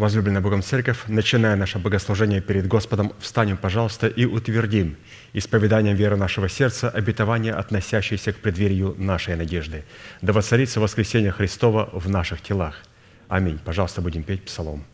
Возлюбленная 0.00 0.40
Богом 0.40 0.62
Церковь, 0.62 1.00
начиная 1.08 1.56
наше 1.56 1.78
богослужение 1.78 2.40
перед 2.40 2.66
Господом, 2.66 3.12
встанем, 3.18 3.58
пожалуйста, 3.58 4.06
и 4.06 4.24
утвердим 4.24 4.96
исповеданием 5.34 5.94
веры 5.94 6.16
нашего 6.16 6.48
сердца 6.48 6.88
обетование, 6.88 7.52
относящееся 7.52 8.32
к 8.32 8.36
преддверию 8.36 8.94
нашей 8.96 9.36
надежды. 9.36 9.84
Да 10.22 10.32
воцарится 10.32 10.80
воскресение 10.80 11.32
Христова 11.32 11.90
в 11.92 12.08
наших 12.08 12.40
телах. 12.40 12.82
Аминь. 13.28 13.58
Пожалуйста, 13.62 14.00
будем 14.00 14.22
петь 14.22 14.42
псалом. 14.42 14.86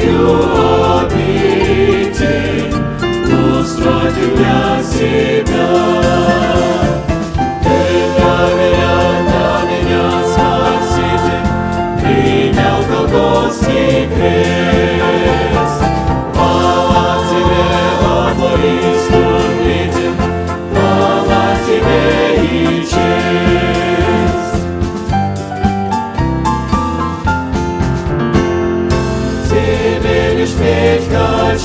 свою 0.00 0.32
обитель, 0.98 2.72
устроил 3.60 4.30
для 4.36 4.82
себя. 4.82 5.68
Ты 7.62 7.78
для 8.16 8.36
меня, 8.56 8.94
для 9.26 9.48
меня 9.70 10.06
спаситель, 10.32 11.46
принял 12.00 12.78
Голгофский 12.88 14.08
крест. 14.14 14.69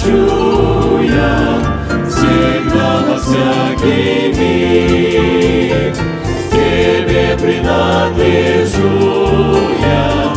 хочу 0.06 1.00
всегда 2.08 3.02
во 3.08 3.18
всякий 3.18 4.34
миг. 4.38 5.96
Тебе 6.52 7.36
принадлежу 7.42 8.94
я, 9.82 10.34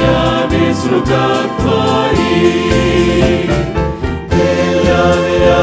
я 0.00 0.46
весь 0.50 0.78
в 0.78 0.92
руках 0.92 1.46
твоих. 1.60 3.50
Ты 4.30 4.46
для 4.82 5.04
меня 5.24 5.62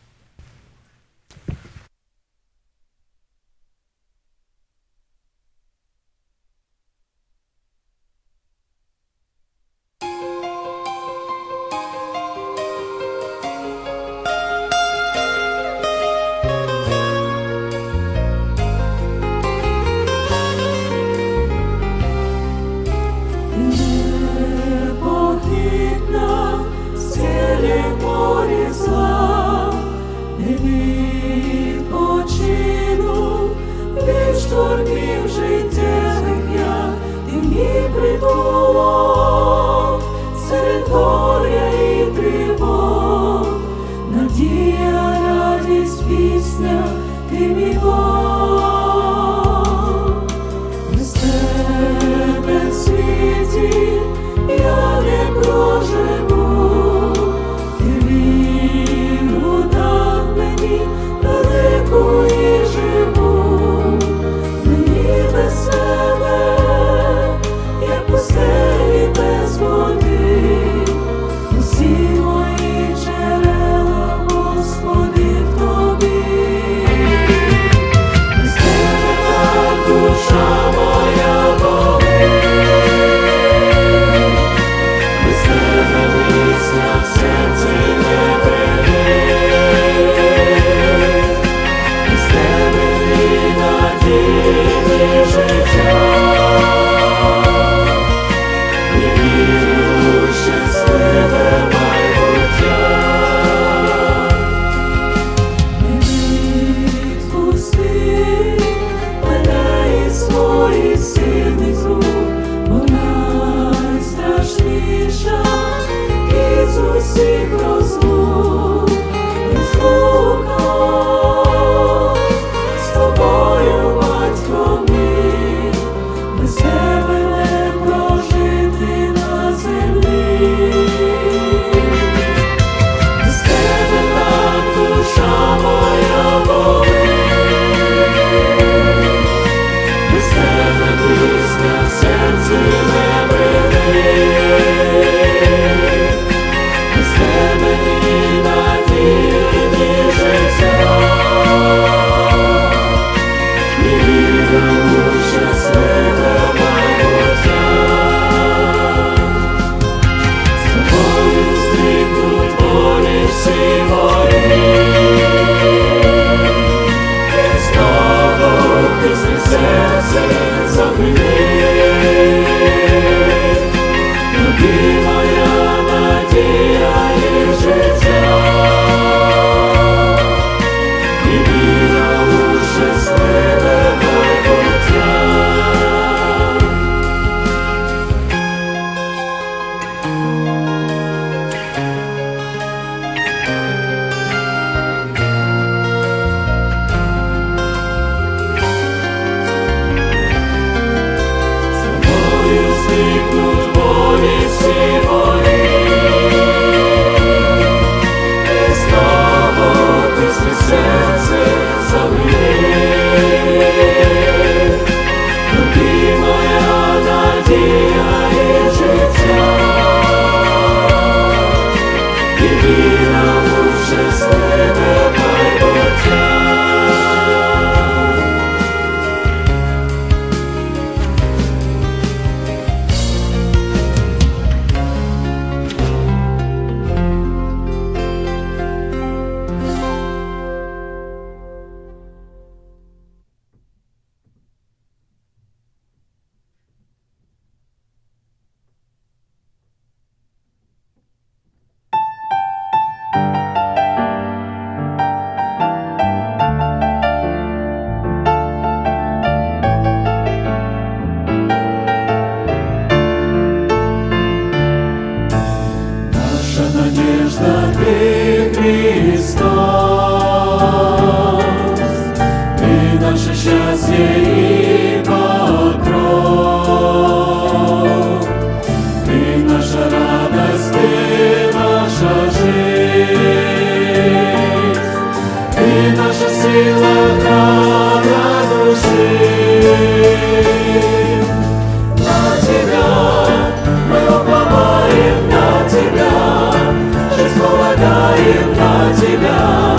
стремляем 297.91 298.55
на 298.55 298.93
Тебя, 298.93 299.77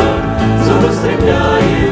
зубы 0.65 0.93
стремляем 0.93 1.92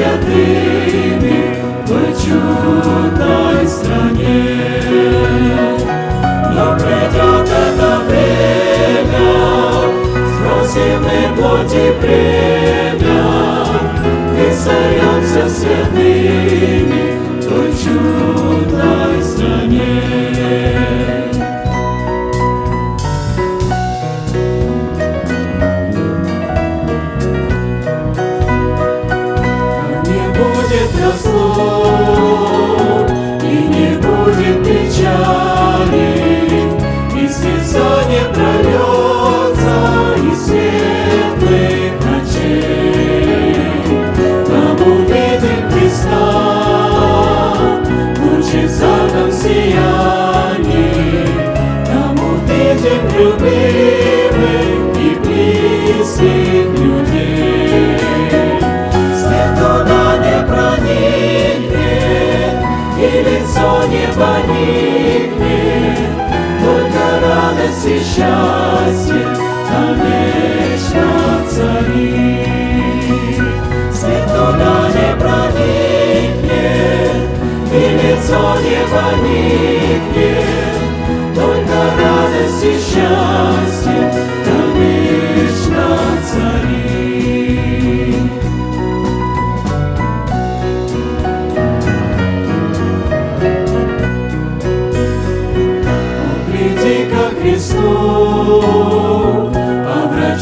святыми 0.00 1.38
в 1.84 1.88
чудной 2.22 3.68
стране. 3.68 4.46
Но 6.54 6.64
придет 6.76 7.48
это 7.48 7.90
время, 8.08 9.30
спросим 10.32 10.98
мы 11.02 11.18
пути 11.36 11.86
премия. 12.00 13.20
и 14.36 14.52
сольемся 14.52 15.44
святыми 15.50 17.04
в 17.42 17.48
чудной 17.82 19.22
стране. 19.22 21.19
soul. 31.30 32.59
лицо 63.60 63.86
не 63.86 64.06
поникнет, 64.06 65.38
Только 66.64 67.02
радость 67.22 67.86
и 67.86 67.98
счастье 67.98 69.26
там 69.68 69.94
вечно 69.96 71.08
царит. 71.48 72.56
Свет 73.92 74.26
туда 74.26 74.76
не 74.88 75.10
проникнет, 75.20 76.50
и 77.72 77.74
лицо 78.02 78.42
не 78.64 78.80
поникнет, 78.92 80.44
Только 81.34 81.76
радость 82.00 82.64
и 82.64 82.66
счастье 82.78 83.89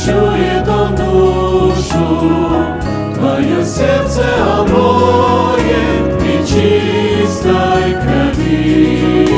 чует 0.08 0.66
он 0.68 0.94
душу, 0.96 2.06
Твое 3.14 3.64
сердце 3.64 4.24
омоет 4.58 6.18
при 6.18 6.36
чистой 6.46 7.94
крови. 8.00 9.28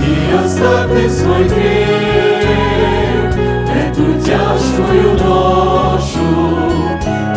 И 0.00 0.34
оставь 0.34 1.10
свой 1.10 1.44
грех, 1.44 3.30
эту 3.70 4.04
тяжкую 4.24 5.12
ношу, 5.22 6.30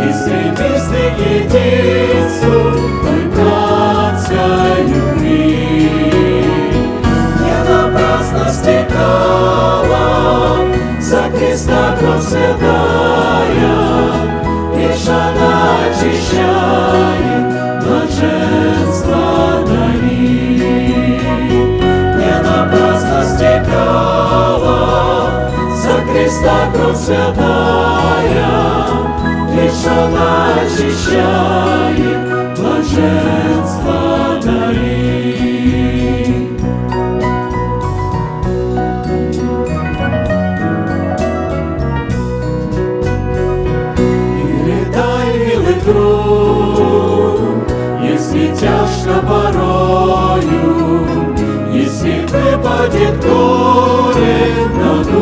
И 0.02 0.14
стремись 0.14 0.88
ты 0.90 1.04
к 1.12 1.20
единству 1.20 2.60
той 3.04 3.24
братской 3.36 4.80
любви. 4.88 6.42
Не 7.42 7.58
напрасно 7.70 8.44
стекала 8.50 10.08
за 11.08 11.24
креста 11.30 11.96
кровь 11.98 12.22
святая, 12.22 13.72
лишь 14.76 15.08
она 15.08 15.56
очищает, 15.88 17.46
блаженство 17.82 19.24
дарит. 19.66 21.24
Не 22.18 22.34
напрасно 22.44 23.20
стекала 23.24 24.80
за 25.82 25.96
креста 26.12 26.58
кровь 26.74 26.98
святая, 26.98 28.52
лишь 29.56 29.86
она 29.86 30.32
очищает, 30.62 32.20
блаженство 32.60 33.47
порою, 49.48 51.06
если 51.72 52.22
выпадет 52.22 53.20
горе 53.24 54.68
на 54.76 55.04
душу 55.04 55.17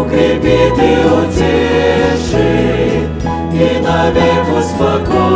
укрепит 0.00 0.78
и 0.78 0.92
утешит, 1.06 2.34
и 3.52 3.80
навек 3.82 4.44
успокоит 4.58 5.33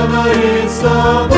Иисус 0.00 1.29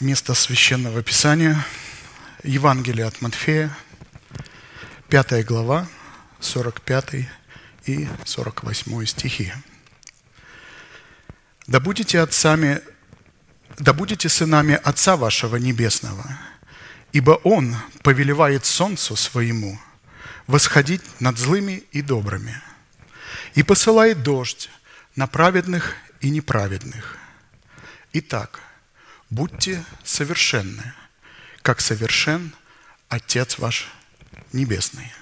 Место 0.00 0.34
Священного 0.34 1.02
Писания, 1.02 1.66
Евангелие 2.44 3.04
от 3.04 3.20
Матфея, 3.20 3.76
5 5.08 5.44
глава, 5.44 5.88
45 6.38 7.28
и 7.86 8.08
48 8.24 9.06
стихи. 9.06 9.52
«Да 11.66 11.80
будете 11.80 12.20
отцами, 12.20 12.80
да 13.80 13.92
будете 13.92 14.28
сынами 14.28 14.78
Отца 14.84 15.16
вашего 15.16 15.56
Небесного, 15.56 16.38
ибо 17.10 17.32
Он 17.42 17.74
повелевает 18.04 18.64
солнцу 18.66 19.16
своему 19.16 19.80
восходить 20.46 21.02
над 21.18 21.38
злыми 21.38 21.82
и 21.90 22.02
добрыми, 22.02 22.62
и 23.56 23.64
посылает 23.64 24.22
дождь 24.22 24.70
на 25.16 25.26
праведных 25.26 25.96
и 26.20 26.30
неправедных. 26.30 27.16
Итак, 28.12 28.60
будьте 29.30 29.84
совершенны, 30.04 30.94
как 31.62 31.80
совершен 31.80 32.52
Отец 33.08 33.58
ваш 33.58 33.88
Небесный. 34.52 35.12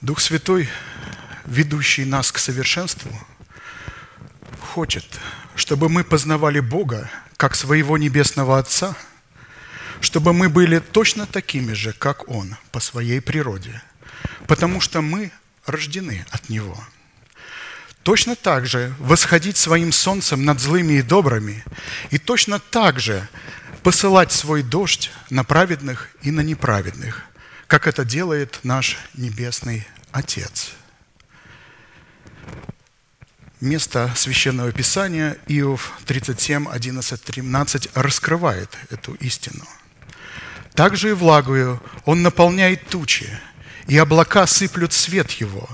Дух 0.00 0.20
Святой, 0.20 0.68
ведущий 1.44 2.04
нас 2.04 2.30
к 2.30 2.38
совершенству, 2.38 3.10
хочет, 4.60 5.04
чтобы 5.56 5.88
мы 5.88 6.04
познавали 6.04 6.60
Бога 6.60 7.10
как 7.36 7.54
своего 7.54 7.98
Небесного 7.98 8.58
Отца, 8.58 8.96
чтобы 10.00 10.32
мы 10.32 10.48
были 10.48 10.78
точно 10.78 11.26
такими 11.26 11.72
же, 11.72 11.92
как 11.92 12.28
Он 12.28 12.56
по 12.70 12.80
своей 12.80 13.20
природе, 13.20 13.82
потому 14.46 14.80
что 14.80 15.02
мы 15.02 15.32
рождены 15.66 16.24
от 16.30 16.48
Него. 16.48 16.78
Точно 18.08 18.36
так 18.36 18.64
же 18.64 18.94
восходить 19.00 19.58
своим 19.58 19.92
солнцем 19.92 20.42
над 20.42 20.60
злыми 20.60 20.94
и 20.94 21.02
добрыми, 21.02 21.62
и 22.08 22.16
точно 22.16 22.58
так 22.58 22.98
же 22.98 23.28
посылать 23.82 24.32
свой 24.32 24.62
дождь 24.62 25.10
на 25.28 25.44
праведных 25.44 26.08
и 26.22 26.30
на 26.30 26.40
неправедных, 26.40 27.26
как 27.66 27.86
это 27.86 28.06
делает 28.06 28.60
наш 28.62 28.96
Небесный 29.12 29.86
Отец. 30.10 30.70
Место 33.60 34.10
Священного 34.16 34.72
Писания 34.72 35.36
Иов 35.46 35.92
37, 36.06 36.66
11, 36.66 37.22
13 37.22 37.90
раскрывает 37.92 38.70
эту 38.88 39.12
истину. 39.16 39.66
Также 40.72 41.10
и 41.10 41.12
влагою 41.12 41.78
Он 42.06 42.22
наполняет 42.22 42.86
тучи, 42.88 43.28
и 43.86 43.98
облака 43.98 44.46
сыплют 44.46 44.94
свет 44.94 45.30
Его, 45.32 45.68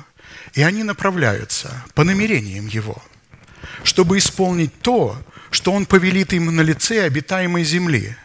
и 0.55 0.63
они 0.63 0.83
направляются 0.83 1.85
по 1.95 2.05
намерениям 2.05 2.67
Его, 2.67 3.03
чтобы 3.83 4.19
исполнить 4.19 4.79
то, 4.81 5.21
что 5.51 5.73
Он 5.73 5.87
повелит 5.87 6.33
им 6.33 6.55
на 6.55 6.63
лице 6.63 7.05
обитаемой 7.05 7.65
земли. 7.65 8.17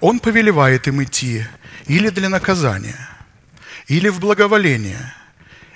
Он 0.00 0.18
повелевает 0.18 0.88
им 0.88 1.02
идти 1.02 1.46
или 1.86 2.08
для 2.08 2.28
наказания, 2.28 3.08
или 3.86 4.08
в 4.08 4.20
благоволение, 4.20 5.14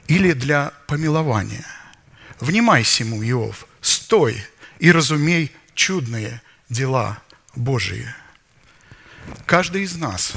или 0.09 0.33
для 0.33 0.73
помилования– 0.87 1.67
Внимай 2.41 2.85
сему, 2.85 3.23
Иов, 3.23 3.67
стой 3.81 4.45
и 4.79 4.93
разумей 4.93 5.53
чудные 5.75 6.43
дела 6.69 7.19
Божии. 7.55 8.07
Каждый 9.47 9.83
из 9.83 9.97
нас 9.97 10.35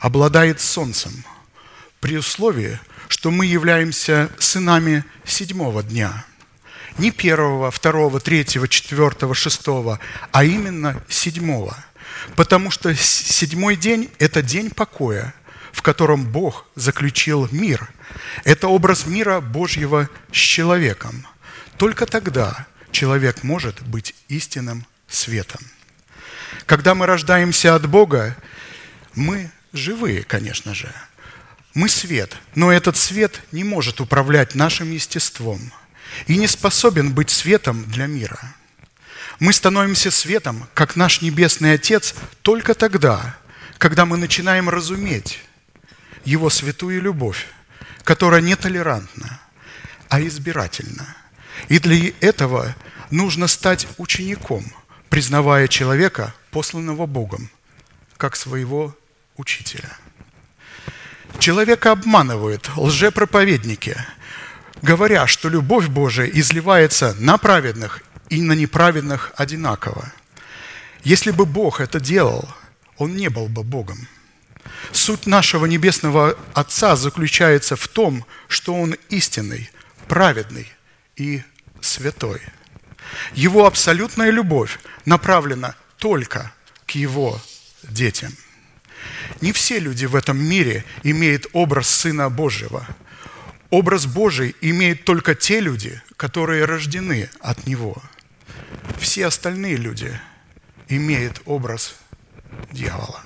обладает 0.00 0.60
солнцем 0.60 1.24
при 2.00 2.16
условии, 2.16 2.78
что 3.08 3.30
мы 3.30 3.46
являемся 3.46 4.30
сынами 4.38 5.04
седьмого 5.24 5.82
дня. 5.82 6.24
Не 6.98 7.10
первого, 7.10 7.70
второго, 7.70 8.20
третьего, 8.20 8.68
четвертого, 8.68 9.34
шестого, 9.34 9.98
а 10.32 10.44
именно 10.44 11.02
седьмого. 11.08 11.76
Потому 12.36 12.70
что 12.70 12.94
седьмой 12.94 13.76
день– 13.76 14.10
это 14.18 14.42
день 14.42 14.70
покоя, 14.70 15.34
в 15.72 15.82
котором 15.82 16.24
Бог 16.24 16.66
заключил 16.74 17.48
мир. 17.52 17.88
Это 18.44 18.68
образ 18.68 19.06
мира 19.06 19.40
Божьего 19.40 20.08
с 20.32 20.36
человеком. 20.36 21.26
Только 21.76 22.06
тогда 22.06 22.66
человек 22.90 23.44
может 23.44 23.80
быть 23.82 24.14
истинным 24.28 24.86
светом. 25.06 25.60
Когда 26.66 26.94
мы 26.94 27.06
рождаемся 27.06 27.74
от 27.74 27.86
Бога, 27.88 28.36
мы 29.14 29.50
живые, 29.72 30.24
конечно 30.24 30.74
же. 30.74 30.92
Мы 31.78 31.88
свет, 31.88 32.36
но 32.56 32.72
этот 32.72 32.96
свет 32.96 33.40
не 33.52 33.62
может 33.62 34.00
управлять 34.00 34.56
нашим 34.56 34.90
естеством 34.90 35.72
и 36.26 36.36
не 36.36 36.48
способен 36.48 37.14
быть 37.14 37.30
светом 37.30 37.84
для 37.84 38.08
мира. 38.08 38.40
Мы 39.38 39.52
становимся 39.52 40.10
светом, 40.10 40.66
как 40.74 40.96
наш 40.96 41.22
Небесный 41.22 41.74
Отец, 41.74 42.16
только 42.42 42.74
тогда, 42.74 43.36
когда 43.78 44.06
мы 44.06 44.16
начинаем 44.16 44.68
разуметь, 44.68 45.38
его 46.24 46.50
святую 46.50 47.00
любовь, 47.00 47.46
которая 48.02 48.40
не 48.40 48.56
толерантна, 48.56 49.40
а 50.08 50.20
избирательна. 50.20 51.14
И 51.68 51.78
для 51.78 52.12
этого 52.18 52.74
нужно 53.12 53.46
стать 53.46 53.86
учеником, 53.98 54.64
признавая 55.10 55.68
человека, 55.68 56.34
посланного 56.50 57.06
Богом, 57.06 57.48
как 58.16 58.34
своего 58.34 58.98
учителя. 59.36 59.96
Человека 61.38 61.92
обманывают 61.92 62.68
лжепроповедники, 62.76 63.96
говоря, 64.82 65.26
что 65.26 65.48
любовь 65.48 65.86
Божия 65.86 66.26
изливается 66.26 67.14
на 67.18 67.38
праведных 67.38 68.02
и 68.28 68.42
на 68.42 68.52
неправедных 68.52 69.32
одинаково. 69.36 70.12
Если 71.04 71.30
бы 71.30 71.46
Бог 71.46 71.80
это 71.80 72.00
делал, 72.00 72.48
Он 72.96 73.16
не 73.16 73.28
был 73.28 73.46
бы 73.46 73.62
Богом. 73.62 74.08
Суть 74.92 75.26
нашего 75.26 75.66
Небесного 75.66 76.36
Отца 76.54 76.96
заключается 76.96 77.76
в 77.76 77.86
том, 77.86 78.26
что 78.48 78.74
Он 78.74 78.96
истинный, 79.08 79.70
праведный 80.08 80.66
и 81.16 81.42
святой. 81.80 82.40
Его 83.32 83.66
абсолютная 83.66 84.30
любовь 84.30 84.80
направлена 85.04 85.76
только 85.98 86.52
к 86.86 86.92
Его 86.92 87.40
детям. 87.84 88.32
Не 89.40 89.52
все 89.52 89.78
люди 89.78 90.06
в 90.06 90.16
этом 90.16 90.38
мире 90.38 90.84
имеют 91.02 91.46
образ 91.52 91.88
Сына 91.88 92.30
Божьего. 92.30 92.86
Образ 93.70 94.06
Божий 94.06 94.56
имеют 94.60 95.04
только 95.04 95.34
те 95.34 95.60
люди, 95.60 96.00
которые 96.16 96.64
рождены 96.64 97.28
от 97.40 97.66
Него. 97.66 98.02
Все 98.98 99.26
остальные 99.26 99.76
люди 99.76 100.18
имеют 100.88 101.42
образ 101.44 101.96
дьявола. 102.72 103.22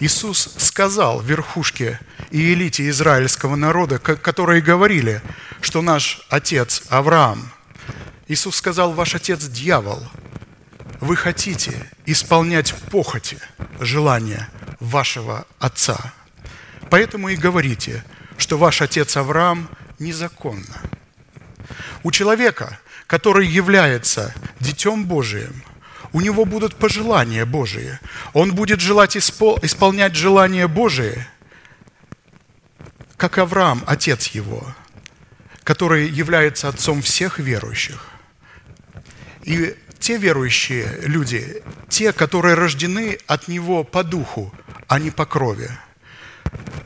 Иисус 0.00 0.54
сказал 0.58 1.20
верхушке 1.20 2.00
и 2.30 2.52
элите 2.52 2.88
израильского 2.88 3.56
народа, 3.56 3.98
которые 3.98 4.62
говорили, 4.62 5.22
что 5.60 5.82
наш 5.82 6.26
отец 6.30 6.82
Авраам, 6.88 7.50
Иисус 8.28 8.56
сказал, 8.56 8.92
ваш 8.92 9.14
отец 9.14 9.44
дьявол, 9.44 10.02
вы 11.00 11.16
хотите 11.16 11.90
исполнять 12.06 12.74
похоти, 12.90 13.38
желания 13.78 14.48
вашего 14.80 15.46
отца. 15.58 16.12
Поэтому 16.90 17.28
и 17.28 17.36
говорите, 17.36 18.04
что 18.38 18.58
ваш 18.58 18.82
отец 18.82 19.16
Авраам 19.16 19.68
незаконно. 19.98 20.82
У 22.02 22.10
человека, 22.10 22.78
который 23.06 23.46
является 23.46 24.34
Детем 24.60 25.06
Божиим– 25.06 25.62
у 26.16 26.20
него 26.22 26.46
будут 26.46 26.76
пожелания 26.76 27.44
Божии. 27.44 27.98
Он 28.32 28.54
будет 28.54 28.80
желать 28.80 29.16
испол- 29.16 29.58
исполнять 29.62 30.14
желания 30.14 30.66
Божие, 30.66 31.28
как 33.18 33.36
Авраам, 33.36 33.84
отец 33.86 34.28
его, 34.28 34.74
который 35.62 36.08
является 36.08 36.68
отцом 36.68 37.02
всех 37.02 37.38
верующих. 37.38 38.02
И 39.42 39.76
те 39.98 40.16
верующие 40.16 41.00
люди, 41.02 41.62
те, 41.90 42.14
которые 42.14 42.54
рождены 42.54 43.18
от 43.26 43.46
него 43.48 43.84
по 43.84 44.02
духу, 44.02 44.54
а 44.88 44.98
не 44.98 45.10
по 45.10 45.26
крови. 45.26 45.70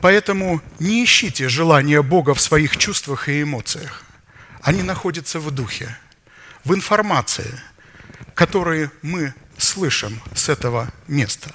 Поэтому 0.01 0.61
не 0.79 1.03
ищите 1.03 1.49
желания 1.49 2.01
Бога 2.01 2.33
в 2.33 2.41
своих 2.41 2.77
чувствах 2.77 3.29
и 3.29 3.43
эмоциях. 3.43 4.03
Они 4.61 4.83
находятся 4.83 5.39
в 5.39 5.51
духе, 5.51 5.97
в 6.63 6.73
информации– 6.73 7.59
которые 8.41 8.91
мы 9.01 9.33
слышим 9.57 10.19
с 10.33 10.49
этого 10.49 10.91
места. 11.07 11.53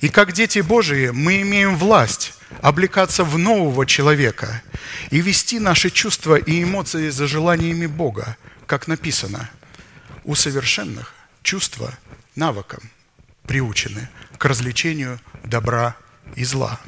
И 0.00 0.08
как 0.08 0.32
дети 0.32 0.58
Божии 0.58 1.10
мы 1.10 1.42
имеем 1.42 1.76
власть 1.76 2.34
облекаться 2.60 3.22
в 3.22 3.38
нового 3.38 3.86
человека 3.86 4.62
и 5.10 5.20
вести 5.20 5.58
наши 5.58 5.90
чувства 5.90 6.34
и 6.34 6.62
эмоции 6.62 7.10
за 7.10 7.26
желаниями 7.26 7.86
Бога, 7.86 8.36
как 8.66 8.88
написано. 8.88 9.48
У 10.24 10.34
совершенных 10.34 11.14
чувства 11.42 11.96
навыком 12.34 12.80
приучены 13.46 14.08
к 14.38 14.44
развлечению 14.44 15.20
добра 15.44 15.96
и 16.36 16.44
зла. 16.44 16.80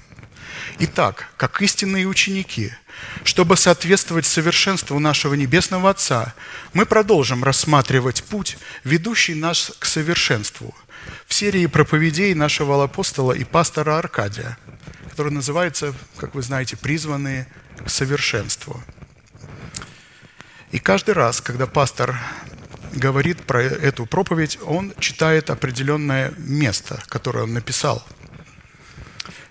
Итак, 0.78 1.28
как 1.36 1.60
истинные 1.62 2.06
ученики– 2.06 2.72
чтобы 3.22 3.56
соответствовать 3.56 4.26
совершенству 4.26 4.98
нашего 4.98 5.34
Небесного 5.34 5.90
Отца, 5.90 6.34
мы 6.72 6.86
продолжим 6.86 7.42
рассматривать 7.42 8.24
путь, 8.24 8.58
ведущий 8.84 9.34
нас 9.34 9.72
к 9.78 9.84
совершенству 9.84 10.74
в 11.26 11.34
серии 11.34 11.66
проповедей 11.66 12.34
нашего 12.34 12.82
апостола 12.82 13.32
и 13.32 13.44
пастора 13.44 13.98
Аркадия, 13.98 14.58
которая 15.10 15.32
называется, 15.32 15.94
как 16.16 16.34
вы 16.34 16.42
знаете, 16.42 16.76
«Призванные 16.76 17.46
к 17.84 17.90
совершенству». 17.90 18.82
И 20.70 20.78
каждый 20.78 21.14
раз, 21.14 21.40
когда 21.40 21.66
пастор 21.66 22.18
говорит 22.94 23.42
про 23.42 23.62
эту 23.62 24.06
проповедь, 24.06 24.58
он 24.62 24.94
читает 24.98 25.50
определенное 25.50 26.32
место, 26.38 27.02
которое 27.08 27.44
он 27.44 27.52
написал. 27.52 28.06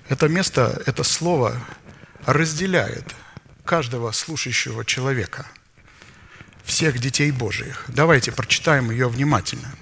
Это 0.10 0.28
место, 0.28 0.82
это 0.86 1.04
слово 1.04 1.56
разделяет– 2.26 3.16
каждого 3.64 4.12
слушающего 4.12 4.86
человека, 4.86 5.48
всех 6.64 7.00
детей 7.00 7.32
Божиих. 7.32 7.86
Давайте 7.88 8.32
прочитаем 8.32 8.92
ее 8.92 9.08
внимательно. 9.08 9.74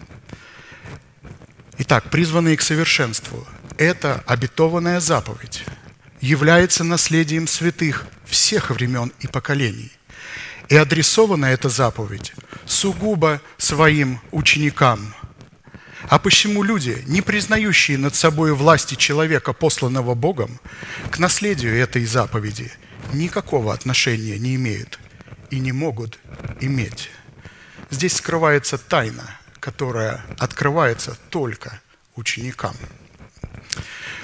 Итак, 1.78 2.10
призванные 2.10 2.58
к 2.58 2.62
совершенству– 2.62 3.48
это 3.78 4.24
обетованная 4.28 5.00
заповедь, 5.00 5.66
является 6.20 6.84
наследием 6.84 7.48
святых 7.48 8.06
всех 8.26 8.70
времен 8.70 9.12
и 9.20 9.28
поколений. 9.28 9.92
И 10.70 10.76
адресована 10.76 11.48
эта 11.48 11.70
заповедь 11.70 12.34
сугубо 12.66 13.42
своим 13.58 14.20
ученикам. 14.32 15.14
А 16.10 16.20
почему 16.20 16.64
люди, 16.64 17.04
не 17.08 17.22
признающие 17.22 17.98
над 17.98 18.16
собой 18.16 18.54
власти 18.54 18.96
человека, 18.96 19.54
посланного 19.54 20.16
Богом, 20.16 20.60
к 21.12 21.20
наследию 21.20 21.78
этой 21.78 22.06
заповеди 22.06 22.72
никакого 23.14 23.74
отношения 23.74 24.38
не 24.40 24.56
имеют 24.56 25.00
и 25.52 25.60
не 25.60 25.72
могут 25.72 26.20
иметь? 26.60 27.10
Здесь 27.92 28.16
скрывается 28.16 28.78
тайна, 28.78 29.38
которая 29.60 30.26
открывается 30.40 31.18
только 31.30 31.80
ученикам. 32.16 32.76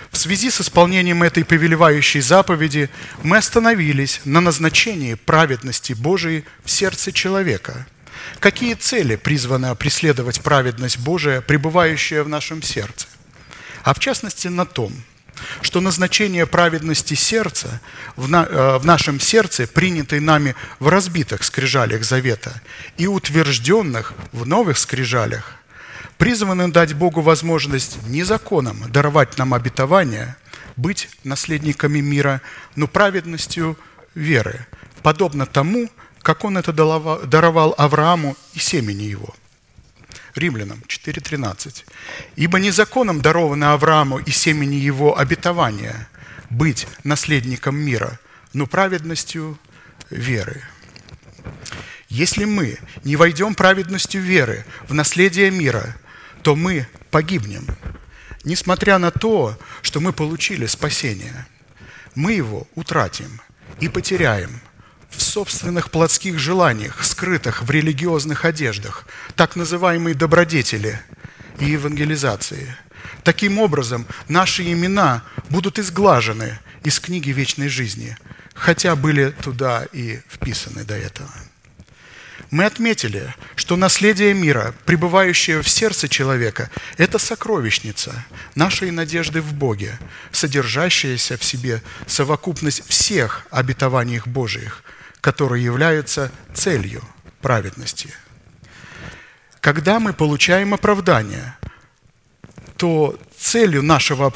В 0.10 0.18
связи 0.18 0.50
с 0.50 0.62
исполнением 0.62 1.22
этой 1.22 1.46
повелевающей 1.46 2.22
заповеди 2.22 2.90
мы 3.24 3.38
остановились 3.38 4.22
на 4.26 4.42
назначении 4.42 5.14
праведности 5.14 5.94
Божией 5.94 6.44
в 6.64 6.72
сердце 6.72 7.12
человека. 7.12 7.86
Какие 8.40 8.76
цели 8.76 9.16
призваны 9.16 9.74
преследовать 9.76 10.42
праведность 10.42 11.00
Божия, 11.00 11.42
пребывающая 11.42 12.24
в 12.24 12.30
нашем 12.30 12.62
сердце? 12.62 13.08
А 13.84 13.94
в 13.94 14.00
частности 14.00 14.48
на 14.48 14.66
том, 14.66 14.94
что 15.62 15.82
назначение 15.82 16.46
праведности 16.46 17.14
сердца 17.14 17.82
в, 18.16 18.28
на, 18.28 18.44
э, 18.44 18.78
в 18.78 18.86
нашем 18.86 19.20
сердце, 19.20 19.68
принятой 19.68 20.20
нами 20.20 20.56
в 20.80 20.88
разбитых 20.88 21.44
скрижалях 21.44 22.04
завета 22.04 22.62
и 22.98 23.08
утвержденных 23.08 24.14
в 24.32 24.46
новых 24.46 24.78
скрижалях, 24.78 25.54
призваны 26.18 26.68
дать 26.72 26.94
Богу 26.94 27.22
возможность 27.22 27.98
не 28.08 28.24
законом 28.24 28.84
даровать 28.92 29.38
нам 29.38 29.54
обетование, 29.54 30.36
быть 30.76 31.10
наследниками 31.24 32.00
мира, 32.00 32.42
но 32.76 32.88
праведностью 32.88 33.78
веры, 34.16 34.66
подобно 35.02 35.46
тому, 35.46 35.90
как 36.28 36.44
Он 36.44 36.58
это 36.58 36.74
даровал 36.74 37.74
Аврааму 37.78 38.36
и 38.54 38.60
семени 38.60 39.04
его. 39.04 39.34
Римлянам 40.36 40.84
4.13. 40.86 41.86
«Ибо 42.36 42.60
не 42.60 42.72
законом 42.72 43.22
даровано 43.22 43.72
Аврааму 43.72 44.20
и 44.20 44.32
семени 44.32 44.76
его 44.76 45.18
обетование 45.18 46.10
быть 46.50 46.86
наследником 47.06 47.78
мира, 47.78 48.20
но 48.52 48.68
праведностью 48.68 49.58
веры». 50.10 50.64
Если 52.10 52.44
мы 52.44 52.78
не 53.06 53.16
войдем 53.16 53.56
праведностью 53.56 54.22
веры 54.22 54.66
в 54.90 54.94
наследие 54.94 55.50
мира– 55.50 55.96
то 56.42 56.56
мы 56.56 56.88
погибнем, 57.12 57.68
несмотря 58.46 59.00
на 59.00 59.12
то, 59.12 59.58
что 59.82 60.00
мы 60.00 60.14
получили 60.14 60.66
спасение. 60.66 61.46
Мы 62.16 62.34
его 62.34 62.68
утратим 62.76 63.42
и 63.82 63.90
потеряем 63.90 64.62
в 65.10 65.22
собственных 65.22 65.92
плотских 65.92 66.40
желаниях, 66.40 67.04
скрытых 67.04 67.64
в 67.64 67.72
религиозных 67.72 68.46
одеждах, 68.46 69.06
так 69.36 69.56
называемые 69.56 70.16
добродетели 70.16 71.00
и 71.60 71.66
евангелизации. 71.66 72.76
Таким 73.24 73.60
образом, 73.60 74.06
наши 74.28 74.64
имена 74.72 75.24
будут 75.50 75.80
изглажены 75.80 76.60
из 76.84 77.00
книги 77.00 77.32
вечной 77.32 77.68
жизни, 77.68 78.18
хотя 78.54 78.96
были 78.96 79.32
туда 79.44 79.86
и 79.92 80.20
вписаны 80.30 80.84
до 80.84 80.96
этого. 80.96 81.30
Мы 82.50 82.64
отметили, 82.64 83.34
что 83.56 83.76
наследие 83.76 84.34
мира, 84.34 84.74
пребывающее 84.86 85.62
в 85.62 85.68
сердце 85.68 86.08
человека, 86.08 86.70
это 86.98 87.18
сокровищница 87.18 88.26
нашей 88.56 88.92
надежды 88.92 89.42
в 89.42 89.54
Боге, 89.54 90.00
содержащаяся 90.32 91.38
в 91.38 91.44
себе 91.44 91.82
совокупность 92.06 92.88
всех 92.88 93.46
обетований 93.50 94.22
Божиих, 94.26 94.84
которые 95.22 95.64
являются 95.64 96.32
целью 96.54 97.02
праведности. 97.42 98.14
Когда 99.60 100.00
мы 100.00 100.14
получаем 100.14 100.74
оправдание, 100.74 101.58
то 102.78 103.20
целью 103.38 103.84
нашего, 103.84 104.32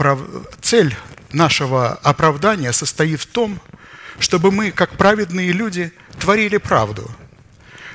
цель 0.61 0.95
нашего 1.31 1.93
оправдания 1.93 2.73
состоит 2.73 3.21
в 3.21 3.27
том, 3.27 3.61
чтобы 4.19 4.51
мы, 4.51 4.71
как 4.71 4.97
праведные 4.97 5.51
люди, 5.51 5.93
творили 6.19 6.57
правду– 6.57 7.09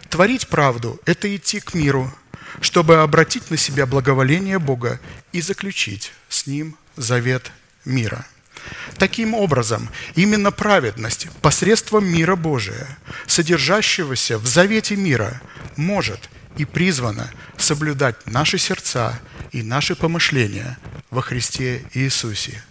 Творить 0.09 0.49
правду– 0.49 1.01
это 1.05 1.35
идти 1.35 1.61
к 1.61 1.75
миру, 1.75 2.13
чтобы 2.61 2.97
обратить 3.03 3.51
на 3.51 3.57
себя 3.57 3.87
благоволение 3.87 4.59
Бога 4.59 5.01
и 5.33 5.41
заключить 5.41 6.13
с 6.29 6.47
Ним 6.47 6.77
завет 6.97 7.51
мира. 7.85 8.25
Таким 8.99 9.35
образом, 9.35 9.89
именно 10.15 10.51
праведность 10.51 11.29
посредством 11.43 12.07
мира 12.07 12.37
Божия, 12.37 12.87
содержащегося 13.27 14.39
в 14.39 14.47
завете 14.47 14.97
мира, 14.97 15.41
может 15.77 16.31
и 16.57 16.65
призвана 16.65 17.31
соблюдать 17.57 18.27
наши 18.27 18.59
сердца 18.59 19.21
и 19.53 19.63
наши 19.63 19.95
помышления 19.95 20.79
во 21.11 21.23
Христе 21.23 21.85
Иисусе. 21.95 22.63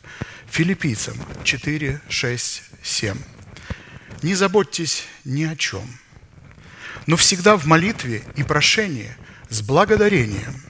Филиппийцам 0.49 1.15
4, 1.43 2.01
6, 2.09 2.63
7. 2.81 3.17
Не 4.21 4.35
заботьтесь 4.35 5.05
ни 5.23 5.43
о 5.43 5.55
чем– 5.55 5.83
но 7.07 7.17
всегда 7.17 7.57
в 7.57 7.65
молитве 7.65 8.23
и 8.35 8.43
прошении 8.43 9.15
с 9.49 9.61
благодарением. 9.61 10.61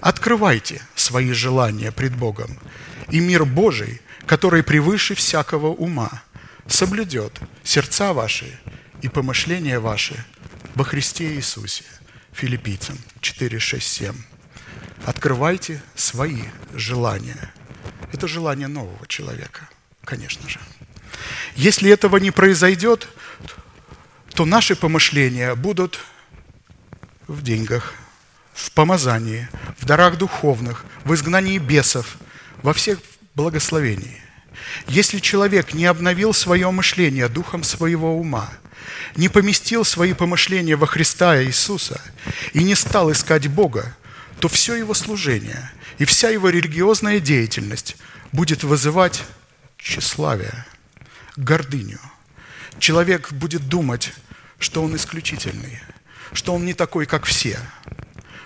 Открывайте 0.00 0.82
свои 0.94 1.32
желания 1.32 1.92
пред 1.92 2.16
Богом, 2.16 2.58
и 3.10 3.20
мир 3.20 3.44
Божий, 3.44 4.00
который 4.26 4.62
превыше 4.62 5.14
всякого 5.14 5.68
ума, 5.68 6.22
соблюдет 6.66 7.38
сердца 7.64 8.12
ваши 8.12 8.58
и 9.02 9.08
помышления 9.08 9.80
ваши 9.80 10.24
во 10.74 10.84
Христе 10.84 11.34
Иисусе. 11.34 11.84
Филиппийцам 12.32 12.98
4, 13.20 13.58
6, 13.58 13.86
7. 13.86 14.14
Открывайте 15.04 15.82
свои 15.94 16.42
желания. 16.72 17.52
Это 18.12 18.26
желание 18.26 18.68
нового 18.68 19.06
человека, 19.06 19.68
конечно 20.04 20.48
же. 20.48 20.60
Если 21.56 21.90
этого 21.90 22.16
не 22.16 22.30
произойдет, 22.30 23.08
то 24.34 24.44
наши 24.44 24.76
помышления 24.76 25.54
будут 25.54 26.00
в 27.26 27.42
деньгах, 27.42 27.94
в 28.54 28.70
помазании, 28.72 29.48
в 29.78 29.84
дарах 29.84 30.16
духовных, 30.16 30.84
в 31.04 31.12
изгнании 31.14 31.58
бесов, 31.58 32.16
во 32.62 32.72
всех 32.72 32.98
благословениях. 33.34 34.20
Если 34.86 35.18
человек 35.18 35.74
не 35.74 35.86
обновил 35.86 36.34
свое 36.34 36.70
мышление 36.70 37.28
духом 37.28 37.62
своего 37.62 38.18
ума, 38.18 38.50
не 39.16 39.28
поместил 39.28 39.84
свои 39.84 40.12
помышления 40.12 40.76
во 40.76 40.86
Христа 40.86 41.42
Иисуса 41.42 42.00
и 42.52 42.62
не 42.62 42.74
стал 42.74 43.10
искать 43.12 43.48
Бога, 43.48 43.96
то 44.40 44.48
все 44.48 44.74
его 44.74 44.94
служение 44.94 45.70
и 45.98 46.04
вся 46.04 46.28
его 46.30 46.48
религиозная 46.48 47.20
деятельность 47.20 47.96
будет 48.32 48.64
вызывать 48.64 49.22
тщеславие, 49.78 50.66
гордыню. 51.36 52.00
Человек 52.78 53.32
будет 53.32 53.68
думать, 53.68 54.12
что 54.58 54.82
он 54.82 54.96
исключительный, 54.96 55.80
что 56.32 56.54
он 56.54 56.64
не 56.64 56.74
такой, 56.74 57.06
как 57.06 57.24
все, 57.24 57.58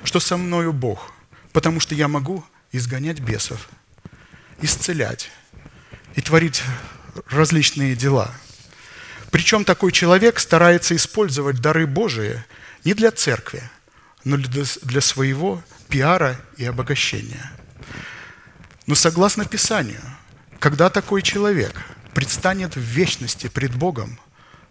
что 0.05 0.21
со 0.21 0.37
мною 0.37 0.73
Бог, 0.73 1.13
потому 1.53 1.81
что 1.81 1.95
я 1.95 2.09
могу 2.09 2.45
изгонять 2.73 3.21
бесов, 3.21 3.69
исцелять 4.61 5.31
и 6.15 6.21
творить 6.21 6.63
различные 7.31 7.95
дела. 7.95 8.35
Причем 9.31 9.65
такой 9.65 9.93
человек 9.93 10.39
старается 10.39 10.95
использовать 10.97 11.61
дары 11.61 11.87
Божии 11.87 12.43
не 12.85 12.95
для 12.95 13.11
церкви, 13.11 13.63
но 14.25 14.37
для 14.37 15.01
своего 15.01 15.63
пиара 15.89 16.41
и 16.57 16.65
обогащения. 16.65 17.53
Но 18.87 18.95
согласно 18.95 19.45
Писанию, 19.45 20.01
когда 20.59 20.91
такой 20.91 21.23
человек 21.23 21.75
предстанет 22.15 22.77
в 22.77 22.81
вечности 22.81 23.49
пред 23.49 23.75
Богом, 23.75 24.19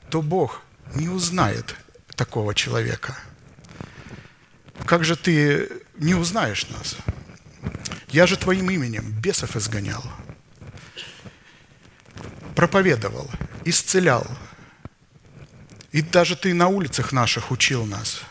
то 0.09 0.21
Бог 0.21 0.61
не 0.93 1.09
узнает 1.09 1.75
такого 2.15 2.55
человека. 2.55 3.17
Как 4.86 5.03
же 5.03 5.15
ты 5.15 5.69
не 5.97 6.15
узнаешь 6.15 6.67
нас? 6.69 6.95
Я 8.10 8.28
же 8.28 8.38
твоим 8.38 8.70
именем 8.70 9.12
бесов 9.12 9.56
изгонял, 9.56 10.03
проповедовал, 12.56 13.30
исцелял. 13.66 14.26
И 15.91 16.01
даже 16.01 16.36
ты 16.36 16.53
на 16.53 16.68
улицах 16.68 17.12
наших 17.12 17.51
учил 17.51 17.86
нас. 17.86 18.22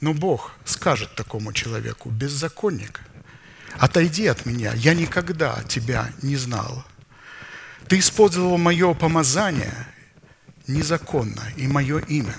Но 0.00 0.14
Бог 0.14 0.52
скажет 0.64 1.14
такому 1.14 1.52
человеку, 1.52 2.10
беззаконник, 2.10 3.00
отойди 3.78 4.26
от 4.26 4.46
меня, 4.46 4.72
я 4.74 4.94
никогда 4.94 5.62
тебя 5.66 6.12
не 6.22 6.36
знал. 6.36 6.84
Ты 7.88 7.98
использовал 7.98 8.58
мое 8.58 8.94
помазание 8.94 9.72
незаконно 10.66 11.42
и 11.56 11.66
мое 11.66 11.98
имя, 12.00 12.34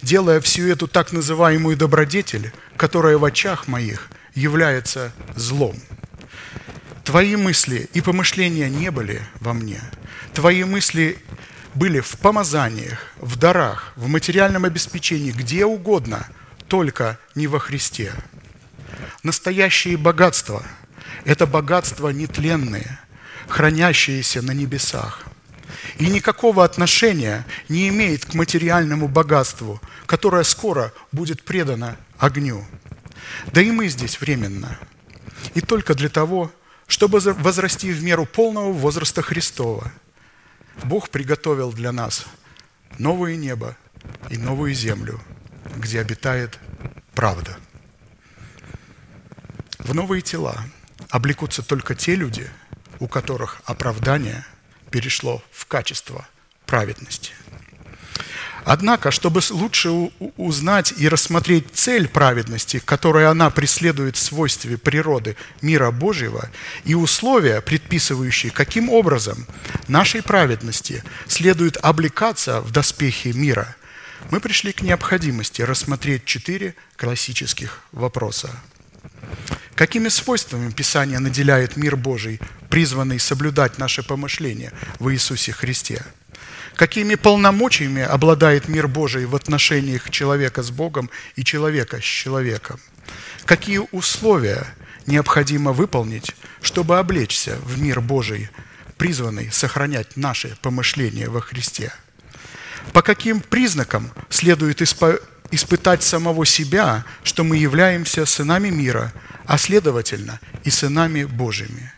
делая 0.00 0.40
всю 0.40 0.68
эту 0.68 0.86
так 0.86 1.12
называемую 1.12 1.76
добродетель, 1.76 2.52
которая 2.76 3.18
в 3.18 3.24
очах 3.24 3.66
моих 3.66 4.08
является 4.34 5.12
злом. 5.34 5.76
Твои 7.04 7.36
мысли 7.36 7.88
и 7.92 8.00
помышления 8.00 8.68
не 8.68 8.90
были 8.90 9.22
во 9.40 9.52
мне. 9.52 9.80
Твои 10.34 10.64
мысли 10.64 11.18
были 11.74 12.00
в 12.00 12.18
помазаниях, 12.18 13.12
в 13.18 13.36
дарах, 13.36 13.92
в 13.96 14.08
материальном 14.08 14.64
обеспечении, 14.64 15.30
где 15.30 15.64
угодно, 15.64 16.28
только 16.68 17.18
не 17.34 17.46
во 17.46 17.58
Христе. 17.58 18.12
Настоящие 19.22 19.96
богатства– 19.96 20.64
это 21.24 21.46
богатства 21.46 22.10
нетленные, 22.10 22.98
хранящиеся 23.48 24.42
на 24.42 24.52
небесах. 24.52 25.22
И 25.98 26.06
никакого 26.06 26.64
отношения 26.64 27.44
не 27.68 27.88
имеет 27.88 28.26
к 28.26 28.34
материальному 28.34 29.08
богатству, 29.08 29.80
которое 30.06 30.44
скоро 30.44 30.92
будет 31.10 31.42
предано 31.42 31.96
огню. 32.18 32.64
Да 33.52 33.60
и 33.60 33.70
мы 33.70 33.88
здесь 33.88 34.20
временно. 34.20 34.78
И 35.54 35.60
только 35.60 35.94
для 35.94 36.08
того, 36.08 36.52
чтобы 36.86 37.20
возрасти 37.20 37.92
в 37.92 38.02
меру 38.02 38.26
полного 38.26 38.72
возраста 38.72 39.22
Христова. 39.22 39.92
Бог 40.84 41.10
приготовил 41.10 41.72
для 41.72 41.92
нас 41.92 42.26
новое 42.98 43.36
небо 43.36 43.76
и 44.30 44.36
новую 44.36 44.74
землю, 44.74 45.20
где 45.76 46.00
обитает 46.00 46.58
правда. 47.14 47.56
В 49.78 49.94
новые 49.94 50.22
тела 50.22 50.62
облекутся 51.10 51.62
только 51.62 51.94
те 51.94 52.14
люди, 52.14 52.48
у 53.00 53.08
которых 53.08 53.60
оправдание 53.64 54.44
перешло 54.90 55.42
в 55.50 55.66
качество 55.66 56.26
праведности. 56.66 57.32
Однако, 58.64 59.10
чтобы 59.10 59.40
лучше 59.50 59.90
узнать 60.36 60.94
и 60.96 61.08
рассмотреть 61.08 61.66
цель 61.74 62.08
праведности, 62.08 62.80
которую 62.84 63.28
она 63.28 63.50
преследует 63.50 64.16
в 64.16 64.22
свойстве 64.22 64.78
природы 64.78 65.36
мира 65.60 65.90
Божьего, 65.90 66.48
и 66.84 66.94
условия, 66.94 67.60
предписывающие, 67.60 68.52
каким 68.52 68.88
образом 68.88 69.46
нашей 69.88 70.22
праведности 70.22 71.02
следует 71.26 71.76
облекаться 71.76 72.60
в 72.60 72.70
доспехи 72.70 73.28
мира, 73.28 73.74
мы 74.30 74.38
пришли 74.38 74.72
к 74.72 74.82
необходимости 74.82 75.62
рассмотреть 75.62 76.24
четыре 76.24 76.76
классических 76.96 77.80
вопроса. 77.90 78.50
Какими 79.74 80.08
свойствами 80.08 80.70
Писание 80.70 81.18
наделяет 81.18 81.76
мир 81.76 81.96
Божий, 81.96 82.40
призванный 82.70 83.18
соблюдать 83.18 83.78
наше 83.78 84.04
помышление 84.04 84.72
в 85.00 85.12
Иисусе 85.12 85.50
Христе– 85.50 86.04
какими 86.76 87.14
полномочиями 87.14 88.02
обладает 88.02 88.68
мир 88.68 88.88
Божий 88.88 89.26
в 89.26 89.34
отношениях 89.36 90.10
человека 90.10 90.62
с 90.62 90.70
Богом 90.70 91.10
и 91.36 91.44
человека 91.44 92.00
с 92.00 92.04
человеком, 92.04 92.80
какие 93.44 93.80
условия 93.90 94.66
необходимо 95.06 95.72
выполнить, 95.72 96.34
чтобы 96.60 96.98
облечься 96.98 97.56
в 97.64 97.80
мир 97.80 98.00
Божий, 98.00 98.48
призванный 98.96 99.50
сохранять 99.50 100.16
наши 100.16 100.56
помышления 100.62 101.28
во 101.28 101.40
Христе. 101.40 101.92
По 102.92 103.02
каким 103.02 103.40
признакам 103.40 104.10
следует 104.28 104.80
испытать 105.50 106.02
самого 106.02 106.46
себя, 106.46 107.04
что 107.22 107.44
мы 107.44 107.56
являемся 107.56 108.26
сынами 108.26 108.70
мира, 108.70 109.12
а 109.44 109.58
следовательно 109.58 110.40
и 110.64 110.70
сынами 110.70 111.24
Божьими. 111.24 111.92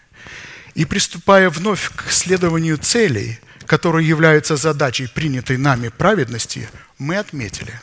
И 0.75 0.85
приступая 0.85 1.51
вновь 1.51 1.91
к 1.95 2.11
следованию 2.11 2.79
целей– 2.79 3.39
которые 3.67 4.07
являются 4.07 4.57
задачей 4.57 5.07
принятой 5.07 5.57
нами 5.57 5.89
праведности, 5.89 6.69
мы 6.99 7.17
отметили, 7.17 7.81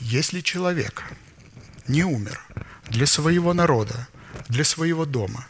если 0.00 0.40
человек 0.40 1.04
не 1.88 2.04
умер 2.04 2.40
для 2.88 3.06
своего 3.06 3.54
народа, 3.54 4.08
для 4.48 4.64
своего 4.64 5.04
дома 5.04 5.46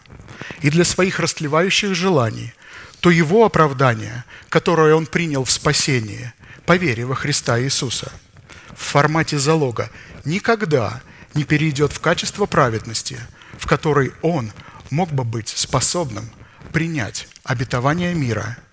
и 0.60 0.70
для 0.70 0.84
своих 0.84 1.18
растлевающих 1.18 1.94
желаний, 1.94 2.54
то 3.00 3.10
его 3.10 3.44
оправдание, 3.44 4.24
которое 4.48 4.94
он 4.94 5.06
принял 5.06 5.44
в 5.44 5.50
спасении, 5.50 6.32
по 6.64 6.76
вере 6.76 7.04
во 7.04 7.14
Христа 7.14 7.60
Иисуса, 7.60 8.10
в 8.74 8.82
формате 8.82 9.38
залога, 9.38 9.90
никогда 10.24 11.02
не 11.34 11.44
перейдет 11.44 11.92
в 11.92 12.00
качество 12.00 12.46
праведности, 12.46 13.18
в 13.58 13.66
которой 13.66 14.12
он 14.22 14.52
мог 14.90 15.12
бы 15.12 15.24
быть 15.24 15.48
способным 15.48 16.30
принять 16.72 17.28
обетование 17.44 18.14
мира– 18.14 18.56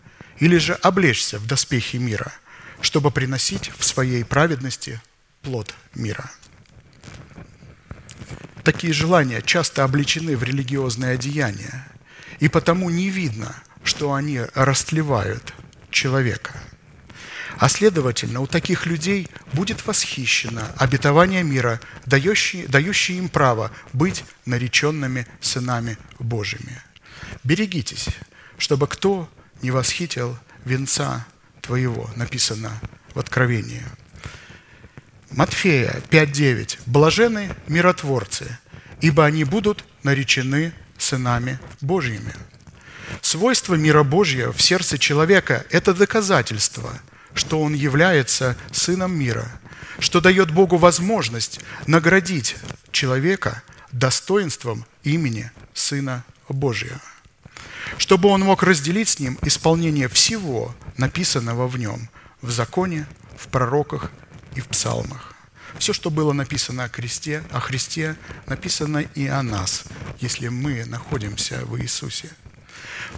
или 0.41 0.57
же 0.57 0.73
облечься 0.73 1.39
в 1.39 1.45
доспехи 1.45 1.97
мира, 1.97 2.33
чтобы 2.81 3.11
приносить 3.11 3.71
в 3.77 3.85
своей 3.85 4.25
праведности 4.25 4.99
плод 5.43 5.73
мира. 5.93 6.29
Такие 8.63 8.91
желания 8.91 9.41
часто 9.41 9.83
обличены 9.83 10.35
в 10.35 10.43
религиозные 10.43 11.13
одеяния, 11.13 11.87
и 12.39 12.49
потому 12.49 12.89
не 12.89 13.09
видно, 13.09 13.55
что 13.83 14.13
они 14.13 14.41
растлевают 14.55 15.53
человека. 15.91 16.59
А 17.57 17.69
следовательно, 17.69 18.39
у 18.41 18.47
таких 18.47 18.87
людей 18.87 19.27
будет 19.53 19.85
восхищено 19.85 20.63
обетование 20.77 21.43
мира, 21.43 21.79
дающее, 22.07 22.67
дающее 22.67 23.19
им 23.19 23.29
право 23.29 23.71
быть 23.93 24.23
нареченными 24.45 25.27
сынами 25.39 25.99
Божьими. 26.17 26.81
Берегитесь, 27.43 28.07
чтобы 28.57 28.87
кто 28.87 29.29
не 29.61 29.71
восхитил 29.71 30.37
венца 30.65 31.25
твоего, 31.61 32.09
написано 32.15 32.71
в 33.13 33.19
Откровении. 33.19 33.83
Матфея 35.29 36.01
5.9. 36.09 36.79
Блажены 36.85 37.55
миротворцы, 37.67 38.57
ибо 38.99 39.25
они 39.25 39.43
будут 39.43 39.85
наречены 40.03 40.73
сынами 40.97 41.59
Божьими. 41.79 42.33
Свойство 43.21 43.75
мира 43.75 44.03
Божьего 44.03 44.51
в 44.51 44.61
сердце 44.61 44.97
человека– 44.97 45.65
это 45.69 45.93
доказательство, 45.93 46.99
что 47.33 47.61
он 47.61 47.73
является 47.73 48.57
сыном 48.71 49.17
мира, 49.17 49.47
что 49.99 50.21
дает 50.21 50.51
Богу 50.51 50.77
возможность 50.77 51.59
наградить 51.87 52.55
человека 52.91 53.63
достоинством 53.91 54.85
имени 55.03 55.51
Сына 55.73 56.23
Божьего 56.49 56.99
чтобы 57.97 58.29
он 58.29 58.41
мог 58.41 58.63
разделить 58.63 59.09
с 59.09 59.19
ним 59.19 59.37
исполнение 59.43 60.07
всего 60.07 60.75
написанного 60.97 61.67
в 61.67 61.77
нем, 61.77 62.09
в 62.41 62.51
законе, 62.51 63.07
в 63.37 63.47
пророках 63.47 64.11
и 64.55 64.61
в 64.61 64.67
псалмах. 64.67 65.33
Все, 65.77 65.93
что 65.93 66.09
было 66.09 66.33
написано 66.33 66.83
о 66.83 66.89
кресте, 66.89 67.43
о 67.51 67.59
Христе, 67.59 68.15
написано 68.45 68.99
и 68.99 69.27
о 69.27 69.41
нас, 69.41 69.85
если 70.19 70.49
мы 70.49 70.85
находимся 70.85 71.65
в 71.65 71.79
Иисусе. 71.79 72.29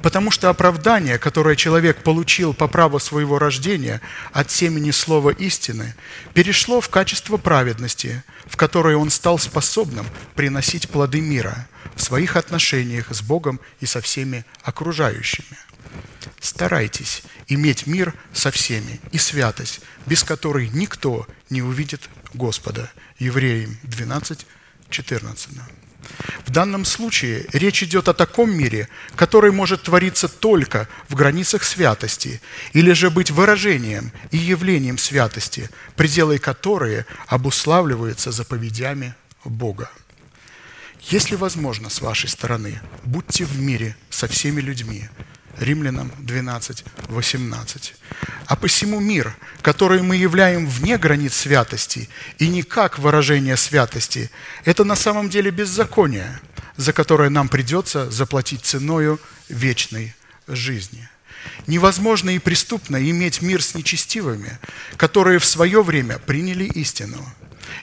Потому 0.02 0.32
что 0.32 0.50
оправдание, 0.50 1.18
которое 1.18 1.56
человек 1.56 2.04
получил 2.04 2.54
по 2.54 2.68
праву 2.68 3.00
своего 3.00 3.39
рождения 3.39 4.02
от 4.32 4.52
семени 4.52 4.91
слова 4.91 5.30
истины, 5.30 5.96
перешло 6.34 6.82
в 6.82 6.89
качество 6.89 7.38
праведности, 7.38 8.24
в 8.46 8.58
которое 8.58 8.98
он 8.98 9.10
стал 9.10 9.39
способным 9.39 10.06
приносить 10.36 10.89
плоды 10.89 11.22
мира 11.22 11.68
в 11.96 12.02
своих 12.02 12.36
отношениях 12.36 13.08
с 13.12 13.22
Богом 13.22 13.60
и 13.80 13.86
со 13.86 14.02
всеми 14.02 14.46
окружающими. 14.64 15.58
Старайтесь 16.39 17.24
иметь 17.48 17.88
мир 17.88 18.14
со 18.34 18.52
всеми 18.52 19.00
и 19.12 19.18
святость, 19.18 19.80
без 20.06 20.24
которой 20.24 20.70
никто 20.70 21.28
не 21.50 21.62
увидит 21.62 22.10
Господа. 22.34 22.91
Евреям 23.20 23.78
12, 23.84 24.46
14. 24.89 25.50
В 26.45 26.51
данном 26.51 26.86
случае 26.86 27.45
речь 27.54 27.84
идет 27.84 28.08
о 28.08 28.14
таком 28.14 28.51
мире, 28.51 28.89
который 29.16 29.51
может 29.51 29.84
твориться 29.84 30.28
только 30.28 30.88
в 31.10 31.16
границах 31.16 31.64
святости, 31.64 32.41
или 32.74 32.91
же 32.93 33.10
быть 33.10 33.32
выражением 33.32 34.12
и 34.32 34.38
явлением 34.38 34.97
святости, 34.97 35.70
пределы 35.95 36.38
которые 36.38 37.06
обуславливаются 37.28 38.32
заповедями 38.32 39.16
Бога. 39.45 39.89
Если 41.10 41.36
возможно 41.36 41.89
с 41.89 42.01
вашей 42.01 42.30
стороны, 42.30 42.80
будьте 43.04 43.43
в 43.43 43.60
мире 43.60 43.95
со 44.10 44.28
всеми 44.28 44.62
людьми, 44.62 45.10
Римлянам 45.60 46.12
12, 46.20 46.84
18. 47.10 47.95
А 48.45 48.56
посему 48.56 48.99
мир, 48.99 49.36
который 49.62 50.01
мы 50.01 50.16
являем 50.16 50.68
вне 50.68 50.97
границ 50.97 51.34
святости 51.36 52.10
и 52.39 52.47
не 52.47 52.64
как 52.64 52.99
выражение 52.99 53.56
святости, 53.56 54.32
это 54.66 54.84
на 54.84 54.95
самом 54.95 55.30
деле 55.30 55.51
беззаконие, 55.51 56.39
за 56.76 56.91
которое 56.91 57.30
нам 57.30 57.49
придется 57.49 58.10
заплатить 58.10 58.66
ценою 58.66 59.20
вечной 59.47 60.16
жизни. 60.47 61.08
Невозможно 61.68 62.32
и 62.32 62.39
преступно 62.39 62.97
иметь 63.10 63.41
мир 63.41 63.62
с 63.62 63.76
нечестивыми, 63.76 64.58
которые 64.97 65.39
в 65.39 65.45
свое 65.45 65.84
время 65.84 66.18
приняли 66.18 66.64
истину 66.64 67.24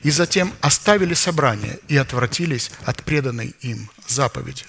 и 0.03 0.11
затем 0.11 0.53
оставили 0.61 1.15
собрание 1.15 1.79
и 1.89 1.97
отвратились 1.97 2.71
от 2.85 3.05
преданной 3.05 3.55
им 3.61 3.91
заповеди. 4.09 4.65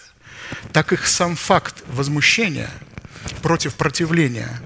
Так 0.74 0.93
их 0.93 1.08
сам 1.08 1.36
факт 1.36 1.84
возмущения– 1.88 2.70
против 3.42 3.76
противления 3.76 4.62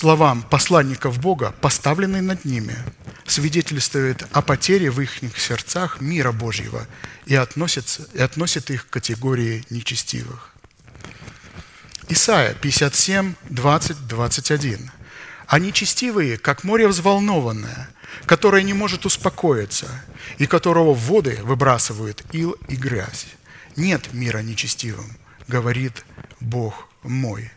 словам 0.00 0.42
посланников 0.42 1.18
Бога, 1.18 1.54
поставленный 1.60 2.22
над 2.22 2.46
ними, 2.46 2.74
свидетельствует 3.26 4.26
о 4.32 4.40
потере 4.40 4.90
в 4.90 5.00
их 5.00 5.20
сердцах 5.36 6.00
мира 6.00 6.32
Божьего 6.32 6.86
и, 7.26 7.34
относится, 7.34 8.08
и 8.14 8.20
относит 8.20 8.70
их 8.70 8.86
к 8.86 8.90
категории 8.90 9.64
нечестивых. 9.68 10.54
Исайя 12.08 12.54
57, 12.54 13.34
20, 13.50 14.06
21. 14.08 14.90
а 15.46 15.58
нечестивые, 15.58 16.38
как 16.38 16.64
море 16.64 16.88
взволнованное, 16.88 17.90
которое 18.24 18.62
не 18.62 18.72
может 18.72 19.04
успокоиться, 19.04 19.88
и 20.38 20.46
которого 20.46 20.94
воды 20.94 21.40
выбрасывают 21.42 22.24
ил 22.32 22.56
и 22.68 22.76
грязь. 22.76 23.26
Нет 23.76 24.12
мира 24.12 24.38
нечестивым, 24.38 25.16
говорит 25.46 26.04
Бог 26.40 26.88
мой. 27.02 27.50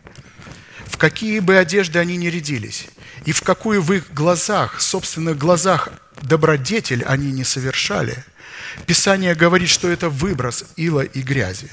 В 0.86 0.96
какие 0.96 1.40
бы 1.40 1.56
одежды 1.56 1.98
они 1.98 2.16
ни 2.16 2.28
рядились, 2.28 2.86
и 3.24 3.32
в 3.32 3.42
какую 3.42 3.82
в 3.82 3.92
их 3.92 4.12
глазах, 4.12 4.80
собственных 4.80 5.38
глазах 5.38 5.88
добродетель 6.22 7.02
они 7.04 7.32
не 7.32 7.44
совершали, 7.44 8.24
Писание 8.86 9.34
говорит, 9.34 9.68
что 9.68 9.88
это 9.88 10.08
выброс 10.08 10.64
ила 10.76 11.02
и 11.02 11.22
грязи. 11.22 11.70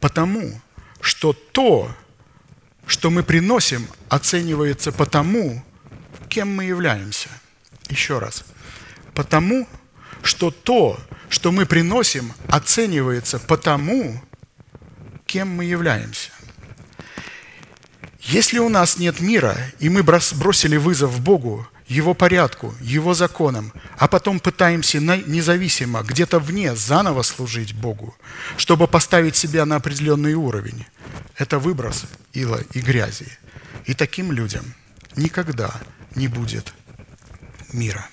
Потому 0.00 0.60
что 1.00 1.32
то, 1.32 1.94
что 2.86 3.10
мы 3.10 3.22
приносим, 3.22 3.88
оценивается 4.08 4.92
по 4.92 5.06
тому, 5.06 5.64
кем 6.28 6.54
мы 6.54 6.64
являемся. 6.64 7.28
Еще 7.88 8.18
раз. 8.18 8.44
Потому 9.14 9.66
что 10.22 10.50
то, 10.50 11.00
что 11.28 11.52
мы 11.52 11.66
приносим, 11.66 12.32
оценивается 12.48 13.38
по 13.38 13.56
тому, 13.56 14.22
кем 15.28 15.48
мы 15.48 15.66
являемся. 15.66 16.30
Если 18.20 18.58
у 18.58 18.68
нас 18.68 18.98
нет 18.98 19.20
мира, 19.20 19.56
и 19.78 19.88
мы 19.88 20.00
брос- 20.00 20.34
бросили 20.34 20.76
вызов 20.76 21.20
Богу, 21.20 21.68
Его 21.86 22.14
порядку, 22.14 22.74
Его 22.80 23.14
законам, 23.14 23.72
а 23.98 24.08
потом 24.08 24.40
пытаемся 24.40 24.98
независимо, 25.00 26.02
где-то 26.02 26.38
вне, 26.38 26.74
заново 26.74 27.22
служить 27.22 27.74
Богу, 27.74 28.16
чтобы 28.56 28.86
поставить 28.88 29.36
себя 29.36 29.64
на 29.66 29.76
определенный 29.76 30.34
уровень, 30.34 30.86
это 31.36 31.58
выброс 31.58 32.04
ила 32.32 32.60
и 32.74 32.80
грязи. 32.80 33.38
И 33.86 33.94
таким 33.94 34.32
людям 34.32 34.74
никогда 35.16 35.70
не 36.14 36.28
будет 36.28 36.74
мира. 37.72 38.08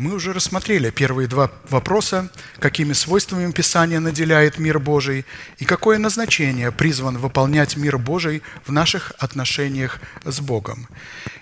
Мы 0.00 0.14
уже 0.14 0.32
рассмотрели 0.32 0.88
первые 0.88 1.28
два 1.28 1.50
вопроса, 1.68 2.30
какими 2.58 2.94
свойствами 2.94 3.52
Писание 3.52 4.00
наделяет 4.00 4.56
мир 4.56 4.78
Божий 4.78 5.26
и 5.58 5.66
какое 5.66 5.98
назначение 5.98 6.72
призван 6.72 7.18
выполнять 7.18 7.76
мир 7.76 7.98
Божий 7.98 8.42
в 8.64 8.72
наших 8.72 9.12
отношениях 9.18 10.00
с 10.24 10.40
Богом. 10.40 10.88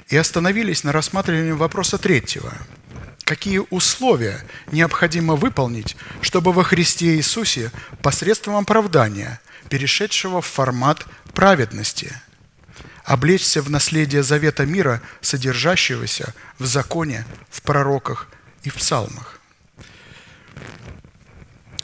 И 0.09 0.17
остановились 0.17 0.83
на 0.83 0.91
рассматривании 0.91 1.53
вопроса 1.53 1.99
третьего. 1.99 2.53
Какие 3.23 3.63
условия 3.71 4.45
необходимо 4.73 5.37
выполнить, 5.37 5.97
чтобы 6.21 6.53
во 6.53 6.65
Христе 6.65 7.15
Иисусе 7.15 7.71
посредством 8.03 8.57
оправдания, 8.57 9.41
перешедшего 9.69 10.43
в 10.43 10.47
формат 10.47 11.07
праведности– 11.33 12.13
облечься 13.05 13.63
в 13.63 13.71
наследие 13.71 14.23
завета 14.23 14.67
мира, 14.67 15.01
содержащегося 15.23 16.35
в 16.59 16.67
законе, 16.67 17.25
в 17.49 17.63
пророках 17.63 18.29
и 18.69 18.71
в 18.71 18.75
псалмах. 18.75 19.41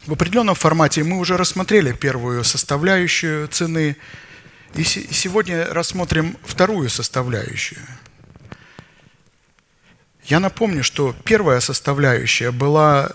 В 0.07 0.13
определенном 0.13 0.55
формате 0.55 1.03
мы 1.03 1.19
уже 1.19 1.37
рассмотрели 1.39 1.93
первую 1.93 2.45
составляющую 2.45 3.49
цены, 3.49 3.97
и 4.75 4.85
се- 4.85 5.07
сегодня 5.11 5.73
рассмотрим 5.73 6.37
вторую 6.45 6.91
составляющую. 6.91 7.81
Я 10.25 10.41
напомню, 10.41 10.85
что 10.85 11.15
первая 11.25 11.61
составляющая 11.61 12.51
была 12.51 13.11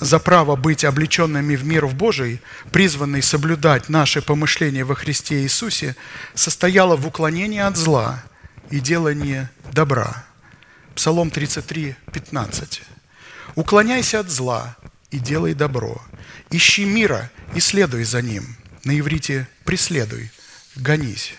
за 0.00 0.18
право 0.18 0.56
быть 0.56 0.84
облеченными 0.84 1.56
в 1.56 1.64
мир 1.64 1.86
в 1.86 1.94
Божий, 1.94 2.40
призванный 2.72 3.22
соблюдать 3.22 3.88
наши 3.88 4.20
помышления 4.20 4.84
во 4.84 4.94
Христе 4.94 5.42
Иисусе, 5.42 5.96
состояла 6.34 6.96
в 6.96 7.06
уклонении 7.06 7.60
от 7.60 7.76
зла 7.76 8.22
и 8.70 8.80
делании 8.80 9.48
добра. 9.72 10.24
Псалом 10.94 11.30
33, 11.30 11.96
15. 12.12 12.82
«Уклоняйся 13.54 14.20
от 14.20 14.30
зла 14.30 14.76
и 15.10 15.18
делай 15.18 15.54
добро. 15.54 16.02
Ищи 16.50 16.84
мира 16.84 17.30
и 17.54 17.60
следуй 17.60 18.04
за 18.04 18.22
ним». 18.22 18.56
На 18.84 18.98
иврите 18.98 19.48
«преследуй», 19.64 20.30
«гонись». 20.76 21.34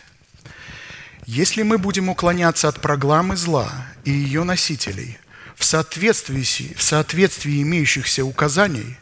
Если 1.26 1.63
мы 1.63 1.78
будем 1.78 2.09
уклоняться 2.09 2.68
от 2.68 2.82
программы 2.82 3.36
зла 3.36 3.72
и 4.03 4.11
ее 4.11 4.43
носителей 4.43 5.18
в 5.55 5.66
соответствии, 5.66 6.74
в 6.76 6.82
соответствии 6.82 7.63
имеющихся 7.63 8.24
указаний, 8.24 8.97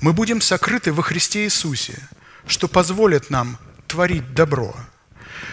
мы 0.00 0.12
будем 0.12 0.40
сокрыты 0.40 0.92
во 0.92 1.02
Христе 1.02 1.44
Иисусе, 1.44 1.98
что 2.46 2.68
позволит 2.68 3.30
нам 3.30 3.58
творить 3.86 4.34
добро. 4.34 4.76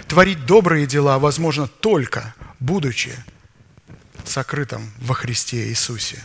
Творить 0.08 0.46
добрые 0.46 0.88
дела 0.88 1.20
возможно 1.20 1.68
только 1.68 2.34
будучи 2.60 3.12
сокрытым 4.26 4.92
во 4.98 5.14
Христе 5.14 5.70
Иисусе. 5.70 6.22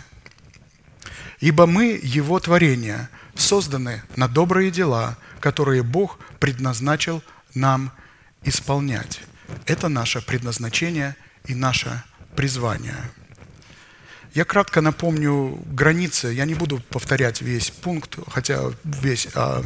Ибо 1.41 1.67
мы, 1.67 1.99
Его 2.03 2.39
творение, 2.41 3.09
созданы 3.35 4.03
на 4.17 4.29
добрые 4.29 4.71
дела, 4.71 5.17
которые 5.41 5.83
Бог 5.83 6.19
предназначил 6.41 7.23
нам 7.55 7.93
исполнять. 8.43 9.21
Это 9.67 9.89
наше 9.89 10.25
предназначение 10.25 11.17
и 11.47 11.55
наше 11.55 12.03
призвание. 12.37 12.97
Я 14.35 14.45
кратко 14.45 14.81
напомню 14.81 15.63
границы. 15.67 16.29
Я 16.29 16.45
не 16.45 16.55
буду 16.55 16.81
повторять 16.91 17.41
весь 17.41 17.71
пункт, 17.71 18.19
хотя 18.29 18.73
весь 18.83 19.29
а, 19.35 19.63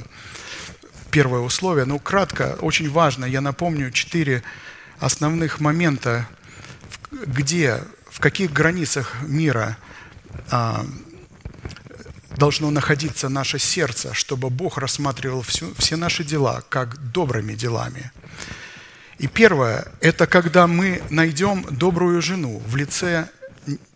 первое 1.11 1.41
условие, 1.41 1.87
но 1.87 1.99
кратко, 1.99 2.59
очень 2.61 2.91
важно, 2.91 3.25
я 3.25 3.41
напомню 3.41 3.91
четыре 3.91 4.43
основных 4.99 5.61
момента, 5.61 6.29
где, 7.11 7.83
в 8.11 8.21
каких 8.21 8.53
границах 8.53 9.15
мира 9.23 9.79
а, 10.51 10.85
должно 12.39 12.71
находиться 12.71 13.29
наше 13.29 13.59
сердце, 13.59 14.15
чтобы 14.15 14.49
Бог 14.49 14.79
рассматривал 14.79 15.43
всю- 15.43 15.75
все 15.75 15.97
наши 15.97 16.25
дела 16.25 16.63
как 16.69 16.97
добрыми 17.13 17.55
делами. 17.55 18.13
И 19.19 19.27
первое– 19.27 19.89
это 20.01 20.27
когда 20.27 20.67
мы 20.67 21.03
найдем 21.11 21.67
добрую 21.71 22.23
жену 22.23 22.63
в 22.67 22.77
лице 22.77 23.29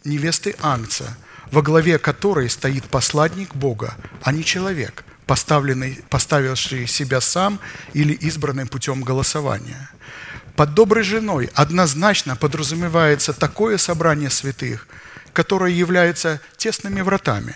невесты 0.05 0.57
Ангца, 0.61 1.17
во 1.53 1.63
главе 1.63 1.99
которой 1.99 2.51
стоит 2.51 2.85
посладник 2.85 3.55
Бога, 3.55 3.95
а 4.23 4.33
не 4.33 4.45
человек, 4.45 5.05
поставленный, 5.27 6.01
поставивший 6.11 6.89
себя 6.89 7.21
сам 7.21 7.61
или 7.93 8.13
избранным 8.13 8.67
путем 8.67 9.03
голосования. 9.03 9.91
Под 10.57 10.75
доброй 10.75 11.05
женой 11.05 11.51
однозначно 11.55 12.37
подразумевается 12.37 13.33
такое 13.33 13.79
собрание 13.79 14.31
святых, 14.31 14.89
которое 15.33 15.73
является 15.73 16.41
тесными 16.57 17.01
вратами, 17.01 17.55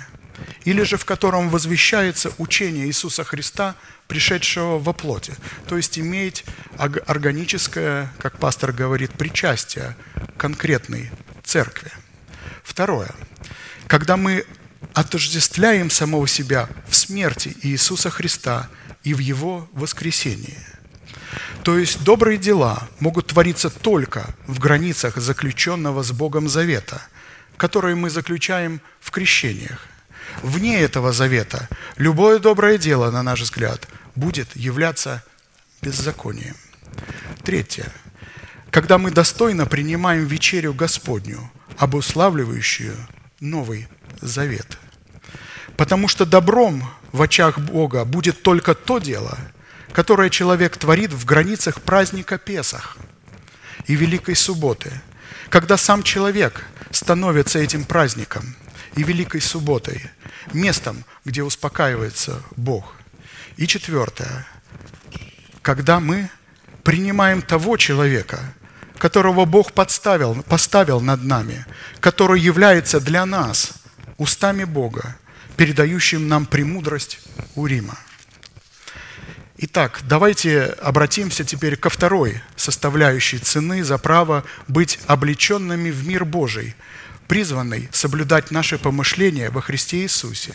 или 0.64 0.82
же 0.82 0.96
в 0.96 1.04
котором 1.04 1.48
возвещается 1.48 2.32
учение 2.38 2.86
Иисуса 2.86 3.24
Христа, 3.24 3.74
пришедшего 4.08 4.78
во 4.78 4.92
плоти, 4.92 5.34
то 5.68 5.76
есть 5.76 5.98
иметь 5.98 6.44
органическое, 6.78 8.12
как 8.18 8.38
пастор 8.38 8.72
говорит, 8.72 9.12
причастие 9.12 9.96
конкретной 10.36 11.10
церкви. 11.42 11.90
Второе. 12.62 13.10
Когда 13.88 14.16
мы 14.16 14.44
отождествляем 14.94 15.90
самого 15.90 16.26
себя 16.26 16.68
в 16.88 16.94
смерти 16.96 17.56
Иисуса 17.62 18.10
Христа 18.10 18.68
и 19.02 19.14
в 19.14 19.18
Его 19.18 19.68
воскресении. 19.72 20.58
То 21.64 21.78
есть 21.78 22.02
добрые 22.02 22.38
дела 22.38 22.88
могут 23.00 23.28
твориться 23.28 23.70
только 23.70 24.34
в 24.46 24.58
границах 24.58 25.16
заключенного 25.16 26.02
с 26.02 26.12
Богом 26.12 26.48
завета, 26.48 27.02
которые 27.56 27.94
мы 27.94 28.08
заключаем 28.08 28.80
в 29.00 29.10
крещениях. 29.10 29.86
Вне 30.42 30.80
этого 30.80 31.12
завета 31.12 31.68
любое 31.96 32.38
доброе 32.38 32.78
дело, 32.78 33.10
на 33.10 33.22
наш 33.22 33.40
взгляд, 33.40 33.88
будет 34.14 34.54
являться 34.56 35.24
беззаконием. 35.82 36.56
Третье. 37.42 37.86
Когда 38.70 38.98
мы 38.98 39.10
достойно 39.10 39.66
принимаем 39.66 40.26
вечерю 40.26 40.74
Господню, 40.74 41.50
обуславливающую 41.78 42.96
Новый 43.40 43.88
Завет. 44.20 44.78
Потому 45.76 46.08
что 46.08 46.24
добром 46.24 46.88
в 47.12 47.20
очах 47.22 47.58
Бога 47.58 48.04
будет 48.04 48.42
только 48.42 48.74
то 48.74 48.98
дело, 48.98 49.38
которое 49.92 50.30
человек 50.30 50.76
творит 50.76 51.12
в 51.12 51.24
границах 51.24 51.82
праздника 51.82 52.38
Песах 52.38 52.96
и 53.86 53.94
Великой 53.94 54.36
Субботы, 54.36 54.90
когда 55.50 55.76
сам 55.76 56.02
человек 56.02 56.64
становится 56.90 57.58
этим 57.58 57.84
праздником 57.84 58.56
и 58.96 59.02
Великой 59.02 59.40
Субботой, 59.40 60.02
местом, 60.52 61.04
где 61.24 61.42
успокаивается 61.42 62.42
Бог. 62.56 62.94
И 63.56 63.66
четвертое, 63.66 64.46
когда 65.62 66.00
мы 66.00 66.30
принимаем 66.82 67.42
того 67.42 67.76
человека, 67.76 68.54
которого 68.98 69.44
Бог 69.44 69.72
подставил, 69.72 70.42
поставил 70.42 71.00
над 71.00 71.22
нами, 71.22 71.66
который 72.00 72.40
является 72.40 73.00
для 73.00 73.26
нас 73.26 73.74
устами 74.16 74.64
Бога, 74.64 75.16
передающим 75.56 76.28
нам 76.28 76.46
премудрость 76.46 77.20
Урима. 77.54 77.98
Итак, 79.58 80.00
давайте 80.04 80.64
обратимся 80.64 81.42
теперь 81.42 81.76
ко 81.76 81.88
второй 81.88 82.42
составляющей 82.56 83.38
цены 83.38 83.84
за 83.84 83.96
право 83.96 84.44
быть 84.68 84.98
облеченными 85.06 85.90
в 85.90 86.06
мир 86.06 86.26
Божий, 86.26 86.74
призванный 87.28 87.88
соблюдать 87.92 88.50
наши 88.50 88.78
помышления 88.78 89.50
во 89.50 89.60
Христе 89.60 90.02
Иисусе. 90.02 90.54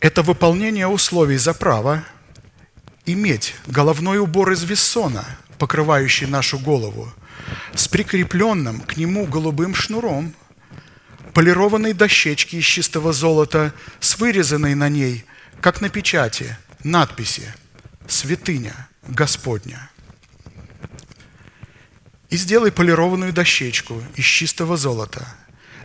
Это 0.00 0.22
выполнение 0.22 0.86
условий 0.88 1.36
за 1.36 1.54
право 1.54 2.04
иметь 3.06 3.54
головной 3.66 4.18
убор 4.18 4.52
из 4.52 4.64
вессона, 4.64 5.24
покрывающий 5.58 6.26
нашу 6.26 6.58
голову, 6.58 7.12
с 7.74 7.88
прикрепленным 7.88 8.80
к 8.80 8.96
нему 8.96 9.26
голубым 9.26 9.74
шнуром, 9.74 10.34
полированной 11.34 11.92
дощечки 11.92 12.56
из 12.56 12.64
чистого 12.64 13.12
золота 13.12 13.72
с 14.00 14.18
вырезанной 14.18 14.74
на 14.74 14.88
ней, 14.88 15.24
как 15.60 15.80
на 15.80 15.88
печати, 15.88 16.56
надписи 16.82 17.54
«Святыня 18.08 18.88
Господня». 19.06 19.91
И 22.32 22.38
сделай 22.38 22.72
полированную 22.72 23.30
дощечку 23.34 24.02
из 24.16 24.24
чистого 24.24 24.78
золота, 24.78 25.28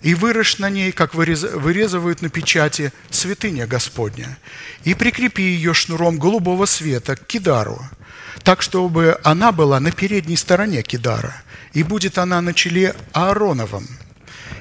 и 0.02 0.16
вырежь 0.16 0.60
на 0.60 0.70
ней, 0.70 0.94
как 0.94 1.14
вырез- 1.14 1.58
вырезывают 1.58 2.22
на 2.22 2.30
печати, 2.30 2.94
святыня 3.10 3.68
Господня, 3.68 4.38
и 4.86 4.94
прикрепи 4.94 5.42
ее 5.42 5.74
шнуром 5.74 6.18
голубого 6.18 6.66
света 6.66 7.18
к 7.18 7.28
кидару, 7.28 7.82
так, 8.44 8.62
чтобы 8.62 9.20
она 9.26 9.52
была 9.52 9.82
на 9.82 9.92
передней 9.92 10.38
стороне 10.38 10.84
кидара, 10.84 11.36
и 11.74 11.84
будет 11.84 12.18
она 12.18 12.40
на 12.40 12.54
челе 12.54 12.96
Аароновом– 13.12 13.86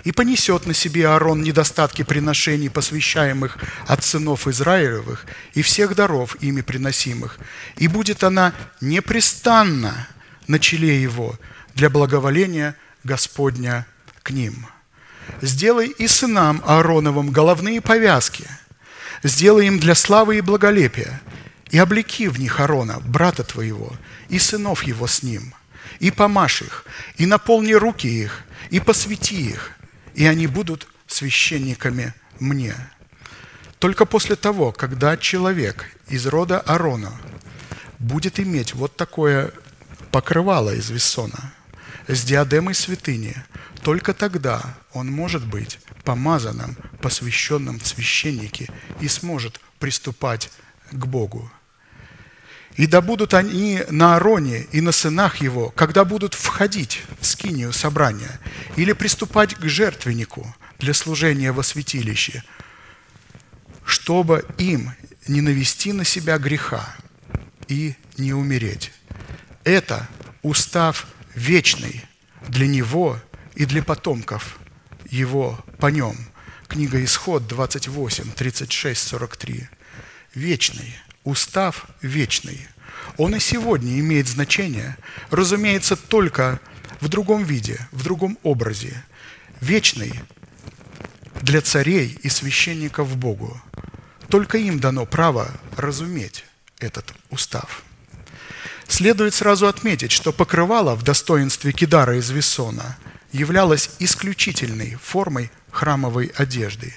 и 0.03 0.13
понесет 0.13 0.67
на 0.67 0.75
себе 0.75 1.09
Аарон 1.09 1.43
недостатки 1.43 2.03
приношений, 2.03 2.71
посвящаемых 2.71 3.59
от 3.89 4.05
сынов 4.05 4.47
Израилевых, 4.47 5.27
и 5.55 5.63
всех 5.63 5.97
даров 5.97 6.37
ими 6.41 6.61
приносимых, 6.61 7.39
и 7.77 7.89
будет 7.89 8.23
она 8.23 8.53
непрестанно 8.81 10.07
на 10.47 10.61
челе 10.61 11.03
его 11.03 11.37
для 11.77 11.91
благоволения 11.91 12.75
Господня 13.05 13.87
к 14.23 14.31
ним. 14.31 14.67
Сделай 15.43 15.89
и 15.89 16.09
сынам 16.09 16.63
Аароновым 16.67 17.31
головные 17.31 17.81
повязки, 17.81 18.49
сделай 19.23 19.67
им 19.67 19.79
для 19.79 19.95
славы 19.95 20.39
и 20.39 20.41
благолепия, 20.41 21.21
и 21.71 21.79
облеки 21.79 22.29
в 22.29 22.41
них 22.41 22.61
Аарона, 22.61 23.01
брата 23.01 23.45
твоего, 23.45 23.93
и 24.29 24.39
сынов 24.39 24.85
его 24.85 25.07
с 25.07 25.23
ним, 25.23 25.55
и 26.01 26.11
помажь 26.11 26.63
их, 26.63 26.85
и 27.17 27.27
наполни 27.27 27.75
руки 27.75 28.09
их, 28.09 28.45
и 28.71 28.81
посвяти 28.81 29.51
их, 29.51 29.73
и 30.15 30.27
они 30.27 30.47
будут 30.47 30.89
священниками 31.07 32.15
мне. 32.41 32.75
Только 33.79 34.07
после 34.07 34.37
того, 34.37 34.73
когда 34.73 35.17
человек 35.19 35.85
из 36.09 36.27
рода 36.27 36.59
Аарона 36.61 37.13
будет 37.99 38.41
иметь 38.41 38.75
вот 38.75 38.97
такое 38.97 39.53
покрывало 40.11 40.75
из 40.75 40.89
весона 40.89 41.53
с 42.09 42.25
диадемой 42.25 42.75
святыни, 42.75 43.37
только 43.83 44.15
тогда 44.15 44.77
он 44.93 45.11
может 45.11 45.47
быть 45.47 45.79
помазанным, 46.05 46.77
посвященным 47.01 47.79
в 47.79 47.87
священники 47.87 48.71
и 49.01 49.09
сможет 49.09 49.61
приступать 49.79 50.51
к 50.91 51.07
Богу. 51.07 51.51
И 52.77 52.87
да 52.87 53.01
будут 53.01 53.33
они 53.33 53.83
на 53.91 54.15
Аароне 54.15 54.67
и 54.71 54.81
на 54.81 54.93
сынах 54.93 55.39
его, 55.39 55.71
когда 55.71 56.05
будут 56.05 56.35
входить 56.35 57.03
в 57.21 57.27
скинию 57.27 57.73
собрания 57.73 58.39
или 58.77 58.93
приступать 58.93 59.55
к 59.55 59.65
жертвеннику 59.65 60.55
для 60.79 60.93
служения 60.93 61.53
во 61.53 61.63
святилище, 61.63 62.45
чтобы 63.85 64.45
им 64.59 64.93
не 65.27 65.41
навести 65.41 65.93
на 65.93 66.05
себя 66.05 66.39
греха 66.39 66.95
и 67.67 67.95
не 68.19 68.35
умереть. 68.35 68.93
Это 69.65 70.07
устав 70.43 71.07
вечный 71.37 72.03
для 72.49 72.67
него 72.67 73.21
и 73.55 73.65
для 73.65 73.83
потомков 73.83 74.59
его 75.09 75.65
по 75.79 75.87
нем. 75.87 76.17
Книга 76.67 77.03
Исход 77.05 77.47
28, 77.47 78.33
36, 78.33 79.09
43. 79.09 79.69
Вечный 80.35 80.97
устав 81.23 81.87
вечный. 82.03 82.67
Он 83.19 83.35
и 83.35 83.41
сегодня 83.41 83.99
имеет 84.01 84.27
значение, 84.29 84.97
разумеется, 85.31 85.97
только 85.97 86.61
в 87.01 87.09
другом 87.09 87.45
виде, 87.45 87.79
в 87.93 88.03
другом 88.03 88.39
образе. 88.43 89.05
Вечный 89.61 90.13
для 91.43 91.61
царей 91.61 92.19
и 92.23 92.29
священников 92.29 93.17
Богу. 93.17 93.61
Только 94.29 94.59
им 94.59 94.81
дано 94.81 95.05
право 95.05 95.51
разуметь 95.77 96.45
этот 96.79 97.15
устав. 97.31 97.86
Следует 98.89 99.35
сразу 99.35 99.67
отметить, 99.67 100.13
что 100.13 100.33
покрывало 100.33 100.95
в 100.95 101.03
достоинстве 101.03 101.73
кидара 101.73 102.17
из 102.17 102.31
весона 102.31 102.97
являлось 103.33 103.91
исключительной 103.99 104.97
формой 105.03 105.51
храмовой 105.71 106.33
одежды. 106.37 106.95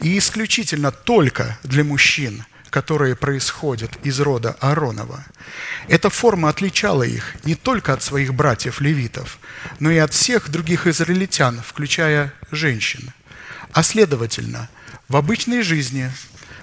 И 0.00 0.18
исключительно 0.18 0.90
только 0.90 1.58
для 1.62 1.84
мужчин– 1.84 2.44
которые 2.70 3.16
происходят 3.16 3.98
из 4.04 4.20
рода 4.20 4.56
Ааронова. 4.60 5.24
Эта 5.88 6.10
форма 6.10 6.48
отличала 6.48 7.02
их 7.02 7.36
не 7.44 7.54
только 7.54 7.92
от 7.92 8.02
своих 8.02 8.34
братьев-левитов, 8.34 9.38
но 9.80 9.90
и 9.90 9.96
от 9.96 10.12
всех 10.12 10.50
других 10.50 10.86
израильтян, 10.86 11.60
включая 11.64 12.32
женщин. 12.50 13.12
А 13.72 13.82
следовательно, 13.82 14.68
в 15.08 15.16
обычной 15.16 15.62
жизни 15.62 16.10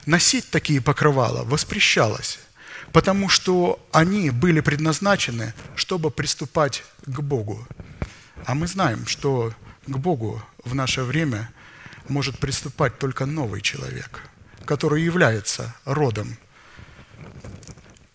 носить 0.05 0.49
такие 0.49 0.81
покрывала 0.81 1.43
воспрещалось, 1.43 2.39
потому 2.95 3.29
что 3.29 3.77
они 3.91 4.31
были 4.31 4.61
предназначены, 4.61 5.53
чтобы 5.75 6.09
приступать 6.09 6.83
к 7.05 7.19
Богу. 7.19 7.67
А 8.45 8.55
мы 8.55 8.67
знаем, 8.67 9.05
что 9.05 9.53
к 9.85 9.97
Богу 9.97 10.41
в 10.63 10.73
наше 10.73 11.03
время 11.03 11.51
может 12.07 12.39
приступать 12.39 12.97
только 12.97 13.27
новый 13.27 13.61
человек– 13.61 14.21
который 14.65 15.03
является 15.03 15.73
родом 15.85 16.37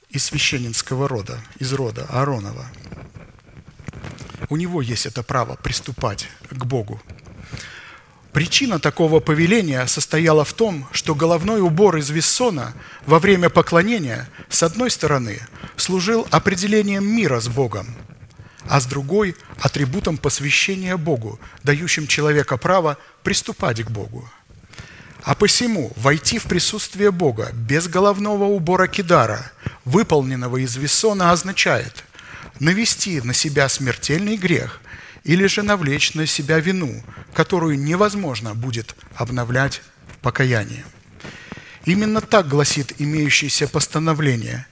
из 0.08 0.24
священнического 0.24 1.08
рода, 1.08 1.40
из 1.58 1.72
рода 1.72 2.06
Ааронова. 2.10 2.66
У 4.48 4.56
него 4.56 4.82
есть 4.82 5.06
это 5.06 5.22
право 5.22 5.54
приступать 5.54 6.28
к 6.50 6.64
Богу. 6.64 7.00
Причина 8.32 8.78
такого 8.78 9.20
повеления 9.20 9.86
состояла 9.86 10.44
в 10.44 10.52
том, 10.52 10.86
что 10.92 11.14
головной 11.14 11.60
убор 11.60 11.96
из 11.96 12.10
вессона 12.10 12.74
во 13.06 13.18
время 13.18 13.50
поклонения, 13.50 14.28
с 14.48 14.62
одной 14.62 14.90
стороны, 14.90 15.40
служил 15.76 16.26
определением 16.30 17.04
мира 17.04 17.40
с 17.40 17.48
Богом, 17.48 17.86
а 18.68 18.80
с 18.80 18.86
другой– 18.86 19.36
атрибутом 19.60 20.16
посвящения 20.16 20.96
Богу, 20.96 21.40
дающим 21.64 22.06
человека 22.06 22.56
право 22.56 22.98
приступать 23.22 23.82
к 23.82 23.90
Богу– 23.90 24.28
а 25.22 25.34
посему 25.34 25.92
войти 25.96 26.38
в 26.38 26.44
присутствие 26.44 27.10
Бога 27.10 27.50
без 27.52 27.88
головного 27.88 28.44
убора 28.44 28.86
кидара, 28.86 29.52
выполненного 29.84 30.58
из 30.58 30.76
весона, 30.76 31.30
означает 31.32 32.04
навести 32.58 33.20
на 33.20 33.34
себя 33.34 33.68
смертельный 33.68 34.36
грех 34.36 34.80
или 35.30 35.46
же 35.46 35.62
навлечь 35.62 36.14
на 36.14 36.26
себя 36.26 36.58
вину, 36.58 37.04
которую 37.34 37.78
невозможно 37.78 38.56
будет 38.56 38.96
обновлять 39.14 39.80
в 40.08 40.18
покаянии. 40.18 40.84
Именно 41.84 42.20
так 42.20 42.48
гласит 42.48 42.94
имеющееся 42.98 43.68
постановление. 43.68 44.66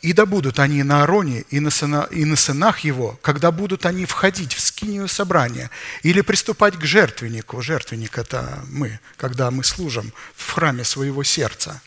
И 0.00 0.14
да 0.14 0.24
будут 0.24 0.58
они 0.60 0.82
на 0.82 1.02
Ароне 1.02 1.44
и 1.50 1.60
на, 1.60 1.68
сына, 1.68 2.08
и 2.10 2.24
на 2.24 2.36
сынах 2.36 2.78
его, 2.80 3.18
когда 3.20 3.50
будут 3.50 3.84
они 3.84 4.06
входить 4.06 4.54
в 4.54 4.60
скинию 4.60 5.08
собрания 5.08 5.70
или 6.02 6.22
приступать 6.22 6.74
к 6.78 6.84
жертвеннику. 6.84 7.60
Жертвенник– 7.60 8.16
это 8.22 8.64
мы, 8.70 8.98
когда 9.18 9.50
мы 9.50 9.62
служим 9.62 10.10
в 10.34 10.52
храме 10.52 10.84
своего 10.84 11.22
сердца. 11.22 11.82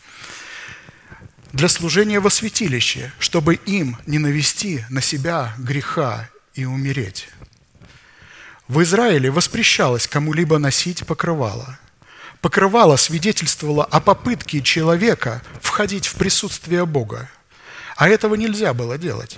Для 1.54 1.68
служения 1.68 2.20
во 2.20 2.30
святилище, 2.30 3.12
чтобы 3.20 3.56
им 3.56 3.98
не 4.06 4.20
навести 4.20 4.86
на 4.90 5.02
себя 5.02 5.54
греха 5.58 6.30
и 6.54 6.66
умереть. 6.66 7.30
В 8.68 8.84
Израиле 8.84 9.32
воспрещалось 9.32 10.08
кому-либо 10.08 10.60
носить 10.60 11.06
покрывало. 11.06 11.80
Покрывало 12.42 12.96
свидетельствовало 12.96 13.84
о 13.84 14.00
попытке 14.00 14.62
человека 14.62 15.42
входить 15.62 16.06
в 16.06 16.16
присутствие 16.16 16.86
Бога– 16.86 17.30
а 18.00 18.08
этого 18.08 18.36
нельзя 18.36 18.74
было 18.74 18.98
делать. 18.98 19.38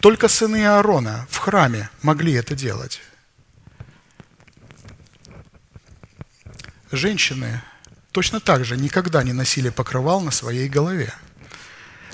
Только 0.00 0.28
сыны 0.28 0.64
Аарона 0.66 1.26
в 1.28 1.36
храме 1.36 1.90
могли 2.00 2.32
это 2.32 2.54
делать. 2.54 3.02
Женщины 6.90 7.62
точно 8.10 8.40
так 8.40 8.64
же 8.64 8.78
никогда 8.78 9.22
не 9.22 9.34
носили 9.34 9.68
покрывал 9.68 10.22
на 10.22 10.30
своей 10.30 10.66
голове. 10.70 11.12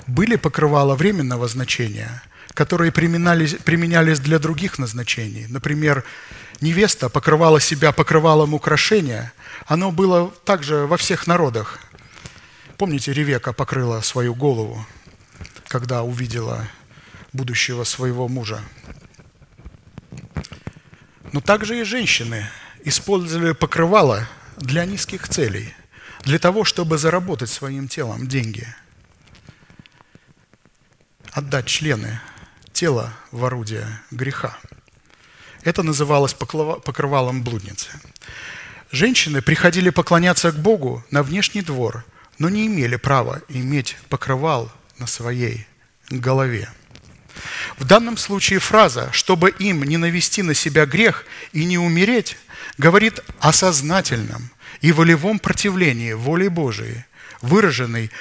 Были 0.07 0.37
покрывала 0.37 0.95
временного 0.95 1.47
значения, 1.47 2.23
которые 2.53 2.91
применялись, 2.91 3.55
применялись 3.55 4.19
для 4.19 4.39
других 4.39 4.79
назначений. 4.79 5.47
Например, 5.49 6.03
невеста 6.61 7.09
покрывала 7.09 7.59
себя 7.59 7.91
покрывалом 7.91 8.53
украшения. 8.53 9.33
Оно 9.65 9.91
было 9.91 10.31
также 10.45 10.87
во 10.87 10.97
всех 10.97 11.27
народах. 11.27 11.79
Помните, 12.77 13.11
Ревека 13.11 13.51
покрыла 13.53 14.01
свою 14.01 14.33
голову, 14.33 14.85
когда 15.67 16.03
увидела 16.03 16.67
будущего 17.33 17.83
своего 17.83 18.27
мужа. 18.27 18.61
Но 21.33 21.41
также 21.41 21.81
и 21.81 21.83
женщины 21.83 22.47
использовали 22.85 23.51
покрывало 23.51 24.27
для 24.57 24.85
низких 24.85 25.27
целей, 25.27 25.73
для 26.21 26.39
того, 26.39 26.63
чтобы 26.63 26.97
заработать 26.97 27.49
своим 27.49 27.87
телом 27.87 28.27
деньги, 28.27 28.67
отдать 31.31 31.65
члены 31.65 32.19
тела 32.73 33.13
в 33.31 33.45
орудие 33.45 33.87
греха. 34.11 34.57
Это 35.63 35.83
называлось 35.83 36.33
покрывалом 36.33 37.43
блудницы. 37.43 37.89
Женщины 38.91 39.41
приходили 39.41 39.89
поклоняться 39.89 40.51
к 40.51 40.55
Богу 40.55 41.03
на 41.11 41.23
внешний 41.23 41.61
двор, 41.61 42.05
но 42.39 42.49
не 42.49 42.67
имели 42.67 42.95
права 42.95 43.41
иметь 43.49 43.97
покрывал 44.09 44.71
на 44.97 45.07
своей 45.07 45.67
голове. 46.09 46.69
В 47.77 47.83
данном 47.83 48.17
случае 48.17 48.59
фраза 48.59 49.09
«чтобы 49.11 49.49
им 49.49 49.83
не 49.83 49.97
навести 49.97 50.41
на 50.41 50.53
себя 50.53 50.85
грех 50.85 51.25
и 51.51 51.65
не 51.65 51.77
умереть» 51.77 52.37
говорит 52.77 53.19
о 53.39 53.53
сознательном 53.53 54.51
и 54.81 54.91
волевом 54.91 55.39
противлении 55.39 56.13
воле 56.13 56.49
Божией, 56.49 57.05
выраженной 57.41 58.11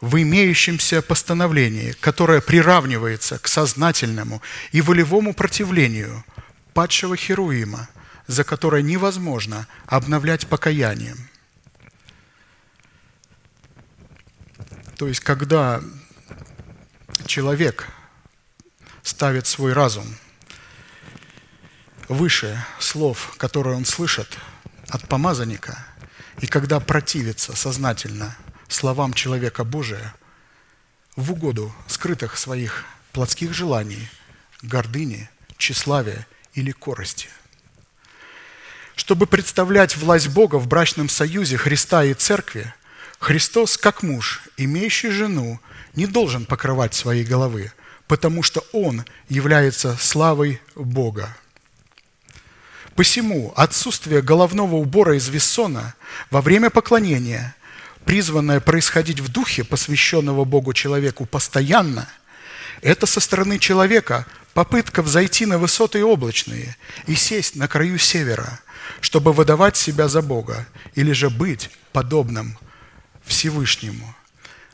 в 0.00 0.20
имеющемся 0.20 1.02
постановлении, 1.02 1.92
которое 1.92 2.40
приравнивается 2.40 3.38
к 3.38 3.48
сознательному 3.48 4.40
и 4.70 4.80
волевому 4.80 5.34
противлению 5.34 6.24
падшего 6.72 7.16
Херуима, 7.16 7.88
за 8.26 8.44
которое 8.44 8.82
невозможно 8.82 9.66
обновлять 9.86 10.46
покаянием. 10.46 11.28
То 14.96 15.08
есть, 15.08 15.20
когда 15.20 15.80
человек 17.26 17.88
ставит 19.02 19.46
свой 19.46 19.72
разум 19.72 20.06
выше 22.08 22.64
слов, 22.78 23.34
которые 23.36 23.76
он 23.76 23.84
слышит 23.84 24.38
от 24.88 25.08
помазанника, 25.08 25.86
и 26.40 26.46
когда 26.46 26.80
противится 26.80 27.56
сознательно 27.56 28.36
словам 28.68 29.12
человека 29.12 29.64
Божия 29.64 30.14
в 31.16 31.32
угоду 31.32 31.74
скрытых 31.86 32.38
своих 32.38 32.84
плотских 33.12 33.52
желаний, 33.52 34.08
гордыни, 34.62 35.28
тщеславия 35.56 36.26
или 36.54 36.70
корости. 36.70 37.28
Чтобы 38.94 39.26
представлять 39.26 39.96
власть 39.96 40.28
Бога 40.28 40.56
в 40.56 40.66
брачном 40.66 41.08
союзе 41.08 41.56
Христа 41.56 42.04
и 42.04 42.14
Церкви, 42.14 42.72
Христос, 43.18 43.76
как 43.76 44.02
муж, 44.02 44.42
имеющий 44.56 45.10
жену, 45.10 45.60
не 45.94 46.06
должен 46.06 46.46
покрывать 46.46 46.94
своей 46.94 47.24
головы, 47.24 47.72
потому 48.06 48.42
что 48.42 48.64
Он 48.72 49.04
является 49.28 49.96
славой 49.96 50.60
Бога. 50.74 51.36
Посему 52.94 53.52
отсутствие 53.56 54.22
головного 54.22 54.74
убора 54.76 55.16
из 55.16 55.28
вессона 55.28 55.94
во 56.30 56.40
время 56.40 56.70
поклонения, 56.70 57.54
призванное 58.08 58.58
происходить 58.58 59.20
в 59.20 59.28
духе 59.28 59.64
посвященного 59.64 60.46
Богу 60.46 60.72
человеку 60.72 61.26
постоянно, 61.26 62.08
это 62.80 63.04
со 63.04 63.20
стороны 63.20 63.58
человека 63.58 64.24
попытка 64.54 65.02
взойти 65.02 65.44
на 65.44 65.58
высоты 65.58 66.02
облачные 66.02 66.78
и 67.06 67.14
сесть 67.14 67.54
на 67.54 67.68
краю 67.68 67.98
севера, 67.98 68.60
чтобы 69.02 69.34
выдавать 69.34 69.76
себя 69.76 70.08
за 70.08 70.22
Бога 70.22 70.66
или 70.94 71.12
же 71.12 71.28
быть 71.28 71.68
подобным 71.92 72.56
Всевышнему. 73.26 74.16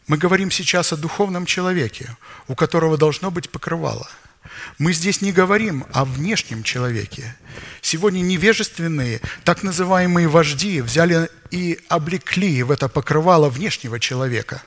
Мы 0.07 0.17
говорим 0.17 0.53
сейчас 0.53 0.93
о 0.93 0.97
духовном 0.97 1.45
человеке, 1.45 2.17
у 2.47 2.55
которого 2.55 2.97
должно 2.97 3.33
быть 3.33 3.51
покрывало. 3.51 4.09
Мы 4.79 4.93
здесь 4.93 5.21
не 5.21 5.33
говорим 5.33 5.87
о 5.93 6.05
внешнем 6.05 6.63
человеке. 6.63 7.37
Сегодня 7.81 8.21
невежественные, 8.21 9.21
так 9.45 9.63
называемые 9.63 10.29
вожди 10.29 10.81
взяли 10.81 11.29
и 11.51 11.81
облекли 11.89 12.63
в 12.63 12.71
это 12.71 12.89
покрывало 12.89 13.49
внешнего 13.49 14.01
человека. 14.01 14.63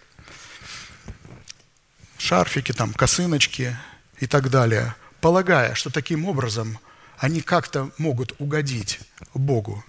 Шарфики, 2.18 2.72
там, 2.72 2.94
косыночки 2.94 3.78
и 4.20 4.28
так 4.28 4.50
далее, 4.50 4.96
полагая, 5.22 5.76
что 5.76 5.90
таким 5.90 6.26
образом 6.26 6.80
они 7.18 7.42
как-то 7.42 7.92
могут 7.98 8.34
угодить 8.40 9.00
Богу. 9.34 9.84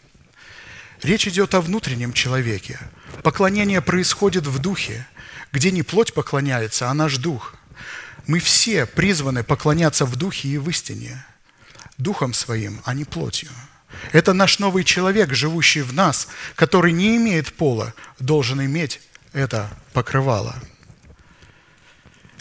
Речь 1.02 1.28
идет 1.28 1.54
о 1.54 1.60
внутреннем 1.60 2.12
человеке. 2.12 2.78
Поклонение 3.22 3.80
происходит 3.80 4.46
в 4.46 4.58
духе, 4.58 5.06
где 5.52 5.70
не 5.70 5.82
плоть 5.82 6.12
поклоняется, 6.12 6.90
а 6.90 6.94
наш 6.94 7.18
дух. 7.18 7.54
Мы 8.28 8.40
все 8.40 8.84
призваны 8.84 9.42
поклоняться 9.42 10.04
в 10.04 10.14
духе 10.14 10.48
и 10.48 10.58
в 10.58 10.68
истине, 10.68 11.24
духом 11.96 12.34
своим, 12.34 12.82
а 12.84 12.92
не 12.92 13.04
плотью. 13.04 13.48
Это 14.12 14.34
наш 14.34 14.58
новый 14.58 14.84
человек, 14.84 15.32
живущий 15.32 15.80
в 15.80 15.94
нас, 15.94 16.28
который 16.54 16.92
не 16.92 17.16
имеет 17.16 17.54
пола, 17.54 17.94
должен 18.18 18.62
иметь 18.62 19.00
это 19.32 19.70
покрывало. 19.94 20.54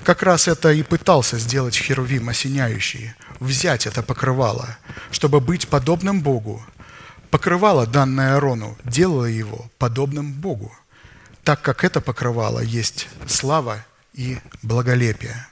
Как 0.03 0.23
раз 0.23 0.49
это 0.49 0.73
и 0.73 0.83
пытался 0.83 1.39
сделать 1.39 1.77
Херувим 1.77 2.27
осеняющий, 2.27 3.13
взять 3.39 3.87
это 3.87 4.03
покрывало, 4.03 4.77
чтобы 5.09 5.39
быть 5.39 5.69
подобным 5.69 6.21
Богу. 6.21 6.65
Покрывало, 7.31 7.87
данное 7.87 8.33
Аарону, 8.33 8.77
делало 8.83 9.25
его 9.25 9.71
подобным 9.77 10.33
Богу, 10.33 10.75
так 11.45 11.61
как 11.61 11.85
это 11.85 12.01
покрывало 12.01 12.59
есть 12.59 13.07
слава 13.25 13.85
и 14.13 14.37
благолепие. 14.61 15.47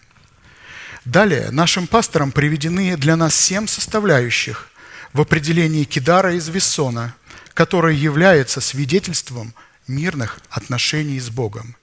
Далее 1.05 1.51
нашим 1.51 1.85
пасторам 1.85 2.31
приведены 2.31 2.97
для 2.97 3.15
нас 3.15 3.35
семь 3.35 3.67
составляющих 3.67 4.69
в 5.13 5.21
определении 5.21 5.83
Кидара 5.83 6.33
из 6.33 6.49
Вессона, 6.49 7.13
которое 7.53 7.93
является 7.93 8.59
свидетельством 8.59 9.53
мирных 9.87 10.39
отношений 10.49 11.19
с 11.19 11.29
Богом, 11.29 11.75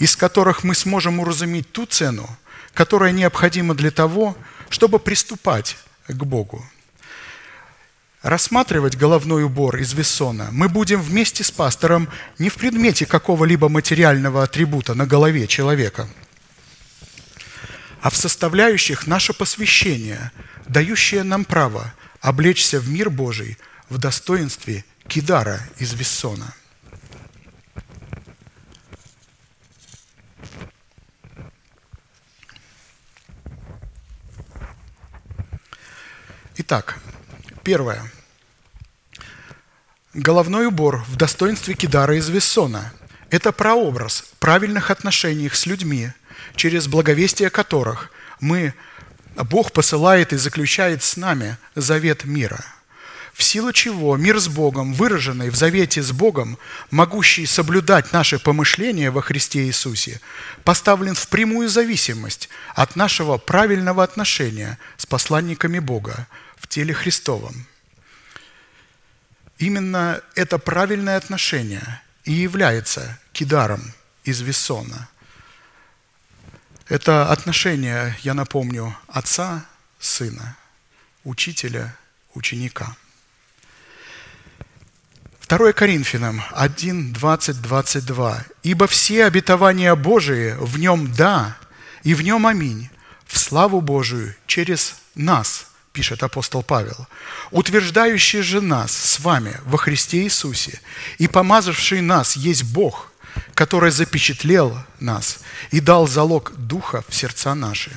из 0.00 0.16
которых 0.16 0.64
мы 0.64 0.74
сможем 0.74 1.20
уразуметь 1.20 1.70
ту 1.70 1.86
цену, 1.86 2.28
которая 2.74 3.12
необходима 3.12 3.74
для 3.74 3.92
того, 3.92 4.36
чтобы 4.70 4.98
приступать 4.98 5.76
к 6.08 6.24
Богу. 6.24 6.66
Рассматривать 8.22 8.96
головной 8.96 9.44
убор 9.44 9.76
из 9.76 9.92
Вессона 9.92 10.48
мы 10.50 10.68
будем 10.68 11.00
вместе 11.00 11.44
с 11.44 11.52
пастором 11.52 12.08
не 12.40 12.48
в 12.48 12.56
предмете 12.56 13.06
какого-либо 13.06 13.68
материального 13.68 14.42
атрибута 14.42 14.94
на 14.94 15.06
голове 15.06 15.46
человека, 15.46 16.08
а 18.04 18.10
в 18.10 18.16
составляющих 18.16 19.06
наше 19.06 19.32
посвящение, 19.32 20.30
дающее 20.66 21.22
нам 21.22 21.46
право 21.46 21.94
облечься 22.20 22.78
в 22.78 22.86
мир 22.86 23.08
Божий 23.08 23.56
в 23.88 23.96
достоинстве 23.96 24.84
Кидара 25.08 25.58
из 25.78 25.94
Вессона. 25.94 26.54
Итак, 36.56 36.98
первое. 37.62 38.12
Головной 40.12 40.66
убор 40.66 41.02
в 41.08 41.16
достоинстве 41.16 41.72
Кидара 41.72 42.18
из 42.18 42.28
Вессона– 42.28 42.92
это 43.30 43.50
прообраз 43.50 44.26
правильных 44.40 44.90
отношений 44.90 45.48
с 45.48 45.64
людьми, 45.64 46.12
через 46.56 46.86
благовестие 46.86 47.50
которых 47.50 48.10
мы, 48.40 48.74
Бог 49.36 49.72
посылает 49.72 50.32
и 50.32 50.36
заключает 50.36 51.02
с 51.02 51.16
нами 51.16 51.56
завет 51.74 52.24
мира, 52.24 52.64
в 53.32 53.42
силу 53.42 53.72
чего 53.72 54.16
мир 54.16 54.38
с 54.38 54.46
Богом, 54.46 54.94
выраженный 54.94 55.50
в 55.50 55.56
завете 55.56 56.02
с 56.02 56.12
Богом, 56.12 56.56
могущий 56.90 57.46
соблюдать 57.46 58.12
наши 58.12 58.38
помышления 58.38 59.10
во 59.10 59.22
Христе 59.22 59.64
Иисусе, 59.64 60.20
поставлен 60.62 61.16
в 61.16 61.26
прямую 61.28 61.68
зависимость 61.68 62.48
от 62.76 62.94
нашего 62.94 63.38
правильного 63.38 64.04
отношения 64.04 64.78
с 64.96 65.04
посланниками 65.04 65.80
Бога 65.80 66.28
в 66.56 66.68
теле 66.68 66.94
Христовом. 66.94 67.66
Именно 69.58 70.20
это 70.36 70.58
правильное 70.58 71.16
отношение 71.16 72.02
и 72.24 72.32
является 72.32 73.18
кидаром 73.32 73.94
из 74.24 74.40
Вессона. 74.40 75.08
Это 76.88 77.30
отношение, 77.30 78.16
я 78.22 78.34
напомню, 78.34 78.94
отца, 79.08 79.64
сына, 79.98 80.56
учителя, 81.24 81.96
ученика. 82.34 82.96
2 85.48 85.72
Коринфянам 85.72 86.42
1, 86.52 87.12
20, 87.12 87.62
22. 87.62 88.44
«Ибо 88.62 88.86
все 88.86 89.24
обетования 89.24 89.94
Божии 89.94 90.54
в 90.58 90.78
нем 90.78 91.12
«да» 91.12 91.56
и 92.02 92.14
в 92.14 92.22
нем 92.22 92.46
«аминь» 92.46 92.90
в 93.26 93.38
славу 93.38 93.80
Божию 93.80 94.34
через 94.46 94.96
нас– 95.14 95.66
пишет 95.94 96.24
апостол 96.24 96.62
Павел, 96.64 97.06
утверждающий 97.52 98.42
же 98.42 98.60
нас 98.60 98.92
с 98.92 99.20
вами 99.20 99.56
во 99.64 99.78
Христе 99.78 100.24
Иисусе 100.24 100.80
и 101.18 101.28
помазавший 101.28 102.00
нас 102.00 102.36
есть 102.36 102.64
Бог, 102.64 103.12
который 103.54 103.90
запечатлел 103.90 104.78
нас 105.00 105.40
и 105.70 105.80
дал 105.80 106.06
залог 106.06 106.52
Духа 106.56 107.04
в 107.08 107.14
сердца 107.14 107.54
наши. 107.54 107.90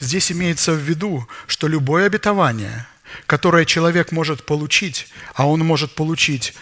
Здесь 0.00 0.32
имеется 0.32 0.72
в 0.72 0.78
виду, 0.78 1.28
что 1.46 1.68
любое 1.68 2.06
обетование, 2.06 2.86
которое 3.26 3.64
человек 3.64 4.12
может 4.12 4.44
получить, 4.46 5.08
а 5.34 5.46
он 5.46 5.60
может 5.60 5.94
получить 5.94 6.54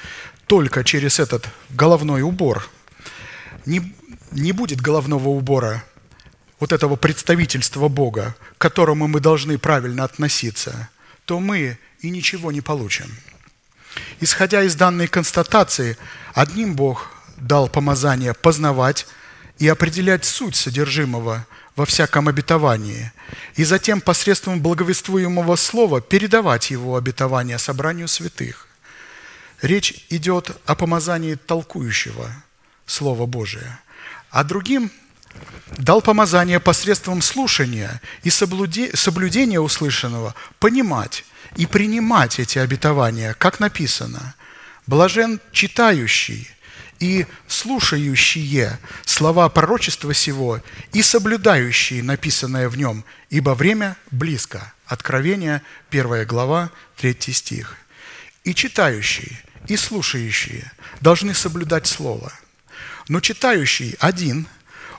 только 0.46 0.82
через 0.82 1.20
этот 1.20 1.48
головной 1.70 2.22
убор, 2.22 2.68
не, 3.66 3.94
не 4.32 4.52
будет 4.52 4.80
головного 4.80 5.28
убора 5.28 5.84
вот 6.58 6.72
этого 6.72 6.96
представительства 6.96 7.88
Бога, 7.88 8.34
к 8.56 8.60
которому 8.60 9.06
мы 9.06 9.20
должны 9.20 9.58
правильно 9.58 10.04
относиться, 10.04 10.88
то 11.24 11.38
мы 11.38 11.78
и 12.00 12.10
ничего 12.10 12.50
не 12.50 12.60
получим. 12.60 13.06
Исходя 14.20 14.62
из 14.62 14.74
данной 14.74 15.06
констатации, 15.06 15.96
одним 16.34 16.74
Бог 16.74 17.12
дал 17.40 17.68
помазание 17.68 18.34
познавать 18.34 19.06
и 19.58 19.68
определять 19.68 20.24
суть 20.24 20.56
содержимого 20.56 21.46
во 21.76 21.86
всяком 21.86 22.28
обетовании, 22.28 23.12
и 23.54 23.64
затем 23.64 24.00
посредством 24.00 24.60
благовествуемого 24.60 25.56
слова 25.56 26.00
передавать 26.00 26.70
его 26.70 26.96
обетование 26.96 27.58
собранию 27.58 28.08
святых. 28.08 28.66
Речь 29.62 30.04
идет 30.08 30.56
о 30.66 30.74
помазании 30.74 31.34
толкующего 31.34 32.30
Слова 32.86 33.26
Божия, 33.26 33.80
а 34.30 34.44
другим 34.44 34.90
дал 35.76 36.00
помазание 36.00 36.58
посредством 36.58 37.22
слушания 37.22 38.00
и 38.22 38.30
соблюдения 38.30 39.60
услышанного 39.60 40.34
понимать 40.58 41.24
и 41.56 41.66
принимать 41.66 42.38
эти 42.38 42.58
обетования, 42.58 43.34
как 43.34 43.60
написано. 43.60 44.34
Блажен 44.86 45.40
читающий 45.52 46.48
и 47.00 47.26
слушающие 47.46 48.78
слова 49.04 49.48
пророчества 49.48 50.14
сего 50.14 50.60
и 50.92 51.02
соблюдающие 51.02 52.02
написанное 52.02 52.68
в 52.68 52.76
нем, 52.76 53.04
ибо 53.30 53.50
время 53.50 53.96
близко. 54.10 54.72
Откровение, 54.86 55.62
1 55.90 56.26
глава, 56.26 56.70
3 56.96 57.16
стих. 57.32 57.76
И 58.44 58.54
читающие, 58.54 59.38
и 59.66 59.76
слушающие 59.76 60.72
должны 61.00 61.34
соблюдать 61.34 61.86
Слово. 61.86 62.32
Но 63.08 63.20
читающий 63.20 63.96
один, 64.00 64.46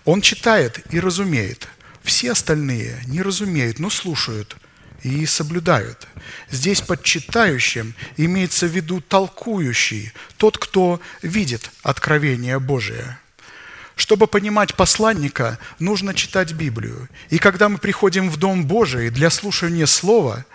он 0.06 0.22
читает 0.22 0.82
и 0.94 1.00
разумеет. 1.00 1.68
Все 2.04 2.32
остальные 2.32 3.02
не 3.08 3.22
разумеют, 3.22 3.80
но 3.80 3.90
слушают– 3.90 4.56
и 5.04 5.26
соблюдают. 5.26 6.08
Здесь 6.50 6.82
под 6.82 7.04
читающим 7.04 7.94
имеется 8.18 8.68
в 8.68 8.72
виду 8.72 9.02
толкующий, 9.02 10.14
тот, 10.38 10.58
кто 10.58 11.02
видит 11.22 11.72
откровение 11.84 12.60
Божие. 12.60 13.18
Чтобы 13.96 14.28
понимать 14.28 14.76
посланника, 14.76 15.60
нужно 15.78 16.14
читать 16.14 16.54
Библию. 16.54 17.10
И 17.30 17.38
когда 17.38 17.68
мы 17.68 17.78
приходим 17.78 18.30
в 18.30 18.38
Дом 18.38 18.66
Божий 18.66 19.10
для 19.10 19.30
слушания 19.30 19.86
Слова, 19.86 20.46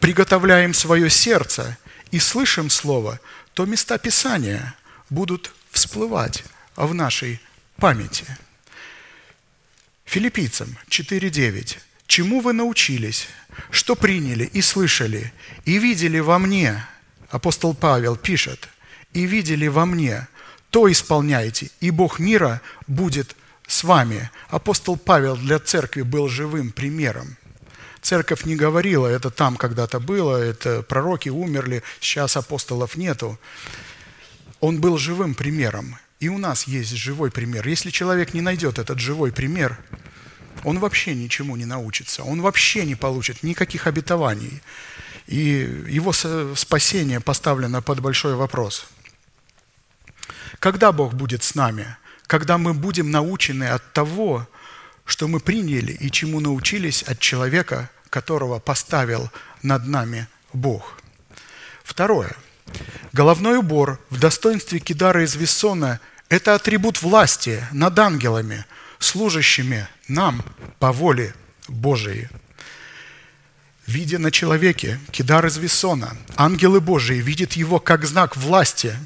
приготовляем 0.00 0.72
свое 0.72 1.10
сердце 1.10 1.76
и 2.12 2.20
слышим 2.20 2.70
Слово, 2.70 3.18
то 3.54 3.66
места 3.66 3.98
Писания 3.98 4.74
будут 5.10 5.52
всплывать 5.72 6.44
в 6.76 6.94
нашей 6.94 7.40
памяти. 7.76 8.24
Филиппийцам 10.04 10.78
4.9. 10.88 11.78
«Чему 12.06 12.40
вы 12.40 12.52
научились? 12.52 13.26
Что 13.70 13.96
приняли 13.96 14.44
и 14.44 14.60
слышали, 14.62 15.32
и 15.64 15.78
видели 15.78 16.18
во 16.18 16.38
мне, 16.38 16.86
апостол 17.30 17.74
Павел 17.74 18.16
пишет, 18.16 18.68
и 19.12 19.26
видели 19.26 19.66
во 19.66 19.86
мне, 19.86 20.28
то 20.70 20.90
исполняйте, 20.90 21.70
и 21.80 21.90
Бог 21.90 22.18
мира 22.18 22.60
будет 22.86 23.36
с 23.66 23.84
вами. 23.84 24.30
Апостол 24.48 24.96
Павел 24.96 25.36
для 25.36 25.58
церкви 25.58 26.02
был 26.02 26.28
живым 26.28 26.70
примером. 26.70 27.36
Церковь 28.02 28.44
не 28.44 28.54
говорила, 28.54 29.06
это 29.06 29.30
там 29.30 29.56
когда-то 29.56 29.98
было, 29.98 30.36
это 30.36 30.82
пророки 30.82 31.28
умерли, 31.28 31.82
сейчас 32.00 32.36
апостолов 32.36 32.96
нету. 32.96 33.38
Он 34.60 34.80
был 34.80 34.96
живым 34.96 35.34
примером. 35.34 35.98
И 36.20 36.28
у 36.28 36.38
нас 36.38 36.66
есть 36.66 36.96
живой 36.96 37.30
пример. 37.30 37.66
Если 37.66 37.90
человек 37.90 38.32
не 38.32 38.40
найдет 38.40 38.78
этот 38.78 39.00
живой 39.00 39.32
пример, 39.32 39.78
он 40.64 40.78
вообще 40.78 41.14
ничему 41.14 41.56
не 41.56 41.64
научится, 41.64 42.22
он 42.22 42.42
вообще 42.42 42.84
не 42.84 42.94
получит 42.94 43.42
никаких 43.42 43.86
обетований. 43.86 44.62
И 45.26 45.84
его 45.88 46.12
спасение 46.12 47.20
поставлено 47.20 47.82
под 47.82 48.00
большой 48.00 48.36
вопрос. 48.36 48.86
Когда 50.60 50.92
Бог 50.92 51.14
будет 51.14 51.42
с 51.42 51.54
нами? 51.54 51.96
Когда 52.26 52.58
мы 52.58 52.74
будем 52.74 53.10
научены 53.10 53.64
от 53.64 53.92
того, 53.92 54.48
что 55.04 55.28
мы 55.28 55.40
приняли 55.40 55.92
и 55.92 56.10
чему 56.10 56.40
научились 56.40 57.02
от 57.02 57.18
человека, 57.18 57.90
которого 58.10 58.58
поставил 58.58 59.30
над 59.62 59.86
нами 59.86 60.28
Бог. 60.52 60.98
Второе. 61.84 62.34
Головной 63.12 63.58
убор 63.58 64.00
в 64.10 64.18
достоинстве 64.18 64.80
Кидара 64.80 65.24
из 65.24 65.36
Вессона– 65.36 66.00
это 66.28 66.54
атрибут 66.54 67.02
власти 67.02 67.64
над 67.72 67.98
ангелами– 67.98 68.64
служащими 68.98 69.88
нам 70.08 70.42
по 70.78 70.92
воле 70.92 71.34
Божией. 71.68 72.28
Видя 73.86 74.18
на 74.18 74.30
человеке 74.30 74.98
кидар 75.12 75.46
из 75.46 75.56
Весона, 75.58 76.16
ангелы 76.36 76.80
Божии 76.80 77.16
видят 77.16 77.52
его 77.52 77.78
как 77.78 78.04
знак 78.04 78.36
власти, 78.36 78.96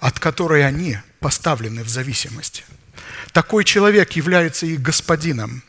от 0.00 0.20
которой 0.20 0.64
они 0.64 0.98
поставлены 1.18 1.82
в 1.82 1.88
зависимость. 1.88 2.64
Такой 3.32 3.64
человек 3.64 4.12
является 4.12 4.66
их 4.66 4.80
господином. 4.82 5.62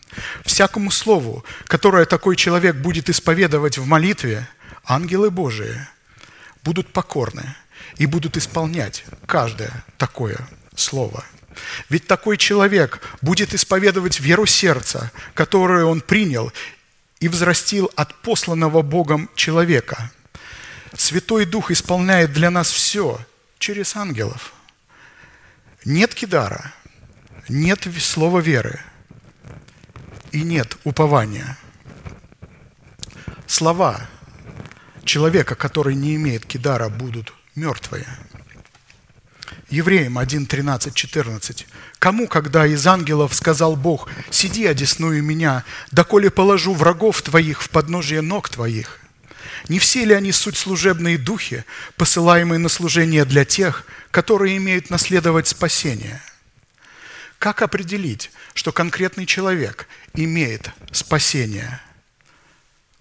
Всякому 0.45 0.91
слову, 0.91 1.43
которое 1.65 2.05
такой 2.05 2.35
человек 2.35 2.75
будет 2.75 3.09
исповедовать 3.09 3.77
в 3.77 3.85
молитве, 3.85 4.47
ангелы 4.85 5.31
Божии 5.31 5.75
будут 6.63 6.93
покорны 6.93 7.55
и 7.97 8.05
будут 8.05 8.37
исполнять 8.37 9.05
каждое 9.25 9.83
такое 9.97 10.37
слово– 10.75 11.23
ведь 11.89 12.07
такой 12.07 12.37
человек 12.37 13.01
будет 13.21 13.53
исповедовать 13.53 14.19
веру 14.19 14.45
сердца, 14.45 15.11
которую 15.33 15.87
он 15.87 16.01
принял 16.01 16.51
и 17.19 17.27
взрастил 17.27 17.91
от 17.95 18.13
посланного 18.21 18.81
Богом 18.81 19.29
человека. 19.35 20.11
Святой 20.95 21.45
Дух 21.45 21.71
исполняет 21.71 22.33
для 22.33 22.49
нас 22.49 22.69
все 22.69 23.19
через 23.59 23.95
ангелов. 23.95 24.53
Нет 25.85 26.13
кидара, 26.13 26.73
нет 27.49 27.87
слова 27.99 28.39
веры 28.39 28.79
и 30.31 30.41
нет 30.41 30.77
упования. 30.83 31.57
Слова 33.47 34.09
человека, 35.03 35.55
который 35.55 35.95
не 35.95 36.15
имеет 36.15 36.45
кидара, 36.45 36.89
будут 36.89 37.33
мертвые– 37.55 38.07
Евреям 39.69 40.17
1, 40.17 40.45
13, 40.45 40.93
14. 40.93 41.67
«Кому, 41.99 42.27
когда 42.27 42.67
из 42.67 42.85
ангелов 42.85 43.33
сказал 43.33 43.75
Бог, 43.75 44.09
«Сиди, 44.29 44.65
одесную 44.65 45.23
меня, 45.23 45.63
доколе 45.91 46.29
положу 46.29 46.73
врагов 46.73 47.21
твоих 47.21 47.61
в 47.61 47.69
подножие 47.69 48.21
ног 48.21 48.49
твоих»? 48.49 48.99
Не 49.69 49.79
все 49.79 50.03
ли 50.03 50.13
они 50.13 50.31
суть 50.31 50.57
служебные 50.57 51.17
духи, 51.17 51.63
посылаемые 51.95 52.59
на 52.59 52.69
служение 52.69 53.23
для 53.23 53.45
тех, 53.45 53.85
которые 54.11 54.57
имеют 54.57 54.89
наследовать 54.89 55.47
спасение?» 55.47 56.21
Как 57.39 57.61
определить, 57.61 58.31
что 58.53 58.71
конкретный 58.71 59.25
человек 59.25 59.87
имеет 60.13 60.71
спасение? 60.91 61.81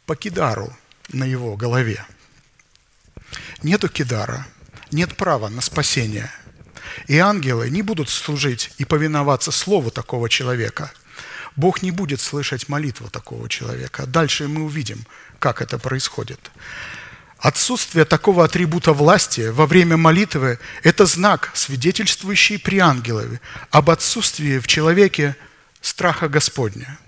По 0.05 0.16
кидару 0.16 0.76
на 1.12 1.22
его 1.22 1.56
голове. 1.56 2.05
Нету 3.62 3.89
кидара, 3.89 4.47
нет 4.90 5.16
права 5.16 5.48
на 5.48 5.60
спасение– 5.60 6.30
и 7.06 7.19
ангелы 7.19 7.70
не 7.70 7.82
будут 7.82 8.09
служить 8.09 8.73
и 8.78 8.85
повиноваться 8.85 9.51
слову 9.51 9.90
такого 9.90 10.28
человека. 10.28 10.93
Бог 11.56 11.82
не 11.82 11.90
будет 11.90 12.20
слышать 12.20 12.69
молитву 12.69 13.09
такого 13.10 13.48
человека. 13.48 14.06
Дальше 14.06 14.48
мы 14.48 14.62
увидим, 14.64 15.06
как 15.39 15.60
это 15.60 15.78
происходит. 15.78 16.51
Отсутствие 17.39 18.05
такого 18.05 18.44
атрибута 18.44 18.93
власти 18.93 19.48
во 19.48 19.66
время 19.66 19.97
молитвы– 19.97 20.60
это 20.85 21.06
знак, 21.06 21.51
свидетельствующий 21.55 22.59
при 22.59 22.78
ангелове 22.78 23.40
об 23.70 23.90
отсутствии 23.90 24.60
в 24.60 24.69
человеке 24.69 25.36
страха 25.81 26.28
Господня, 26.28 26.98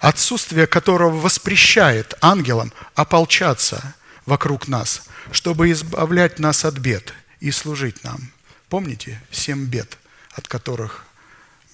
отсутствие 0.00 0.66
которого 0.66 1.20
воспрещает 1.20 2.14
ангелам 2.20 2.72
ополчаться 2.96 3.94
вокруг 4.26 4.66
нас, 4.66 5.04
чтобы 5.30 5.70
избавлять 5.70 6.40
нас 6.40 6.64
от 6.64 6.78
бед 6.78 7.14
и 7.38 7.52
служить 7.52 8.02
нам. 8.02 8.33
Помните 8.74 9.20
семь 9.30 9.66
бед, 9.66 9.98
от 10.32 10.48
которых 10.48 11.04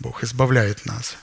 Бог 0.01 0.23
избавляет 0.23 0.85
нас? 0.85 1.17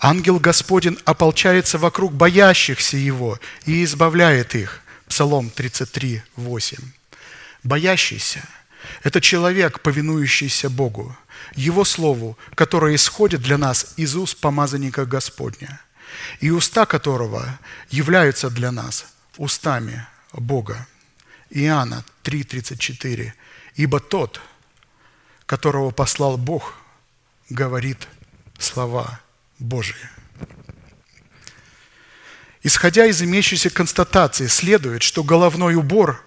Ангел 0.00 0.40
Господень 0.40 0.98
ополчается 1.04 1.78
вокруг 1.78 2.12
боящихся 2.12 2.96
Его 2.96 3.38
и 3.64 3.84
избавляет 3.84 4.56
их. 4.56 4.80
Псалом 5.06 5.50
33, 5.50 6.24
8. 6.34 6.78
Боящийся– 7.62 8.42
это 9.04 9.20
человек, 9.20 9.82
повинующийся 9.82 10.68
Богу. 10.68 11.16
Его 11.54 11.84
Слову, 11.84 12.36
которое 12.56 12.96
исходит 12.96 13.40
для 13.40 13.56
нас 13.56 13.94
из 13.96 14.16
уст 14.16 14.40
помазанника 14.40 15.06
Господня, 15.06 15.80
и 16.40 16.50
уста 16.50 16.86
которого 16.86 17.60
являются 17.88 18.50
для 18.50 18.72
нас 18.72 19.06
устами 19.36 20.04
Бога. 20.32 20.88
Иоанна 21.50 22.04
3,34. 22.24 23.32
«Ибо 23.76 24.00
тот, 24.00 24.40
которого 25.48 25.90
послал 25.90 26.36
Бог, 26.36 26.74
говорит 27.50 28.06
слова 28.58 29.20
Божии». 29.58 30.08
Исходя 32.62 33.06
из 33.06 33.22
имеющейся 33.22 33.70
констатации, 33.70 34.46
следует, 34.46 35.02
что 35.02 35.24
головной 35.24 35.74
убор 35.74 36.22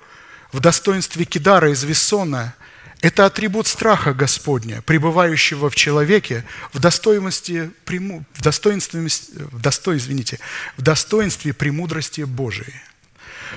в 0.51 0.59
достоинстве 0.59 1.23
Кидара 1.23 1.71
из 1.71 1.83
Вессона– 1.83 2.55
это 3.01 3.25
атрибут 3.25 3.67
страха 3.67 4.13
Господня, 4.13 4.83
пребывающего 4.83 5.71
в 5.71 5.75
человеке 5.75 6.45
в 6.71 6.79
достоинстве, 6.79 7.71
в 7.85 8.41
достоинстве, 8.41 9.01
в 9.01 9.59
достой, 9.59 9.97
извините, 9.97 10.39
в 10.77 10.83
достоинстве 10.83 11.53
премудрости 11.53 12.21
Божией. 12.21 12.75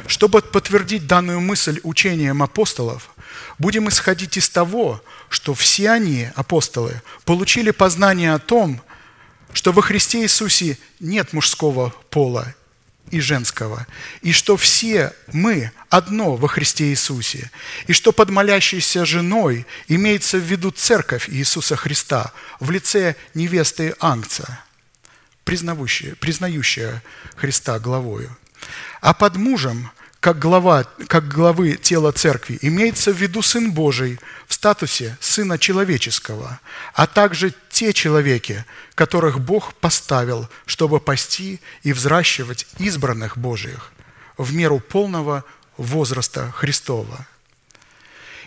Чтобы 0.06 0.40
подтвердить 0.40 1.06
данную 1.06 1.40
мысль 1.40 1.78
учением 1.84 2.42
апостолов, 2.42 3.10
будем 3.58 3.88
исходить 3.88 4.38
из 4.38 4.48
того, 4.48 5.02
что 5.35 5.52
все 5.52 5.90
они, 5.90 6.28
апостолы, 6.36 7.02
получили 7.24 7.73
познание 7.73 8.35
о 8.35 8.39
том, 8.39 8.81
что 9.52 9.73
во 9.73 9.82
Христе 9.82 10.23
Иисусе 10.23 10.78
нет 11.01 11.32
мужского 11.32 11.93
пола 12.09 12.55
и 13.11 13.19
женского, 13.19 13.85
и 14.23 14.31
что 14.31 14.56
все 14.56 15.12
мы 15.32 15.73
одно 15.90 16.36
во 16.36 16.47
Христе 16.47 16.85
Иисусе, 16.85 17.51
и 17.89 17.93
что 17.93 18.12
под 18.12 18.31
молящейся 18.31 19.05
женой 19.05 19.66
имеется 19.89 20.39
в 20.39 20.43
виду 20.43 20.70
церковь 20.70 21.28
Иисуса 21.28 21.74
Христа 21.74 22.32
в 22.61 22.70
лице 22.70 23.16
невесты 23.35 23.97
Ангца, 23.98 24.61
признающая, 25.43 27.02
Христа 27.35 27.81
главою. 27.81 28.36
А 29.01 29.12
под 29.15 29.35
мужем, 29.35 29.90
как, 30.24 30.38
глава, 30.38 30.84
как 31.06 31.28
главы 31.28 31.76
тела 31.76 32.10
церкви, 32.10 32.59
имеется 32.62 33.12
в 33.12 33.16
виду 33.16 33.42
Сын 33.42 33.72
Божий 33.72 34.18
в 34.46 34.55
статусе 34.55 35.18
Сына 35.20 35.59
Человеческого, 35.59 36.60
а 36.94 37.06
также 37.06 37.52
те 37.68 37.92
человеки, 37.92 38.64
которых 38.94 39.38
Бог 39.38 39.74
поставил, 39.74 40.48
чтобы 40.64 40.98
пасти 40.98 41.60
и 41.82 41.92
взращивать 41.92 42.66
избранных 42.78 43.36
Божиих 43.36 43.92
в 44.38 44.55
меру 44.55 44.80
полного 44.80 45.44
возраста 45.76 46.51
Христова. 46.56 47.26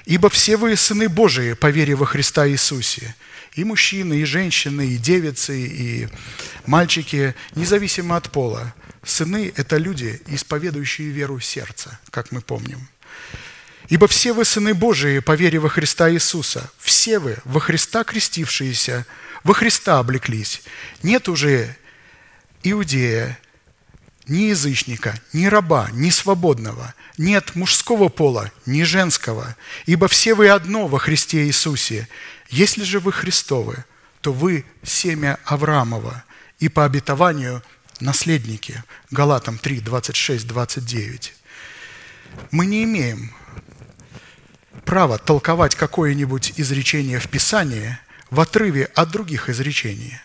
Ибо 0.05 0.31
все 0.31 0.57
вы 0.57 0.75
сыны 0.75 1.07
Божии 1.07 1.53
по 1.53 1.67
вере 1.67 1.93
во 1.93 2.07
Христа 2.07 2.49
Иисусе, 2.49 3.15
и 3.57 3.63
мужчины, 3.63 4.19
и 4.21 4.23
женщины, 4.23 4.87
и 4.87 4.97
девицы, 4.97 5.59
и 5.59 6.07
мальчики, 6.65 7.35
независимо 7.55 8.15
от 8.15 8.31
пола. 8.31 8.73
Сыны– 9.03 9.51
это 9.55 9.77
люди, 9.77 10.21
исповедующие 10.27 11.09
веру 11.09 11.39
сердца, 11.39 11.99
как 12.11 12.31
мы 12.31 12.41
помним. 12.41 12.87
Ибо 13.89 14.07
все 14.07 14.33
вы 14.33 14.45
сыны 14.45 14.73
Божии 14.73 15.19
по 15.19 15.35
вере 15.35 15.59
во 15.59 15.69
Христа 15.69 16.11
Иисуса, 16.11 16.69
все 16.77 17.19
вы 17.19 17.37
во 17.45 17.59
Христа 17.59 18.03
крестившиеся, 18.03 19.05
во 19.43 19.53
Христа 19.53 19.99
облеклись. 19.99 20.61
Нет 21.01 21.27
уже 21.27 21.75
иудея, 22.63 23.39
ни 24.27 24.49
язычника, 24.49 25.19
ни 25.33 25.45
раба, 25.45 25.89
ни 25.93 26.09
свободного, 26.09 26.93
нет 27.17 27.55
мужского 27.55 28.09
пола, 28.09 28.51
ни 28.65 28.83
женского, 28.83 29.55
ибо 29.85 30.07
все 30.07 30.33
вы 30.33 30.49
одно 30.49 30.87
во 30.87 30.99
Христе 30.99 31.45
Иисусе. 31.45 32.07
Если 32.49 32.83
же 32.83 32.99
вы 32.99 33.11
Христовы, 33.11 33.85
то 34.21 34.33
вы 34.33 34.65
семя 34.83 35.39
Авраамова 35.45 36.23
и 36.59 36.69
по 36.69 36.85
обетованию 36.85 37.63
наследники. 37.99 38.83
Галатам 39.11 39.57
3, 39.57 39.79
26, 39.81 40.47
29. 40.47 41.33
Мы 42.51 42.65
не 42.65 42.83
имеем 42.83 43.33
права 44.85 45.17
толковать 45.17 45.75
какое-нибудь 45.75 46.53
изречение 46.57 47.19
в 47.19 47.27
Писании 47.27 47.97
в 48.29 48.39
отрыве 48.39 48.85
от 48.85 49.11
других 49.11 49.49
изречений. 49.49 50.19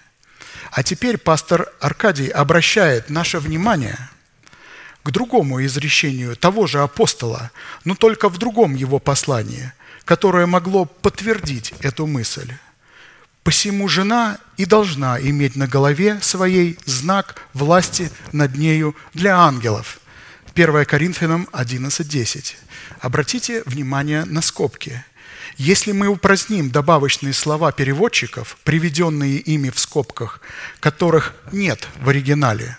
А 0.72 0.82
теперь 0.82 1.18
пастор 1.18 1.70
Аркадий 1.80 2.28
обращает 2.28 3.10
наше 3.10 3.38
внимание 3.38 4.08
к 5.04 5.10
другому 5.10 5.62
изречению 5.66 6.34
того 6.34 6.66
же 6.66 6.80
апостола, 6.80 7.50
но 7.84 7.94
только 7.94 8.30
в 8.30 8.38
другом 8.38 8.74
его 8.74 8.98
послании, 8.98 9.70
которое 10.06 10.46
могло 10.46 10.86
подтвердить 10.86 11.74
эту 11.80 12.06
мысль. 12.06 12.54
«Посему 13.42 13.86
жена 13.86 14.38
и 14.56 14.64
должна 14.64 15.20
иметь 15.20 15.56
на 15.56 15.66
голове 15.66 16.18
своей 16.22 16.78
знак 16.86 17.42
власти 17.52 18.10
над 18.32 18.56
нею 18.56 18.96
для 19.12 19.36
ангелов». 19.36 19.98
1 20.54 20.86
Коринфянам 20.86 21.48
11.10. 21.52 22.54
Обратите 23.00 23.62
внимание 23.66 24.24
на 24.24 24.40
скобки. 24.40 25.04
Если 25.58 25.92
мы 25.92 26.08
упраздним 26.08 26.70
добавочные 26.70 27.32
слова 27.32 27.72
переводчиков, 27.72 28.56
приведенные 28.64 29.36
ими 29.36 29.70
в 29.70 29.78
скобках, 29.78 30.40
которых 30.80 31.34
нет 31.52 31.88
в 32.00 32.08
оригинале, 32.08 32.78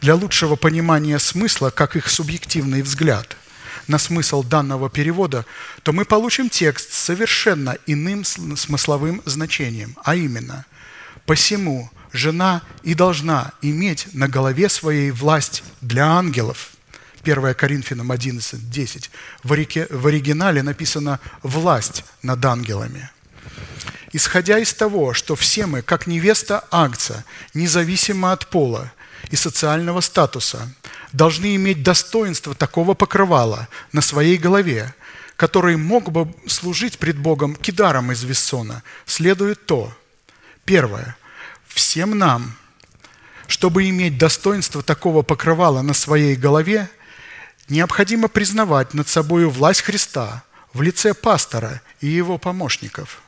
для 0.00 0.14
лучшего 0.14 0.56
понимания 0.56 1.18
смысла, 1.18 1.70
как 1.70 1.96
их 1.96 2.08
субъективный 2.08 2.82
взгляд 2.82 3.36
на 3.86 3.98
смысл 3.98 4.42
данного 4.42 4.88
перевода, 4.88 5.44
то 5.82 5.92
мы 5.92 6.04
получим 6.04 6.48
текст 6.48 6.92
с 6.92 6.98
совершенно 6.98 7.76
иным 7.86 8.24
смысловым 8.24 9.22
значением, 9.26 9.96
а 10.02 10.16
именно 10.16 10.64
«Посему 11.26 11.90
жена 12.12 12.62
и 12.82 12.94
должна 12.94 13.52
иметь 13.60 14.08
на 14.14 14.28
голове 14.28 14.68
своей 14.68 15.10
власть 15.10 15.62
для 15.80 16.06
ангелов». 16.06 16.73
1 17.24 17.54
Коринфянам 17.54 18.12
11, 18.12 18.70
10. 18.70 19.10
В 19.42 19.52
оригинале 19.52 20.62
написано 20.62 21.20
«власть 21.42 22.04
над 22.22 22.44
ангелами». 22.44 23.10
Исходя 24.12 24.58
из 24.58 24.72
того, 24.74 25.14
что 25.14 25.34
все 25.34 25.66
мы, 25.66 25.82
как 25.82 26.06
невеста 26.06 26.64
Агца, 26.70 27.24
независимо 27.54 28.30
от 28.32 28.48
пола 28.48 28.92
и 29.30 29.36
социального 29.36 30.00
статуса, 30.02 30.70
должны 31.12 31.56
иметь 31.56 31.82
достоинство 31.82 32.54
такого 32.54 32.94
покрывала 32.94 33.68
на 33.92 34.02
своей 34.02 34.36
голове, 34.36 34.94
который 35.36 35.76
мог 35.76 36.12
бы 36.12 36.32
служить 36.46 36.98
пред 36.98 37.18
Богом 37.18 37.56
кидаром 37.56 38.12
из 38.12 38.22
Вессона, 38.22 38.82
следует 39.06 39.66
то. 39.66 39.92
Первое. 40.64 41.16
Всем 41.66 42.16
нам, 42.16 42.56
чтобы 43.48 43.88
иметь 43.88 44.16
достоинство 44.16 44.82
такого 44.82 45.22
покрывала 45.22 45.80
на 45.82 45.94
своей 45.94 46.36
голове– 46.36 46.90
необходимо 47.68 48.28
признавать 48.28 48.94
над 48.94 49.08
собой 49.08 49.46
власть 49.46 49.82
Христа 49.82 50.44
в 50.72 50.82
лице 50.82 51.14
пастора 51.14 51.80
и 52.00 52.06
его 52.06 52.38
помощников, 52.38 53.22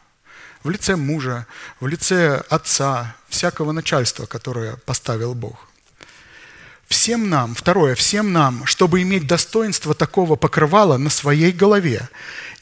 в 0.63 0.71
лице 0.71 0.97
мужа, 0.97 1.47
в 1.81 1.87
лице 1.87 2.43
отца, 2.49 3.17
всякого 3.29 3.73
начальства, 3.73 4.27
которое 4.27 4.77
поставил 4.77 5.35
Бог. 5.35 5.69
Всем 6.89 7.29
нам, 7.29 7.55
второе, 7.55 7.95
всем 7.95 8.33
нам, 8.33 8.65
чтобы 8.65 9.03
иметь 9.03 9.27
достоинство 9.27 9.95
такого 9.95 10.37
покрывала 10.37 10.99
на 10.99 11.11
своей 11.11 11.51
голове, 11.51 12.09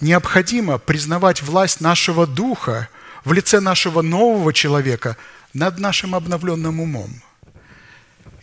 необходимо 0.00 0.78
признавать 0.78 1.42
власть 1.42 1.80
нашего 1.80 2.26
духа 2.26 2.88
в 3.24 3.32
лице 3.32 3.60
нашего 3.60 4.00
нового 4.02 4.52
человека 4.52 5.16
над 5.52 5.78
нашим 5.78 6.14
обновленным 6.14 6.80
умом. 6.80 7.22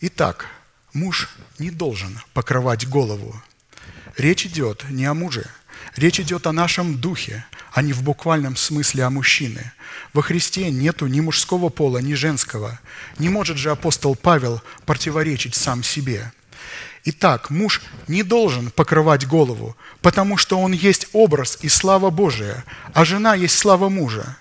Итак, 0.02 0.48
Муж 0.94 1.30
не 1.62 1.70
должен 1.70 2.20
покрывать 2.34 2.90
голову. 2.90 3.40
Речь 4.18 4.48
идет 4.48 4.84
не 4.90 5.06
о 5.06 5.14
муже. 5.14 5.46
Речь 5.96 6.20
идет 6.20 6.48
о 6.48 6.52
нашем 6.52 6.98
духе, 7.00 7.46
а 7.72 7.84
не 7.84 7.94
в 7.94 8.02
буквальном 8.02 8.56
смысле 8.56 9.04
о 9.04 9.12
мужчине. 9.12 9.72
Во 10.12 10.24
Христе 10.24 10.72
нету 10.72 11.06
ни 11.06 11.20
мужского 11.20 11.70
пола, 11.70 12.00
ни 12.00 12.16
женского. 12.16 12.80
Не 13.20 13.30
может 13.30 13.58
же 13.58 13.70
апостол 13.70 14.16
Павел 14.16 14.62
противоречить 14.88 15.54
сам 15.54 15.84
себе. 15.84 16.32
Итак, 17.06 17.52
муж 17.52 17.82
не 18.08 18.24
должен 18.24 18.72
покрывать 18.72 19.28
голову, 19.28 19.76
потому 20.02 20.38
что 20.38 20.60
он 20.60 20.72
есть 20.72 21.10
образ 21.14 21.60
и 21.62 21.70
слава 21.70 22.10
Божия, 22.10 22.64
а 22.94 23.06
жена 23.06 23.36
есть 23.36 23.58
слава 23.58 23.88
мужа. 23.88 24.36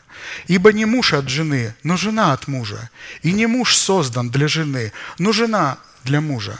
Ибо 0.46 0.72
не 0.72 0.86
муж 0.86 1.12
от 1.12 1.28
жены, 1.28 1.74
но 1.82 1.98
жена 1.98 2.32
от 2.32 2.48
мужа. 2.48 2.88
И 3.22 3.32
не 3.32 3.46
муж 3.46 3.76
создан 3.76 4.30
для 4.30 4.48
жены, 4.48 4.92
но 5.18 5.32
жена 5.32 5.78
для 6.04 6.20
мужа. 6.20 6.56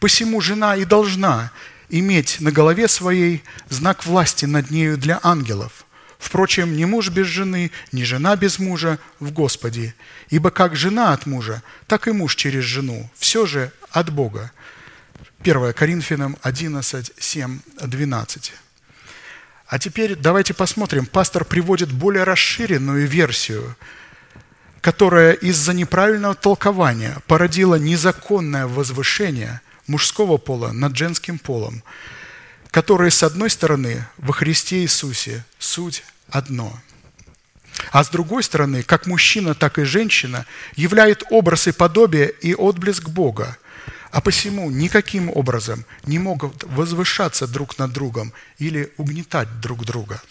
Посему 0.00 0.40
жена 0.40 0.76
и 0.76 0.84
должна 0.84 1.50
иметь 1.88 2.40
на 2.40 2.52
голове 2.52 2.88
своей 2.88 3.42
знак 3.68 4.06
власти 4.06 4.44
над 4.44 4.70
нею 4.70 4.96
для 4.96 5.18
ангелов. 5.22 5.84
Впрочем, 6.18 6.76
ни 6.76 6.84
муж 6.84 7.10
без 7.10 7.26
жены, 7.26 7.70
ни 7.92 8.02
жена 8.02 8.36
без 8.36 8.58
мужа 8.58 8.98
в 9.20 9.32
Господе. 9.32 9.94
Ибо 10.30 10.50
как 10.50 10.76
жена 10.76 11.12
от 11.12 11.26
мужа, 11.26 11.62
так 11.86 12.08
и 12.08 12.12
муж 12.12 12.34
через 12.34 12.64
жену. 12.64 13.08
Все 13.16 13.46
же 13.46 13.72
от 13.90 14.10
Бога. 14.10 14.52
1 15.40 15.72
Коринфянам 15.72 16.36
11, 16.42 17.12
7, 17.16 17.60
12. 17.80 18.52
А 19.68 19.78
теперь 19.78 20.16
давайте 20.16 20.54
посмотрим. 20.54 21.06
Пастор 21.06 21.44
приводит 21.44 21.92
более 21.92 22.24
расширенную 22.24 23.06
версию, 23.06 23.76
которая 24.80 25.32
из-за 25.32 25.72
неправильного 25.72 26.34
толкования 26.34 27.18
породила 27.26 27.76
незаконное 27.76 28.66
возвышение 28.66 29.60
мужского 29.88 30.36
пола 30.36 30.72
над 30.72 30.96
женским 30.96 31.38
полом, 31.38 31.82
которые, 32.70 33.10
с 33.10 33.22
одной 33.22 33.50
стороны, 33.50 34.06
во 34.18 34.32
Христе 34.32 34.82
Иисусе 34.82 35.44
суть 35.58 36.04
одно– 36.30 36.78
а 37.90 38.04
с 38.04 38.08
другой 38.08 38.42
стороны, 38.42 38.82
как 38.82 39.06
мужчина, 39.06 39.54
так 39.54 39.78
и 39.78 39.84
женщина 39.84 40.46
являют 40.76 41.24
образ 41.30 41.68
и 41.68 41.72
подобие 41.72 42.30
и 42.30 42.54
отблеск 42.54 43.08
Бога, 43.08 43.56
а 44.10 44.20
посему 44.20 44.70
никаким 44.70 45.30
образом 45.30 45.84
не 46.04 46.18
могут 46.18 46.64
возвышаться 46.64 47.46
друг 47.46 47.78
над 47.78 47.92
другом 47.92 48.32
или 48.58 48.92
угнетать 48.96 49.60
друг 49.60 49.84
друга. 49.84 50.22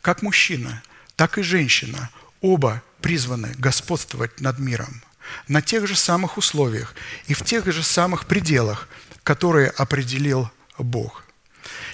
Как 0.00 0.22
мужчина, 0.22 0.82
так 1.16 1.38
и 1.38 1.42
женщина 1.42 2.10
оба 2.40 2.82
призваны 3.00 3.54
господствовать 3.58 4.40
над 4.40 4.58
миром 4.58 5.02
на 5.48 5.62
тех 5.62 5.86
же 5.86 5.96
самых 5.96 6.38
условиях 6.38 6.94
и 7.26 7.34
в 7.34 7.42
тех 7.44 7.66
же 7.70 7.82
самых 7.82 8.26
пределах, 8.26 8.88
которые 9.22 9.70
определил 9.70 10.50
Бог– 10.78 11.24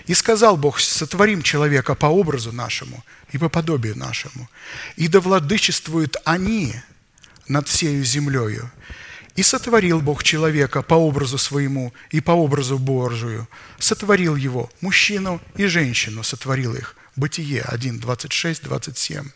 и 0.06 0.14
сказал 0.14 0.56
Бог, 0.56 0.80
сотворим 0.80 1.42
человека 1.42 1.94
по 1.94 2.06
образу 2.06 2.52
нашему 2.52 3.04
и 3.32 3.38
по 3.38 3.48
подобию 3.48 3.96
нашему. 3.96 4.48
И 4.96 5.08
да 5.08 5.20
владычествуют 5.20 6.16
они 6.24 6.74
над 7.48 7.68
всею 7.68 8.04
землею. 8.04 8.70
И 9.36 9.42
сотворил 9.42 10.00
Бог 10.00 10.22
человека 10.22 10.82
по 10.82 10.94
образу 10.94 11.38
своему 11.38 11.92
и 12.10 12.20
по 12.20 12.32
образу 12.32 12.78
Божию. 12.78 13.48
Сотворил 13.78 14.36
его, 14.36 14.70
мужчину 14.80 15.40
и 15.56 15.66
женщину 15.66 16.22
сотворил 16.22 16.74
их. 16.74 16.94
Бытие 17.16 17.62
1, 17.62 17.98
26, 17.98 18.62
27. 18.62 19.28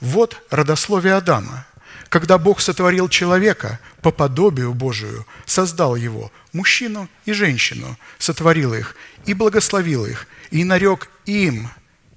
Вот 0.00 0.42
родословие 0.50 1.14
Адама– 1.14 1.66
когда 2.08 2.38
Бог 2.38 2.60
сотворил 2.60 3.08
человека 3.08 3.80
по 4.00 4.10
подобию 4.10 4.74
Божию, 4.74 5.26
создал 5.46 5.96
его, 5.96 6.32
мужчину 6.52 7.08
и 7.24 7.32
женщину, 7.32 7.98
сотворил 8.18 8.74
их 8.74 8.96
и 9.26 9.34
благословил 9.34 10.06
их, 10.06 10.26
и 10.50 10.64
нарек 10.64 11.08
им 11.26 11.70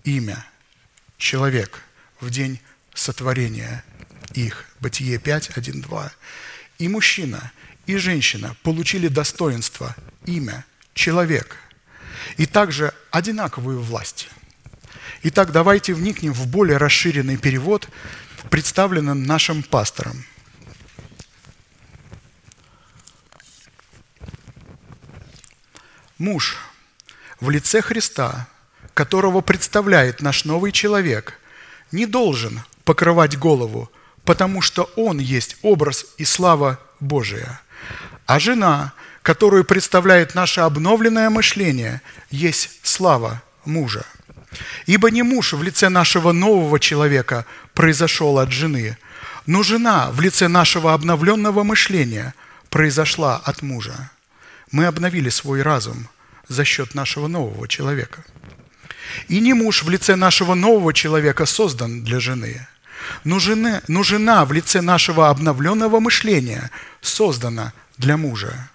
имя– 0.03 0.45
человек 1.18 1.82
в 2.20 2.30
день 2.30 2.60
сотворения 2.94 3.84
их. 4.34 4.66
Бытие 4.80 5.18
5, 5.18 5.52
1, 5.56 5.82
2. 5.82 6.12
И 6.80 6.88
мужчина, 6.88 7.52
и 7.86 7.95
женщина 7.98 8.56
получили 8.64 9.07
достоинство, 9.07 9.95
имя– 10.26 10.66
человек, 10.94 11.57
и 12.38 12.45
также 12.45 12.94
одинаковую 13.12 13.82
власть. 13.82 14.30
Итак, 15.24 15.52
давайте 15.52 15.94
вникнем 15.94 16.34
в 16.34 16.48
более 16.48 16.78
расширенный 16.78 17.38
перевод– 17.38 17.88
представлена 18.49 19.13
нашим 19.13 19.63
пастором. 19.63 20.26
Муж 26.17 26.57
в 27.39 27.49
лице 27.49 27.81
Христа, 27.81 28.47
которого 28.93 29.41
представляет 29.41 30.22
наш 30.22 30.45
новый 30.45 30.72
человек, 30.72 31.39
не 31.91 32.05
должен 32.05 32.61
покрывать 32.85 33.38
голову, 33.38 33.91
потому 34.23 34.61
что 34.61 34.89
он 34.95 35.19
есть 35.19 35.57
образ 35.61 36.05
и 36.17 36.26
слава 36.26 36.80
Божия. 36.99 37.61
А 38.26 38.39
жена, 38.39 38.93
которую 39.22 39.65
представляет 39.65 40.35
наше 40.35 40.61
обновленное 40.61 41.30
мышление, 41.30 42.01
есть 42.31 42.80
слава 42.84 43.41
мужа. 43.65 44.05
Ибо 44.86 45.11
не 45.11 45.23
муж 45.23 45.53
в 45.53 45.64
лице 45.64 45.90
нашего 45.90 46.32
нового 46.32 46.80
человека 46.80 47.45
произошел 47.73 48.40
от 48.40 48.52
жены, 48.52 48.98
но 49.45 49.64
жена 49.64 50.11
в 50.11 50.22
лице 50.22 50.48
нашего 50.48 50.94
обновленного 50.94 51.64
мышления 51.64 52.34
произошла 52.69 53.38
от 53.38 53.61
мужа. 53.61 54.11
Мы 54.72 54.86
обновили 54.86 55.30
свой 55.30 55.61
разум 55.61 56.07
за 56.48 56.65
счет 56.65 56.95
нашего 56.95 57.27
нового 57.27 57.68
человека. 57.68 58.23
И 59.27 59.40
не 59.40 59.53
муж 59.53 59.84
в 59.84 59.90
лице 59.90 60.15
нашего 60.15 60.56
нового 60.56 60.94
человека 60.94 61.45
создан 61.45 62.03
для 62.03 62.19
жены, 62.19 62.68
но, 63.23 63.40
жены, 63.40 63.82
но 63.88 64.03
жена 64.03 64.45
в 64.45 64.52
лице 64.52 64.82
нашего 64.82 65.30
обновленного 65.30 65.99
мышления 65.99 66.72
создана 67.02 67.73
для 67.98 68.18
мужа. 68.18 68.69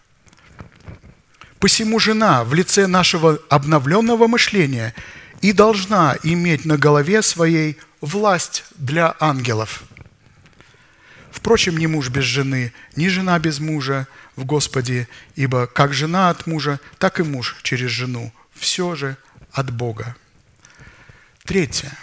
Посему 1.58 1.98
жена 1.98 2.42
в 2.44 2.54
лице 2.54 2.86
нашего 2.86 3.38
обновленного 3.50 4.26
мышления 4.26 4.94
и 5.40 5.52
должна 5.52 6.16
иметь 6.22 6.64
на 6.64 6.76
голове 6.76 7.22
своей 7.22 7.78
власть 8.00 8.64
для 8.76 9.14
ангелов. 9.20 9.82
Впрочем, 11.30 11.76
ни 11.76 11.86
муж 11.86 12.08
без 12.08 12.24
жены, 12.24 12.72
ни 12.96 13.08
жена 13.08 13.38
без 13.38 13.60
мужа 13.60 14.06
в 14.36 14.44
Господе, 14.44 15.08
ибо 15.36 15.66
как 15.66 15.94
жена 15.94 16.30
от 16.30 16.46
мужа, 16.46 16.80
так 16.98 17.20
и 17.20 17.22
муж 17.22 17.56
через 17.62 17.90
жену. 17.90 18.32
Все 18.54 18.94
же 18.94 19.16
от 19.52 19.70
Бога. 19.70 20.16
Третье. 21.44 21.96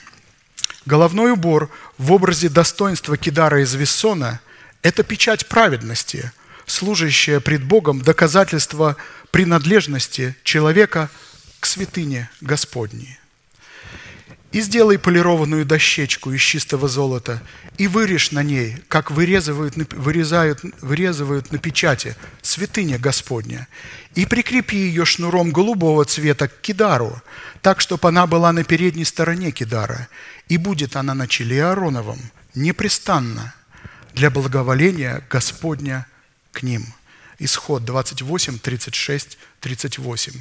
Головной 0.86 1.34
убор 1.34 1.70
в 1.98 2.12
образе 2.12 2.50
достоинства 2.50 3.18
Кидара 3.18 3.62
из 3.62 3.74
Виссона– 3.76 4.40
это 4.82 5.04
печать 5.04 5.48
праведности, 5.48 6.32
служащая 6.66 7.40
пред 7.40 7.64
Богом 7.64 8.02
доказательство 8.02 8.96
принадлежности 9.32 10.36
человека 10.44 11.10
к 11.60 11.66
святыне 11.66 12.30
Господней. 12.42 13.20
И 14.58 14.62
сделай 14.62 14.98
полированную 14.98 15.66
дощечку 15.68 16.32
из 16.32 16.42
чистого 16.42 16.88
золота, 16.88 17.44
и 17.78 17.88
вырежь 17.88 18.32
на 18.32 18.42
ней, 18.42 18.78
как 18.88 19.12
вырезывают, 19.12 19.76
вырезают, 19.94 20.62
вырезывают 20.82 21.52
на 21.52 21.60
печати, 21.60 22.16
святыня 22.42 22.98
Господня, 22.98 23.68
и 24.16 24.26
прикрепи 24.26 24.76
ее 24.76 25.06
шнуром 25.06 25.52
голубого 25.52 26.06
цвета 26.06 26.48
к 26.48 26.60
кидару, 26.62 27.22
так, 27.62 27.80
чтобы 27.82 28.08
она 28.10 28.26
была 28.26 28.52
на 28.52 28.64
передней 28.64 29.06
стороне 29.06 29.52
кидара, 29.52 30.08
и 30.48 30.58
будет 30.58 30.96
она 30.96 31.14
на 31.14 31.28
челе 31.28 31.64
Аароновом, 31.64 32.20
непрестанно, 32.56 33.54
для 34.16 34.32
благоволения 34.32 35.24
Господня 35.30 36.08
к 36.52 36.64
ним. 36.64 36.84
Исход 37.38 37.86
28, 37.86 38.58
36, 38.58 39.38
38. 39.60 40.34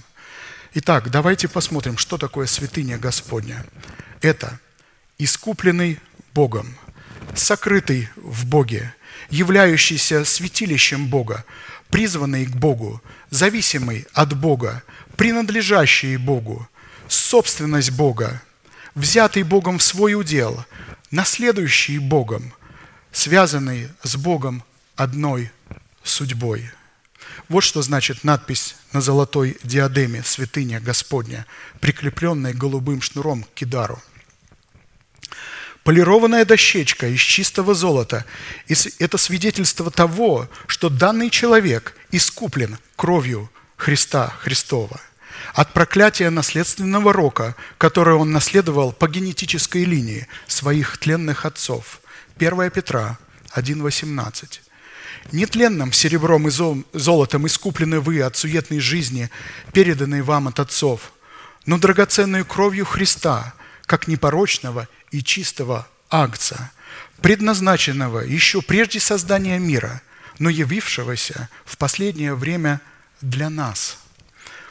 Итак, 0.79 1.11
давайте 1.11 1.49
посмотрим, 1.49 1.97
что 1.97 2.19
такое 2.19 2.47
святыня 2.47 2.99
Господня. 2.99 3.65
Это 4.21 4.61
искупленный 5.17 5.99
Богом, 6.35 6.77
сокрытый 7.35 8.11
в 8.17 8.45
Боге, 8.45 8.95
являющийся 9.31 10.27
святилищем 10.27 11.07
Бога, 11.07 11.47
призванный 11.89 12.45
к 12.45 12.51
Богу, 12.51 13.01
зависимый 13.31 14.07
от 14.13 14.37
Бога, 14.39 14.83
принадлежащий 15.17 16.19
Богу, 16.19 16.69
собственность 17.09 17.93
Бога, 17.93 18.43
взятый 18.95 19.45
Богом 19.45 19.79
в 19.79 19.83
свой 19.83 20.13
удел, 20.13 20.63
наследующий 21.11 21.97
Богом, 21.97 22.53
связанный 23.13 23.89
с 24.03 24.15
Богом 24.17 24.63
одной 24.95 25.51
судьбой. 26.05 26.71
Вот 27.49 27.63
что 27.63 27.83
значит 27.83 28.25
надпись 28.25 28.77
на 28.93 29.01
золотой 29.01 29.57
диадеме 29.63 30.23
«Святыня 30.25 30.81
Господня», 30.81 31.47
прикрепленной 31.81 32.53
голубым 32.53 33.03
шнуром 33.03 33.45
к 33.45 33.55
кидару. 33.55 34.03
Полированная 35.85 36.45
дощечка 36.45 37.07
из 37.07 37.21
чистого 37.21 37.75
золота– 37.75 38.25
это 38.99 39.19
свидетельство 39.19 39.91
того, 39.93 40.49
что 40.67 40.89
данный 40.89 41.31
человек 41.31 41.95
искуплен 42.11 42.79
кровью 42.97 43.51
Христа 43.77 44.33
Христова 44.41 45.01
от 45.55 45.73
проклятия 45.73 46.31
наследственного 46.31 47.13
рока, 47.13 47.55
которое 47.79 48.17
он 48.17 48.33
наследовал 48.33 48.93
по 48.93 49.07
генетической 49.09 49.85
линии 49.85 50.27
своих 50.47 50.99
тленных 50.99 51.45
отцов. 51.47 52.01
1 52.37 52.71
Петра 52.71 53.19
1,18. 53.55 54.61
Нетленным 55.33 55.93
серебром 55.93 56.49
и 56.49 56.51
золотом 56.93 57.47
искуплены 57.47 58.01
вы 58.01 58.21
от 58.23 58.37
суетной 58.37 58.79
жизни, 58.79 59.31
переданной 59.73 60.23
вам 60.23 60.49
от 60.49 60.61
отцов, 60.61 61.13
но 61.65 61.79
драгоценной 61.79 62.45
кровью 62.45 62.85
Христа, 62.85 63.55
как 63.87 64.07
непорочного 64.07 64.89
и 65.11 65.23
чистого 65.23 65.89
агца, 66.11 66.71
предназначенного 67.21 68.21
еще 68.21 68.63
прежде 68.63 69.01
создания 69.01 69.59
мира, 69.59 70.01
но 70.39 70.49
явившегося 70.49 71.49
в 71.65 71.77
последнее 71.77 72.35
время 72.35 72.81
для 73.21 73.51
нас, 73.51 73.99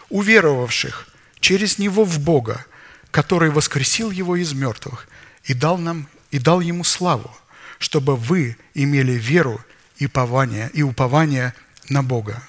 уверовавших 0.10 1.08
через 1.42 1.80
Него 1.80 2.06
в 2.06 2.20
Бога, 2.20 2.66
который 3.12 3.50
воскресил 3.50 4.10
Его 4.10 4.38
из 4.38 4.54
мертвых 4.54 5.08
и 5.44 5.54
дал 5.54 5.78
нам 5.78 6.08
и 6.32 6.40
дал 6.40 6.62
Ему 6.62 6.86
славу, 6.86 7.36
чтобы 7.78 8.16
вы 8.16 8.58
имели 8.74 9.14
веру 9.14 9.62
и 9.98 10.06
упование, 10.06 10.70
и 10.74 10.82
упование 10.84 11.54
на 11.90 12.04
Бога. 12.04 12.42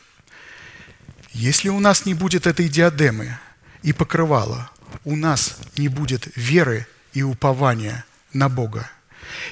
Если 1.32 1.68
у 1.68 1.80
нас 1.80 2.06
не 2.06 2.14
будет 2.14 2.46
этой 2.46 2.68
диадемы 2.68 3.38
и 3.82 3.92
покрывала, 3.92 4.70
у 5.04 5.16
нас 5.16 5.58
не 5.76 5.88
будет 5.88 6.28
веры 6.36 6.86
и 7.12 7.22
упования 7.22 8.04
на 8.32 8.48
Бога. 8.48 8.90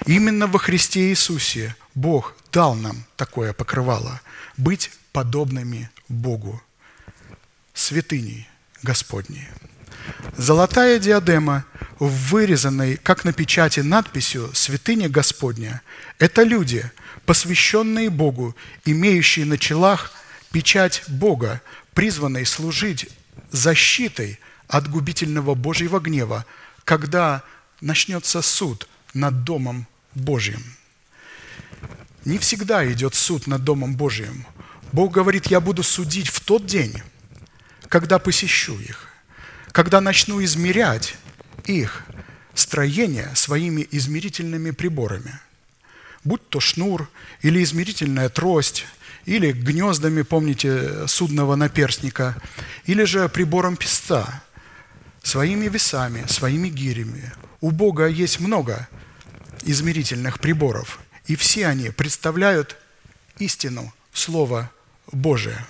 Именно 0.06 0.46
во 0.46 0.58
Христе 0.58 1.10
Иисусе 1.10 1.76
Бог 1.94 2.34
дал 2.52 2.74
нам 2.74 3.04
такое 3.16 3.52
покрывало– 3.52 4.20
быть 4.56 4.90
подобными 5.12 5.90
Богу, 6.08 6.62
святыней 7.72 8.48
Господней. 8.82 9.48
Золотая 10.36 10.98
диадема, 10.98 11.64
вырезанной, 11.98 12.96
как 12.96 13.24
на 13.24 13.32
печати, 13.32 13.80
надписью 13.80 14.50
«Святыня 14.54 15.08
Господня»– 15.08 15.82
это 16.18 16.42
люди, 16.42 16.90
посвященные 17.26 18.10
Богу, 18.10 18.54
имеющие 18.84 19.44
на 19.44 19.58
челах 19.58 20.12
печать 20.52 21.02
Бога, 21.08 21.60
призванные 21.94 22.46
служить 22.46 23.08
защитой 23.50 24.38
от 24.68 24.88
губительного 24.88 25.54
Божьего 25.54 26.00
гнева, 26.00 26.44
когда 26.84 27.42
начнется 27.80 28.42
суд 28.42 28.88
над 29.14 29.44
Домом 29.44 29.86
Божьим. 30.14 30.62
Не 32.24 32.38
всегда 32.38 32.90
идет 32.90 33.14
суд 33.14 33.46
над 33.46 33.64
Домом 33.64 33.96
Божьим. 33.96 34.46
Бог 34.92 35.12
говорит, 35.12 35.46
я 35.46 35.60
буду 35.60 35.82
судить 35.82 36.28
в 36.28 36.40
тот 36.40 36.66
день, 36.66 37.02
когда 37.88 38.18
посещу 38.18 38.78
их, 38.78 39.08
когда 39.72 40.00
начну 40.00 40.42
измерять 40.42 41.16
их 41.64 42.04
строение 42.54 43.30
своими 43.34 43.86
измерительными 43.90 44.70
приборами. 44.70 45.40
Будь 46.24 46.48
то 46.48 46.58
шнур 46.60 47.08
или 47.42 47.62
измерительная 47.62 48.28
трость, 48.28 48.86
или 49.26 49.52
гнездами, 49.52 50.22
помните, 50.22 51.06
судного 51.06 51.54
наперстника, 51.54 52.36
или 52.86 53.04
же 53.04 53.28
прибором 53.28 53.76
песца, 53.76 54.42
своими 55.22 55.68
весами, 55.68 56.24
своими 56.26 56.68
гирями. 56.68 57.32
У 57.60 57.70
Бога 57.70 58.06
есть 58.06 58.40
много 58.40 58.88
измерительных 59.62 60.40
приборов, 60.40 61.00
и 61.26 61.36
все 61.36 61.66
они 61.66 61.90
представляют 61.90 62.76
истину 63.38 63.92
Слова 64.12 64.70
Божия. 65.10 65.66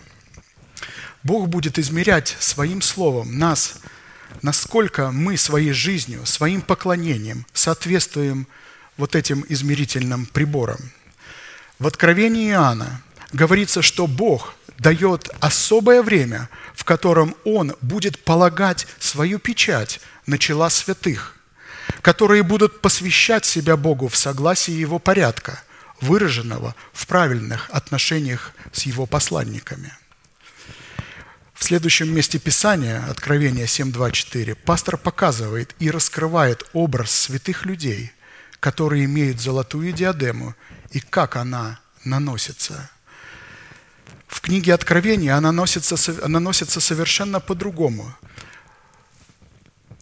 Бог 1.22 1.48
будет 1.48 1.78
измерять 1.78 2.36
своим 2.40 2.82
Словом 2.82 3.38
нас, 3.38 3.76
насколько 4.42 5.10
мы 5.10 5.36
своей 5.36 5.72
жизнью, 5.72 6.26
своим 6.26 6.60
поклонением 6.60 7.46
соответствуем 7.54 8.46
вот 8.96 9.16
этим 9.16 9.44
измерительным 9.48 10.26
приборам. 10.26 10.78
В 11.78 11.86
Откровении 11.86 12.50
Иоанна 12.50 13.02
говорится, 13.32 13.82
что 13.82 14.06
Бог 14.06 14.54
дает 14.78 15.30
особое 15.40 16.02
время, 16.02 16.48
в 16.74 16.84
котором 16.84 17.34
Он 17.44 17.74
будет 17.80 18.22
полагать 18.24 18.86
свою 18.98 19.38
печать 19.38 20.00
на 20.26 20.38
чела 20.38 20.70
святых, 20.70 21.36
которые 22.02 22.42
будут 22.42 22.80
посвящать 22.80 23.44
себя 23.44 23.76
Богу 23.76 24.08
в 24.08 24.16
согласии 24.16 24.72
Его 24.72 24.98
порядка, 24.98 25.62
выраженного 26.00 26.74
в 26.92 27.06
правильных 27.06 27.68
отношениях 27.70 28.52
с 28.72 28.82
Его 28.82 29.06
посланниками. 29.06 29.92
В 31.54 31.62
следующем 31.62 32.12
месте 32.14 32.38
Писания, 32.38 33.04
Откровение 33.08 33.66
7.2.4, 33.66 34.54
пастор 34.54 34.98
показывает 34.98 35.74
и 35.78 35.90
раскрывает 35.90 36.64
образ 36.72 37.10
святых 37.10 37.64
людей, 37.64 38.12
которые 38.64 39.04
имеют 39.04 39.40
золотую 39.40 39.92
диадему 39.92 40.54
и 40.90 41.00
как 41.00 41.36
она 41.36 41.80
наносится– 42.04 42.90
в 44.34 44.40
книге 44.40 44.74
Откровения 44.74 45.36
она 45.36 45.52
носится, 45.52 45.96
она 46.24 46.40
носится 46.40 46.80
совершенно 46.80 47.38
по-другому, 47.40 48.12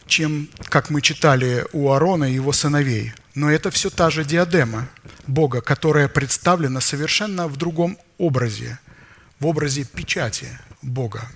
чем, 0.06 0.48
как 0.70 0.89
мы 0.90 1.02
читали 1.02 1.66
у 1.72 1.90
Аарона 1.90 2.24
и 2.24 2.34
его 2.34 2.52
сыновей. 2.52 3.12
Но 3.34 3.51
это 3.51 3.70
все 3.70 3.90
та 3.90 4.09
же 4.10 4.24
диадема 4.24 4.89
Бога, 5.26 5.60
которая 5.60 6.09
представлена 6.09 6.80
совершенно 6.80 7.47
в 7.47 7.56
другом 7.56 7.98
образе, 8.16 8.78
в 9.39 9.47
образе 9.47 9.84
печати 9.84 10.59
Бога. 10.80 11.28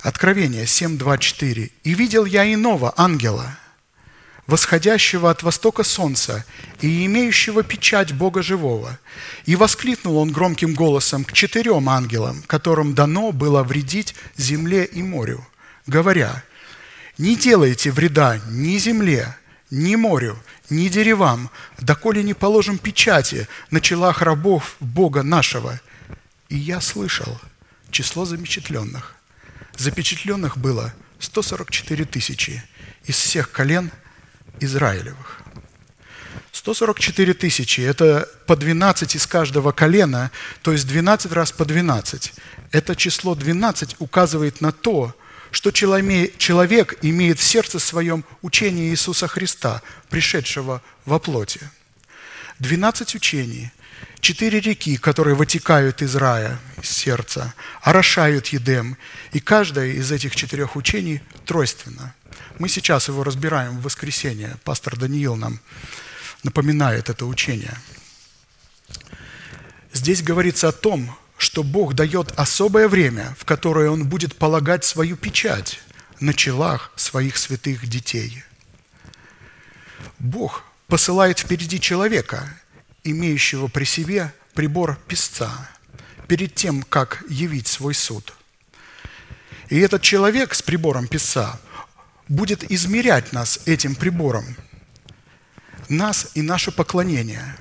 Откровение 0.00 0.64
7.2.4. 0.64 1.72
«И 1.84 1.94
видел 1.94 2.26
я 2.26 2.44
иного 2.52 2.92
ангела, 2.98 3.58
восходящего 4.46 5.30
от 5.30 5.42
востока 5.42 5.82
солнца 5.84 6.44
и 6.80 7.06
имеющего 7.06 7.62
печать 7.62 8.12
Бога 8.12 8.42
живого. 8.42 8.98
И 9.46 9.56
воскликнул 9.56 10.18
он 10.18 10.32
громким 10.32 10.74
голосом 10.74 11.24
к 11.24 11.32
четырем 11.32 11.88
ангелам, 11.88 12.42
которым 12.46 12.94
дано 12.94 13.32
было 13.32 13.62
вредить 13.62 14.14
земле 14.36 14.84
и 14.84 15.02
морю, 15.02 15.46
говоря, 15.86 16.42
«Не 17.16 17.36
делайте 17.36 17.90
вреда 17.90 18.40
ни 18.50 18.76
земле, 18.78 19.36
ни 19.70 19.94
морю, 19.96 20.38
ни 20.68 20.88
деревам, 20.88 21.50
доколе 21.78 22.22
не 22.22 22.34
положим 22.34 22.78
печати 22.78 23.48
на 23.70 23.80
челах 23.80 24.20
рабов 24.22 24.76
Бога 24.80 25.22
нашего». 25.22 25.80
И 26.50 26.56
я 26.56 26.80
слышал 26.80 27.40
число 27.90 28.24
запечатленных. 28.26 29.14
Запечатленных 29.76 30.58
было 30.58 30.92
144 31.18 32.04
тысячи 32.04 32.62
из 33.04 33.16
всех 33.16 33.50
колен– 33.50 33.90
Израилевых. 34.60 35.44
144 36.52 37.34
тысячи– 37.34 37.80
это 37.82 38.28
по 38.46 38.56
12 38.56 39.16
из 39.16 39.26
каждого 39.26 39.72
колена, 39.72 40.30
то 40.62 40.72
есть 40.72 40.86
12 40.86 41.32
раз 41.32 41.52
по 41.52 41.64
12. 41.64 42.32
Это 42.70 42.96
число 42.96 43.34
12 43.34 43.96
указывает 43.98 44.60
на 44.60 44.72
то, 44.72 45.14
что 45.50 45.72
человек 45.72 46.98
имеет 47.02 47.38
в 47.38 47.42
сердце 47.42 47.78
своем 47.78 48.24
учение 48.40 48.90
Иисуса 48.90 49.28
Христа, 49.28 49.82
пришедшего 50.10 50.80
во 51.04 51.18
плоти. 51.18 51.60
12 52.60 53.16
учений, 53.16 53.70
четыре 54.20 54.60
реки, 54.60 54.96
которые 54.96 55.34
вытекают 55.34 56.02
из 56.02 56.14
рая, 56.16 56.58
из 56.80 56.88
сердца, 56.88 57.52
орошают 57.82 58.46
Едем, 58.48 58.96
и 59.32 59.40
каждое 59.40 59.92
из 59.92 60.10
этих 60.12 60.34
четырех 60.36 60.76
учений 60.76 61.20
тройственно– 61.44 62.14
мы 62.58 62.68
сейчас 62.68 63.08
его 63.08 63.24
разбираем 63.24 63.78
в 63.78 63.82
воскресенье. 63.82 64.56
Пастор 64.64 64.96
Даниил 64.96 65.36
нам 65.36 65.60
напоминает 66.42 67.10
это 67.10 67.26
учение. 67.26 67.76
Здесь 69.92 70.22
говорится 70.22 70.68
о 70.68 70.72
том, 70.72 71.16
что 71.36 71.62
Бог 71.62 71.94
дает 71.94 72.32
особое 72.38 72.88
время, 72.88 73.34
в 73.38 73.44
которое 73.44 73.90
Он 73.90 74.06
будет 74.06 74.36
полагать 74.36 74.84
свою 74.84 75.16
печать 75.16 75.80
на 76.20 76.32
челах 76.32 76.92
своих 76.96 77.36
святых 77.36 77.86
детей. 77.86 78.44
Бог 80.18 80.64
посылает 80.86 81.38
впереди 81.38 81.80
человека, 81.80 82.48
имеющего 83.02 83.68
при 83.68 83.84
себе 83.84 84.32
прибор 84.54 84.96
песца, 85.08 85.50
перед 86.28 86.54
тем, 86.54 86.82
как 86.82 87.24
явить 87.28 87.66
свой 87.66 87.94
суд. 87.94 88.32
И 89.70 89.78
этот 89.78 90.02
человек 90.02 90.54
с 90.54 90.62
прибором 90.62 91.08
песца– 91.08 91.60
будет 92.28 92.70
измерять 92.70 93.32
нас 93.32 93.60
этим 93.66 93.94
прибором, 93.94 94.56
нас 95.88 96.28
и 96.34 96.42
наше 96.42 96.70
поклонение. 96.70 97.56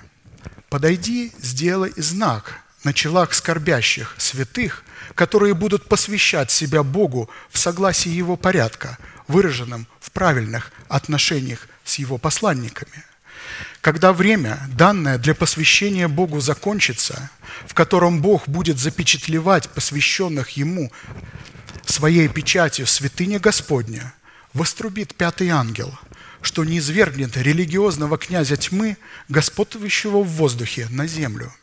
Подойди, 0.69 1.31
сделай 1.40 1.94
знак 1.98 2.61
на 2.84 2.94
челах 2.94 3.34
скорбящих 3.34 4.15
святых, 4.18 4.84
которые 5.15 5.53
будут 5.53 5.88
посвящать 5.88 6.52
себя 6.52 6.84
Богу 6.84 7.30
в 7.49 7.57
согласии 7.57 8.10
Его 8.10 8.35
порядка, 8.38 8.98
выраженным 9.27 9.88
в 9.99 10.11
правильных 10.11 10.72
отношениях 10.88 11.68
с 11.84 11.95
Его 11.95 12.18
посланниками. 12.18 13.03
Когда 13.81 14.14
время, 14.14 14.60
данное 14.69 15.18
для 15.18 15.35
посвящения 15.35 16.07
Богу, 16.07 16.40
закончится, 16.40 17.30
в 17.68 17.73
котором 17.73 18.22
Бог 18.22 18.48
будет 18.48 18.80
запечатлевать 18.80 19.69
посвященных 19.69 20.52
Ему 20.52 20.91
своей 21.85 22.27
печатью 22.30 22.88
святыня 22.88 23.40
Господня– 23.40 24.14
вострубит 24.54 25.16
пятый 25.16 25.50
ангел, 25.50 25.98
что 26.42 26.64
не 26.64 26.80
извергнет 26.80 27.38
религиозного 27.38 28.18
князя 28.18 28.58
тьмы, 28.58 28.98
господствующего 29.30 30.22
в 30.22 30.28
воздухе, 30.28 30.88
на 30.90 31.08
землю. 31.08 31.54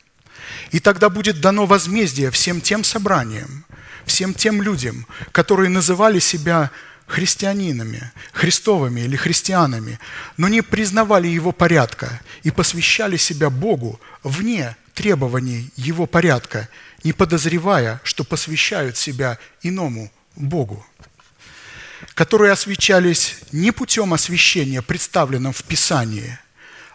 И 0.70 0.80
тогда 0.80 1.08
будет 1.08 1.40
дано 1.40 1.66
возмездие 1.66 2.30
всем 2.30 2.60
тем 2.60 2.82
собраниям, 2.82 3.64
всем 4.04 4.34
тем 4.34 4.62
людям, 4.62 5.06
которые 5.32 5.68
называли 5.68 6.18
себя 6.18 6.70
христианинами, 7.06 8.12
христовыми 8.32 9.00
или 9.00 9.16
христианами, 9.16 9.98
но 10.36 10.48
не 10.48 10.62
признавали 10.62 11.28
его 11.28 11.52
порядка 11.52 12.20
и 12.42 12.50
посвящали 12.50 13.16
себя 13.16 13.50
Богу 13.50 14.00
вне 14.22 14.76
требований 14.94 15.70
его 15.76 16.06
порядка, 16.06 16.68
не 17.02 17.12
подозревая, 17.12 18.00
что 18.04 18.24
посвящают 18.24 18.96
себя 18.96 19.38
иному 19.62 20.10
Богу 20.36 20.86
которые 22.20 22.52
освещались 22.52 23.38
не 23.50 23.70
путем 23.70 24.12
освещения, 24.12 24.82
представленным 24.82 25.54
в 25.54 25.64
Писании, 25.64 26.38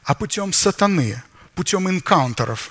а 0.03 0.13
путем 0.13 0.53
сатаны, 0.53 1.23
путем 1.55 1.89
инкаунтеров. 1.89 2.69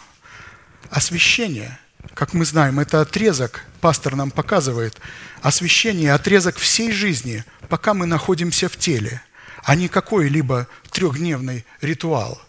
Освещение 0.89 1.81
как 2.15 2.33
мы 2.33 2.45
знаем, 2.45 2.79
это 2.79 3.01
отрезок, 3.01 3.65
пастор 3.81 4.15
нам 4.15 4.31
показывает, 4.31 5.01
освящение– 5.43 6.13
отрезок 6.15 6.59
всей 6.59 6.93
жизни, 6.93 7.43
пока 7.69 7.93
мы 7.93 8.07
находимся 8.07 8.69
в 8.69 8.77
теле, 8.77 9.21
а 9.65 9.75
не 9.75 9.89
какой-либо 9.89 10.69
трехдневный 10.93 11.65
ритуал. 11.81 12.41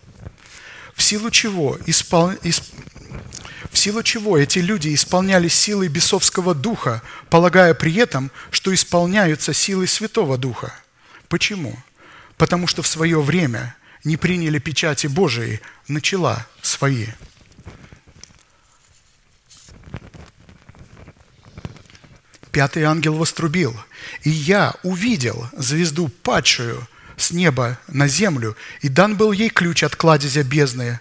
В 0.96 1.04
силу 1.04 1.30
чего, 1.30 1.78
испол... 1.86 2.32
исп- 2.42 2.74
в 3.72 3.78
силу 3.78 4.02
чего 4.02 4.38
эти 4.38 4.60
люди 4.60 4.94
исполняли 4.94 5.50
силой 5.50 5.90
бесовского 5.90 6.56
духа, 6.56 7.02
полагая 7.30 7.74
при 7.74 7.94
этом, 7.96 8.32
что 8.50 8.74
исполняются 8.74 9.54
силой 9.54 9.88
Святого 9.88 10.38
Духа. 10.38 10.74
Почему? 11.28 11.78
Потому 12.38 12.68
что 12.68 12.82
в 12.82 12.88
свое 12.88 13.22
время 13.22 13.76
не 14.06 14.16
приняли 14.16 14.60
печати 14.60 15.08
Божией, 15.08 15.60
начала 15.90 16.48
свои. 16.62 17.08
Пятый 22.52 22.84
ангел 22.84 23.16
вострубил, 23.16 23.76
и 24.24 24.30
я 24.30 24.74
увидел 24.84 25.50
звезду 25.58 26.08
падшую 26.08 26.88
с 27.18 27.32
неба 27.32 27.78
на 27.88 28.08
землю, 28.08 28.56
и 28.82 28.90
дан 28.90 29.16
был 29.16 29.32
ей 29.32 29.50
ключ 29.50 29.84
от 29.84 29.96
кладезя 29.96 30.44
бездны. 30.44 31.00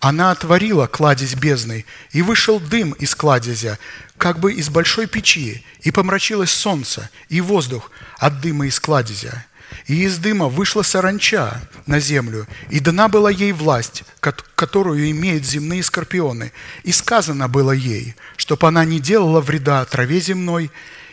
Она 0.00 0.32
отворила 0.32 0.86
кладезь 0.86 1.34
бездны, 1.34 1.84
и 2.10 2.22
вышел 2.22 2.58
дым 2.58 2.90
из 2.92 3.14
кладезя, 3.14 3.78
как 4.18 4.40
бы 4.40 4.52
из 4.52 4.68
большой 4.68 5.06
печи, 5.06 5.64
и 5.80 5.90
помрачилось 5.90 6.50
солнце 6.50 7.08
и 7.28 7.40
воздух 7.40 7.90
от 8.18 8.40
дыма 8.40 8.66
из 8.66 8.80
кладезя. 8.80 9.46
И 9.86 10.04
из 10.04 10.18
дыма 10.18 10.48
вышла 10.48 10.82
саранча 10.82 11.60
на 11.86 11.98
землю, 11.98 12.46
и 12.68 12.80
дана 12.80 13.08
была 13.08 13.30
ей 13.30 13.52
власть, 13.52 14.04
кот- 14.20 14.44
которую 14.54 15.10
имеют 15.10 15.44
земные 15.44 15.82
скорпионы. 15.82 16.52
И 16.84 16.92
сказано 16.92 17.48
было 17.48 17.72
ей, 17.72 18.14
чтоб 18.36 18.64
она 18.64 18.84
не 18.84 19.00
делала 19.00 19.40
вреда 19.40 19.84
траве 19.84 20.20
земной, 20.20 20.70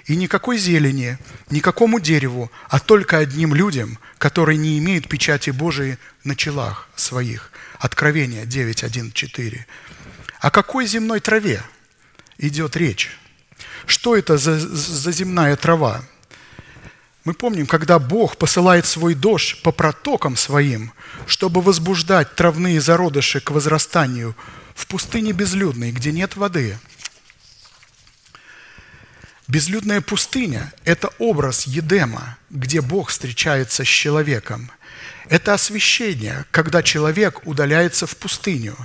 и 0.09 0.15
никакой 0.15 0.57
зелени, 0.57 1.19
никакому 1.51 1.99
дереву, 1.99 2.51
а 2.67 2.79
только 2.79 3.19
одним 3.19 3.53
людям, 3.53 3.99
которые 4.17 4.57
не 4.57 4.79
имеют 4.79 5.07
печати 5.07 5.51
Божией 5.51 5.99
на 6.23 6.35
челах 6.35 6.89
своих. 6.95 7.51
Откровение 7.77 8.45
9.1.4. 8.45 9.59
О 10.39 10.49
какой 10.49 10.87
земной 10.87 11.19
траве 11.19 11.61
идет 12.39 12.75
речь? 12.75 13.15
Что 13.85 14.15
это 14.15 14.39
за, 14.39 14.59
за 14.59 15.11
земная 15.11 15.55
трава? 15.55 16.01
Мы 17.23 17.35
помним, 17.35 17.67
когда 17.67 17.99
Бог 17.99 18.37
посылает 18.37 18.87
свой 18.87 19.13
дождь 19.13 19.61
по 19.61 19.71
протокам 19.71 20.35
своим, 20.35 20.91
чтобы 21.27 21.61
возбуждать 21.61 22.33
травные 22.33 22.81
зародыши 22.81 23.41
к 23.41 23.51
возрастанию 23.51 24.35
в 24.73 24.87
пустыне 24.87 25.33
безлюдной, 25.33 25.91
где 25.91 26.11
нет 26.11 26.35
воды. 26.35 26.79
Безлюдная 29.49 29.99
пустыня– 29.99 30.71
это 30.85 31.09
образ 31.17 31.65
Едема, 31.65 32.37
где 32.51 32.81
Бог 32.81 33.09
встречается 33.09 33.83
с 33.83 33.87
человеком. 33.87 34.69
Это 35.27 35.55
освящение, 35.55 36.45
когда 36.51 36.83
человек 36.83 37.47
удаляется 37.47 38.05
в 38.05 38.15
пустыню. 38.15 38.77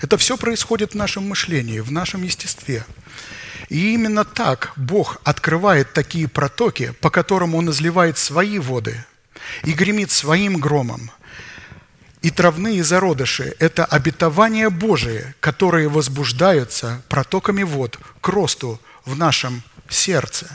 Это 0.00 0.16
все 0.16 0.36
происходит 0.36 0.92
в 0.92 0.94
нашем 0.94 1.28
мышлении, 1.28 1.80
в 1.80 1.90
нашем 1.90 2.22
естестве. 2.22 2.86
И 3.68 3.94
именно 3.94 4.24
так 4.24 4.72
Бог 4.76 5.20
открывает 5.24 5.92
такие 5.92 6.28
протоки, 6.28 6.92
по 7.00 7.10
которым 7.10 7.56
Он 7.56 7.68
изливает 7.70 8.16
свои 8.16 8.60
воды 8.60 9.04
и 9.64 9.72
гремит 9.72 10.12
своим 10.12 10.60
громом. 10.60 11.10
И 12.22 12.30
травные 12.30 12.84
зародыши– 12.84 13.56
это 13.58 13.84
обетования 13.84 14.70
Божие, 14.70 15.34
которые 15.40 15.88
возбуждаются 15.88 17.02
протоками 17.08 17.64
вод 17.64 17.98
к 18.20 18.28
росту 18.28 18.80
в 19.04 19.16
нашем 19.16 19.64
сердце. 19.90 20.46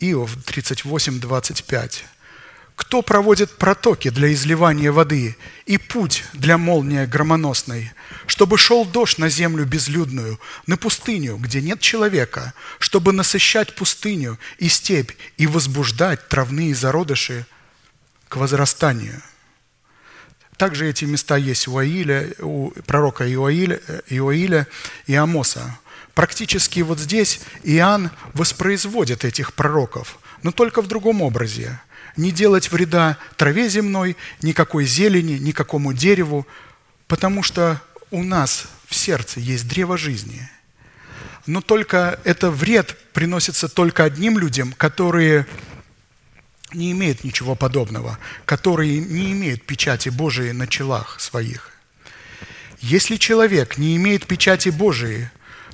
Иов 0.00 0.36
38, 0.44 1.20
25. 1.20 2.04
Кто 2.76 3.02
проводит 3.02 3.56
протоки 3.56 4.10
для 4.10 4.32
изливания 4.32 4.90
воды 4.90 5.36
и 5.64 5.78
путь 5.78 6.24
для 6.32 6.58
молнии 6.58 7.06
громоносной, 7.06 7.92
чтобы 8.26 8.58
шел 8.58 8.84
дождь 8.84 9.18
на 9.18 9.28
землю 9.28 9.64
безлюдную, 9.64 10.40
на 10.66 10.76
пустыню, 10.76 11.36
где 11.36 11.60
нет 11.60 11.80
человека, 11.80 12.52
чтобы 12.80 13.12
насыщать 13.12 13.76
пустыню 13.76 14.38
и 14.58 14.68
степь 14.68 15.12
и 15.36 15.46
возбуждать 15.46 16.28
травные 16.28 16.74
зародыши 16.74 17.46
к 18.28 18.36
возрастанию. 18.36 19.22
Также 20.56 20.88
эти 20.88 21.04
места 21.04 21.36
есть 21.36 21.68
у 21.68 21.78
Аиля, 21.78 22.32
у 22.40 22.70
пророка 22.86 23.24
Иоиля, 23.30 23.80
Иоиля 24.08 24.66
и 25.06 25.14
Амоса. 25.14 25.78
Практически 26.14 26.80
вот 26.80 27.00
здесь 27.00 27.40
Иоанн 27.64 28.10
воспроизводит 28.34 29.24
этих 29.24 29.52
пророков, 29.54 30.18
но 30.42 30.52
только 30.52 30.80
в 30.80 30.86
другом 30.86 31.22
образе. 31.22 31.80
Не 32.16 32.30
делать 32.30 32.70
вреда 32.70 33.18
траве 33.36 33.68
земной, 33.68 34.16
никакой 34.40 34.84
зелени, 34.84 35.38
никакому 35.38 35.92
дереву, 35.92 36.46
потому 37.08 37.42
что 37.42 37.82
у 38.12 38.22
нас 38.22 38.68
в 38.86 38.94
сердце 38.94 39.40
есть 39.40 39.66
древо 39.66 39.98
жизни. 39.98 40.48
Но 41.46 41.60
только 41.60 42.20
это 42.24 42.50
вред 42.50 42.96
приносится 43.12 43.68
только 43.68 44.04
одним 44.04 44.38
людям, 44.38 44.72
которые 44.72 45.46
не 46.72 46.92
имеют 46.92 47.24
ничего 47.24 47.56
подобного, 47.56 48.18
которые 48.44 48.98
не 48.98 49.32
имеют 49.32 49.64
печати 49.64 50.08
Божией 50.08 50.52
на 50.52 50.66
челах 50.66 51.20
своих. 51.20 51.72
Если 52.80 53.16
человек 53.16 53.78
не 53.78 53.96
имеет 53.96 54.26
печати 54.26 54.68
Божией, 54.68 55.28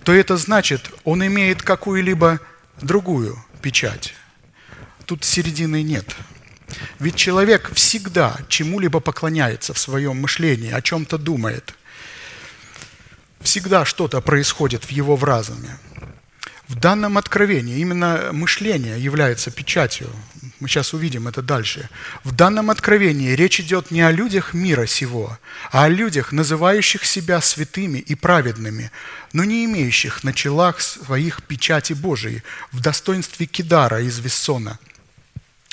то 0.05 0.13
это 0.13 0.37
значит, 0.37 0.91
он 1.05 1.25
имеет 1.27 1.63
какую-либо 1.63 2.41
другую 2.81 3.43
печать. 3.61 4.15
Тут 5.07 5.25
середины 5.25 5.83
нет. 5.83 6.17
Ведь 6.99 7.17
человек 7.17 7.73
всегда 7.75 8.37
чему-либо 8.49 9.01
поклоняется 9.01 9.75
в 9.75 9.79
своем 9.79 10.21
мышлении, 10.21 10.71
о 10.71 10.81
чем-то 10.81 11.19
думает. 11.19 11.75
Всегда 13.41 13.85
что-то 13.85 14.21
происходит 14.21 14.85
в 14.85 14.91
его 14.91 15.17
разуме. 15.25 15.79
В 16.69 16.77
данном 16.77 17.19
откровении 17.19 17.79
именно 17.79 18.31
мышление 18.33 19.03
является 19.03 19.51
печатью. 19.51 20.09
Мы 20.61 20.69
сейчас 20.69 20.93
увидим 20.93 21.27
это 21.27 21.41
дальше. 21.41 21.89
В 22.23 22.33
данном 22.33 22.71
откровении 22.71 23.33
речь 23.33 23.61
идет 23.61 23.91
не 23.91 24.03
о 24.03 24.13
людях 24.13 24.53
мира 24.53 24.85
сего, 24.85 25.39
а 25.73 25.85
о 25.85 25.89
людях, 25.89 26.33
называющих 26.33 27.07
себя 27.07 27.41
святыми 27.41 27.99
и 27.99 28.15
праведными, 28.15 28.91
но 29.33 29.45
не 29.45 29.65
имеющих 29.65 30.23
на 30.23 30.35
челах 30.35 30.81
своих 30.83 31.43
печати 31.45 31.95
Божией 31.95 32.43
в 32.73 32.81
достоинстве 32.81 33.47
Кидара 33.47 34.03
из 34.03 34.19
Вессона, 34.19 34.79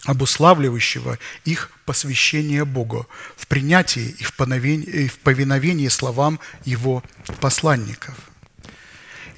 обуславливающего 0.06 1.20
их 1.44 1.70
посвящение 1.84 2.64
Богу 2.64 3.10
в 3.36 3.46
принятии 3.48 4.16
и 4.18 4.24
в 4.24 4.34
в 4.38 5.20
повиновении 5.20 5.90
словам 5.90 6.40
его 6.64 7.04
посланников. 7.42 8.16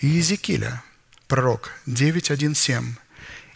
Иезекииля, 0.01 0.83
пророк 1.27 1.71
9.1.7. 1.87 2.85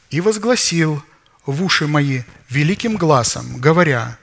«И 0.10 0.22
возгласил 0.22 1.04
в 1.46 1.64
уши 1.64 1.88
мои 1.88 2.24
великим 2.50 2.98
глазом, 2.98 3.58
говоря, 3.58 4.18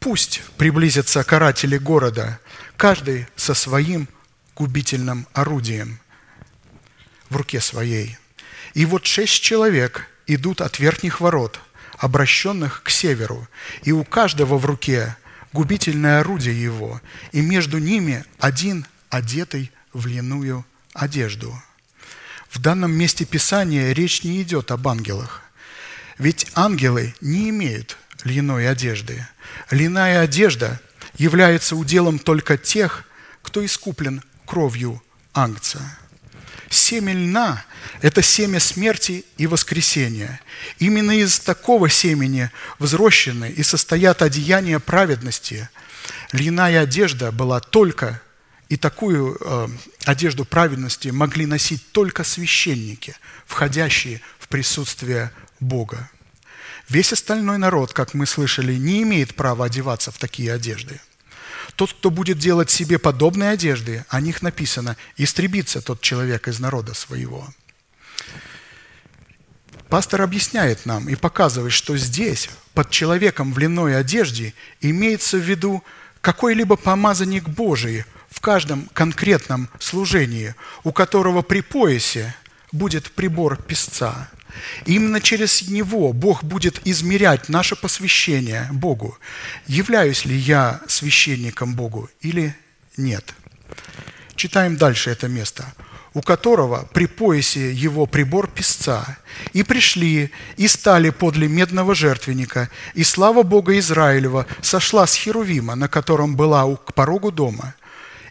пусть 0.00 0.42
приблизятся 0.56 1.24
каратели 1.24 1.78
города, 1.78 2.38
каждый 2.76 3.26
со 3.36 3.54
своим 3.54 4.08
губительным 4.54 5.26
орудием 5.32 5.98
в 7.28 7.36
руке 7.36 7.60
своей. 7.60 8.16
И 8.74 8.86
вот 8.86 9.06
шесть 9.06 9.42
человек 9.42 10.08
идут 10.26 10.60
от 10.60 10.78
верхних 10.78 11.20
ворот, 11.20 11.60
обращенных 11.98 12.82
к 12.82 12.90
северу, 12.90 13.48
и 13.82 13.92
у 13.92 14.04
каждого 14.04 14.58
в 14.58 14.66
руке 14.66 15.16
губительное 15.52 16.20
орудие 16.20 16.60
его, 16.60 17.00
и 17.32 17.40
между 17.40 17.78
ними 17.78 18.24
один 18.38 18.86
одетый 19.10 19.70
в 19.92 20.06
льняную 20.06 20.64
одежду». 20.92 21.54
В 22.54 22.60
данном 22.60 22.92
месте 22.92 23.24
Писания 23.24 23.92
речь 23.92 24.22
не 24.22 24.40
идет 24.40 24.70
об 24.70 24.86
ангелах. 24.86 25.43
Ведь 26.18 26.46
ангелы 26.54 27.14
не 27.20 27.50
имеют 27.50 27.96
льняной 28.24 28.68
одежды. 28.68 29.26
Льняная 29.70 30.20
одежда 30.20 30.80
является 31.16 31.76
уделом 31.76 32.18
только 32.18 32.56
тех, 32.56 33.04
кто 33.42 33.64
искуплен 33.64 34.22
кровью 34.46 35.02
ангца. 35.32 35.80
Семя 36.70 37.12
льна– 37.12 37.64
это 38.02 38.22
семя 38.22 38.58
смерти 38.58 39.24
и 39.36 39.46
воскресения. 39.46 40.40
Именно 40.78 41.12
из 41.18 41.38
такого 41.38 41.88
семени 41.88 42.50
взрощены 42.78 43.50
и 43.50 43.62
состоят 43.62 44.22
одеяния 44.22 44.78
праведности. 44.80 45.68
Льняная 46.32 46.80
одежда 46.80 47.30
была 47.30 47.60
только 47.60 48.20
и 48.68 48.76
такую 48.76 49.36
э, 49.40 49.68
одежду 50.04 50.44
праведности 50.44 51.08
могли 51.08 51.46
носить 51.46 51.92
только 51.92 52.24
священники, 52.24 53.14
входящие 53.46 54.20
в 54.38 54.48
присутствие 54.48 55.30
Бога. 55.60 56.10
Весь 56.88 57.12
остальной 57.12 57.58
народ, 57.58 57.92
как 57.92 58.14
мы 58.14 58.26
слышали, 58.26 58.74
не 58.74 59.02
имеет 59.02 59.34
права 59.34 59.66
одеваться 59.66 60.10
в 60.10 60.18
такие 60.18 60.52
одежды. 60.52 61.00
Тот, 61.76 61.92
кто 61.92 62.10
будет 62.10 62.38
делать 62.38 62.70
себе 62.70 62.98
подобные 62.98 63.50
одежды, 63.50 64.04
о 64.08 64.20
них 64.20 64.42
написано, 64.42 64.96
истребится 65.16 65.80
тот 65.80 66.00
человек 66.00 66.46
из 66.46 66.60
народа 66.60 66.94
своего. 66.94 67.48
Пастор 69.88 70.22
объясняет 70.22 70.86
нам 70.86 71.08
и 71.08 71.14
показывает, 71.14 71.72
что 71.72 71.96
здесь, 71.96 72.50
под 72.74 72.90
человеком 72.90 73.52
в 73.52 73.58
льняной 73.58 73.96
одежде, 73.96 74.54
имеется 74.80 75.36
в 75.36 75.42
виду 75.42 75.82
какой-либо 76.20 76.76
помазанник 76.76 77.48
Божий 77.48 78.04
в 78.30 78.40
каждом 78.40 78.88
конкретном 78.92 79.68
служении, 79.78 80.54
у 80.82 80.92
которого 80.92 81.42
при 81.42 81.60
поясе 81.60 82.34
будет 82.72 83.12
прибор 83.12 83.56
песца. 83.56 84.30
Именно 84.86 85.20
через 85.20 85.68
него 85.68 86.12
Бог 86.12 86.44
будет 86.44 86.80
измерять 86.86 87.48
наше 87.48 87.76
посвящение 87.76 88.68
Богу. 88.72 89.18
Являюсь 89.66 90.24
ли 90.24 90.36
я 90.36 90.80
священником 90.88 91.74
Богу 91.74 92.10
или 92.20 92.54
нет? 92.96 93.34
Читаем 94.36 94.76
дальше 94.76 95.10
это 95.10 95.28
место 95.28 95.72
у 96.14 96.22
которого 96.22 96.88
при 96.92 97.06
поясе 97.06 97.72
его 97.72 98.06
прибор 98.06 98.48
песца. 98.48 99.18
И 99.52 99.64
пришли, 99.64 100.30
и 100.56 100.68
стали 100.68 101.10
подле 101.10 101.48
медного 101.48 101.94
жертвенника, 101.94 102.70
и 102.94 103.02
слава 103.02 103.42
Бога 103.42 103.76
Израилева 103.78 104.46
сошла 104.62 105.06
с 105.06 105.14
Херувима, 105.16 105.74
на 105.74 105.88
котором 105.88 106.36
была 106.36 106.64
к 106.76 106.94
порогу 106.94 107.32
дома. 107.32 107.74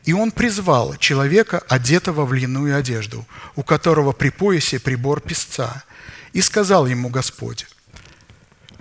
И 0.06 0.14
он 0.14 0.32
призвал 0.32 0.96
человека, 0.96 1.62
одетого 1.68 2.26
в 2.26 2.34
льняную 2.34 2.78
одежду, 2.78 3.26
у 3.56 3.64
которого 3.64 4.14
при 4.14 4.30
поясе 4.30 4.80
прибор 4.80 5.20
песца. 5.22 5.84
И 6.34 6.42
сказал 6.42 6.88
ему 6.88 7.10
Господь, 7.10 7.68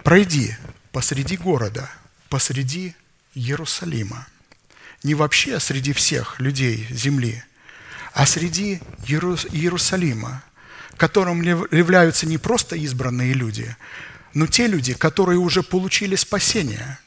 «Пройди 0.02 0.56
посреди 0.90 1.36
города, 1.36 1.90
посреди 2.28 2.96
Иерусалима, 3.34 4.26
не 5.02 5.14
вообще 5.14 5.60
среди 5.60 5.92
всех 5.92 6.40
людей 6.40 6.86
земли, 6.90 7.44
а 8.14 8.26
среди 8.26 8.80
Иерус- 9.06 9.46
Иерусалима, 9.52 10.42
которым 10.96 11.42
являются 11.42 12.26
не 12.26 12.38
просто 12.38 12.76
избранные 12.76 13.32
люди, 13.32 13.76
но 14.34 14.46
те 14.46 14.66
люди, 14.66 14.94
которые 14.94 15.38
уже 15.38 15.62
получили 15.62 16.16
спасение, 16.16 16.98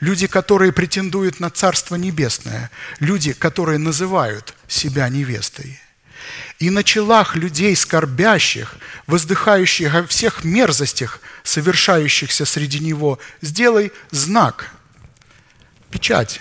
люди, 0.00 0.26
которые 0.26 0.72
претендуют 0.72 1.38
на 1.38 1.50
Царство 1.50 1.94
Небесное, 1.96 2.70
люди, 2.98 3.32
которые 3.32 3.78
называют 3.78 4.54
себя 4.66 5.08
невестой. 5.08 5.80
И 6.58 6.70
на 6.70 6.84
челах 6.84 7.36
людей 7.36 7.74
скорбящих, 7.74 8.76
воздыхающих 9.06 9.94
о 9.94 10.06
всех 10.06 10.44
мерзостях, 10.44 11.20
совершающихся 11.42 12.44
среди 12.44 12.78
него, 12.78 13.18
сделай 13.42 13.92
знак, 14.10 14.70
печать. 15.90 16.40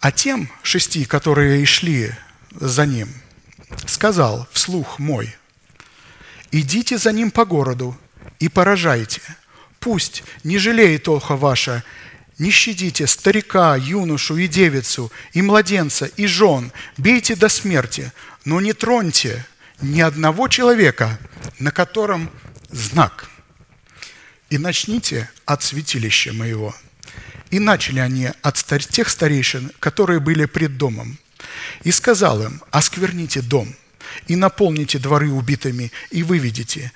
А 0.00 0.12
тем 0.12 0.50
шести, 0.62 1.04
которые 1.04 1.62
и 1.62 1.64
шли 1.64 2.12
за 2.52 2.86
ним, 2.86 3.08
сказал 3.86 4.48
вслух 4.52 4.98
мой, 4.98 5.36
«Идите 6.52 6.96
за 6.96 7.12
ним 7.12 7.30
по 7.30 7.44
городу 7.44 7.98
и 8.38 8.48
поражайте. 8.48 9.20
Пусть 9.80 10.22
не 10.44 10.58
жалеет 10.58 11.08
оха 11.08 11.36
ваша, 11.36 11.82
не 12.38 12.50
щадите 12.50 13.06
старика, 13.06 13.76
юношу 13.76 14.36
и 14.36 14.46
девицу, 14.46 15.10
и 15.32 15.42
младенца, 15.42 16.06
и 16.06 16.26
жен, 16.26 16.72
бейте 16.96 17.34
до 17.34 17.48
смерти, 17.48 18.12
но 18.46 18.62
не 18.62 18.72
троньте 18.72 19.44
ни 19.82 20.00
одного 20.00 20.48
человека, 20.48 21.18
на 21.58 21.70
котором 21.70 22.30
знак. 22.70 23.28
И 24.48 24.56
начните 24.56 25.28
от 25.44 25.62
святилища 25.62 26.32
моего». 26.32 26.74
И 27.50 27.58
начали 27.58 28.00
они 28.00 28.30
от 28.42 28.56
тех 28.90 29.08
старейшин, 29.08 29.70
которые 29.78 30.18
были 30.18 30.46
пред 30.46 30.76
домом. 30.76 31.18
И 31.84 31.92
сказал 31.92 32.42
им, 32.42 32.60
оскверните 32.70 33.40
дом, 33.40 33.74
и 34.26 34.34
наполните 34.34 34.98
дворы 34.98 35.30
убитыми, 35.30 35.92
и 36.10 36.22
выведите, 36.22 36.92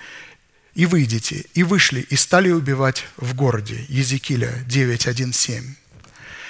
и 0.75 0.87
выйдете, 0.87 1.45
и 1.55 1.63
вышли, 1.63 2.01
и 2.01 2.17
стали 2.17 2.51
убивать 2.51 3.05
в 3.17 3.35
городе. 3.35 3.85
Езекииля 3.89 4.65
9.1.7. 4.67 5.63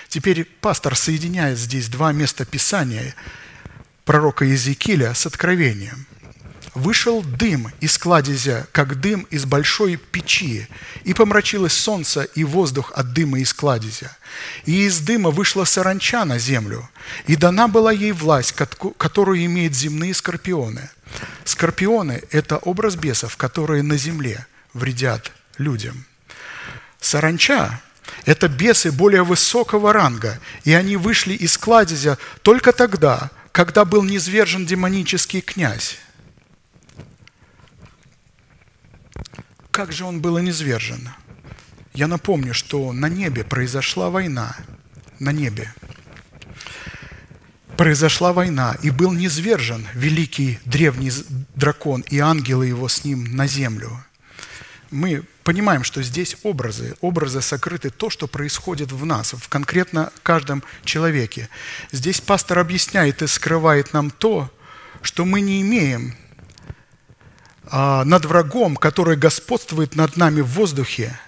Теперь 0.09 0.45
пастор 0.45 0.97
соединяет 0.97 1.59
здесь 1.59 1.89
два 1.89 2.13
места 2.13 2.45
Писания 2.45 3.15
пророка 4.05 4.45
Езекииля 4.45 5.15
с 5.15 5.27
откровением. 5.27 6.07
Вышел 6.75 7.23
дым 7.23 7.73
из 7.81 7.99
кладезя, 7.99 8.69
как 8.71 9.01
дым 9.01 9.27
из 9.31 9.45
большой 9.45 9.97
печи, 9.97 10.69
и 11.03 11.15
помрачилось 11.15 11.73
солнце 11.73 12.23
и 12.23 12.45
воздух 12.45 12.93
от 12.95 13.13
дыма 13.13 13.41
из 13.41 13.53
кладезя. 13.53 14.17
И 14.67 14.85
из 14.87 15.01
дыма 15.01 15.31
вышла 15.31 15.65
саранча 15.65 16.25
на 16.25 16.39
землю, 16.39 16.89
и 17.27 17.35
дана 17.35 17.67
была 17.67 17.91
ей 17.91 18.13
власть, 18.13 18.53
которую 18.53 19.45
имеют 19.45 19.75
земные 19.75 20.15
скорпионы. 20.15 20.91
Скорпионы– 21.45 22.23
это 22.31 22.59
образ 22.59 22.95
бесов, 22.95 23.37
которые 23.37 23.83
на 23.83 23.97
земле 23.97 24.47
вредят 24.73 25.33
людям. 25.59 26.05
Саранча– 27.01 27.81
это 28.27 28.47
бесы 28.47 28.93
более 28.93 29.25
высокого 29.25 29.93
ранга, 29.93 30.39
и 30.65 30.73
они 30.73 30.97
вышли 30.97 31.35
из 31.35 31.59
кладезя 31.59 32.17
только 32.43 32.73
тогда, 32.73 33.31
когда 33.53 33.85
был 33.85 34.03
низвержен 34.03 34.67
демонический 34.67 35.41
князь. 35.41 35.99
Как 39.71 39.93
же 39.93 40.05
он 40.05 40.21
был 40.21 40.39
низвержен? 40.39 41.11
Я 41.93 42.07
напомню, 42.07 42.55
что 42.55 42.93
на 42.93 43.09
небе 43.09 43.45
произошла 43.45 44.11
война. 44.11 44.57
На 45.19 45.33
небе. 45.33 45.73
Произошла 47.77 48.33
война, 48.33 48.77
и 48.83 48.91
был 48.91 49.13
низвержен 49.13 49.87
великий 49.95 50.59
древний 50.65 51.13
дракон 51.55 52.03
и 52.03 52.19
ангелы 52.19 52.67
его 52.67 52.89
с 52.89 53.05
ним 53.05 53.37
на 53.37 53.47
землю. 53.47 54.05
Мы 54.91 55.23
понимаем, 55.45 55.85
что 55.85 56.03
здесь 56.03 56.37
образы, 56.43 56.97
образы 57.01 57.41
сокрыты 57.41 57.91
то, 57.91 58.11
что 58.11 58.27
происходит 58.27 58.91
в 58.91 59.07
нас, 59.07 59.33
в 59.33 59.49
конкретно 59.49 60.13
каждом 60.23 60.65
человеке. 60.85 61.49
Здесь 61.93 62.21
пастор 62.21 62.59
объясняет 62.59 63.23
и 63.23 63.27
скрывает 63.29 63.93
нам 63.93 64.11
то, 64.11 64.51
что 65.03 65.25
мы 65.25 65.41
не 65.41 65.63
имеем 65.63 66.17
а, 67.67 68.05
над 68.05 68.25
врагом, 68.25 68.77
который 68.77 69.17
господствует 69.17 69.95
над 69.95 70.17
нами 70.17 70.41
в 70.41 70.49
воздухе, 70.49 71.19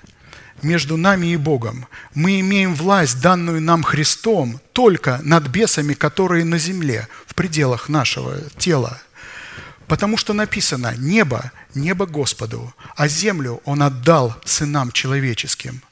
между 0.62 0.96
нами 0.96 1.28
и 1.28 1.36
Богом. 1.36 1.86
Мы 2.14 2.40
имеем 2.40 2.74
власть, 2.74 3.20
данную 3.20 3.60
нам 3.60 3.82
Христом, 3.82 4.60
только 4.72 5.20
над 5.22 5.48
бесами, 5.48 5.94
которые 5.94 6.44
на 6.44 6.58
земле, 6.58 7.08
в 7.26 7.34
пределах 7.34 7.88
нашего 7.88 8.40
тела. 8.58 9.00
Потому 9.92 10.16
что 10.16 10.32
написано 10.32 10.94
«Небо, 10.96 11.52
небо 11.74 12.06
Господу, 12.06 12.74
а 12.96 13.08
землю 13.08 13.60
Он 13.66 13.82
отдал 13.82 14.34
сынам 14.42 14.90
человеческим». 14.90 15.82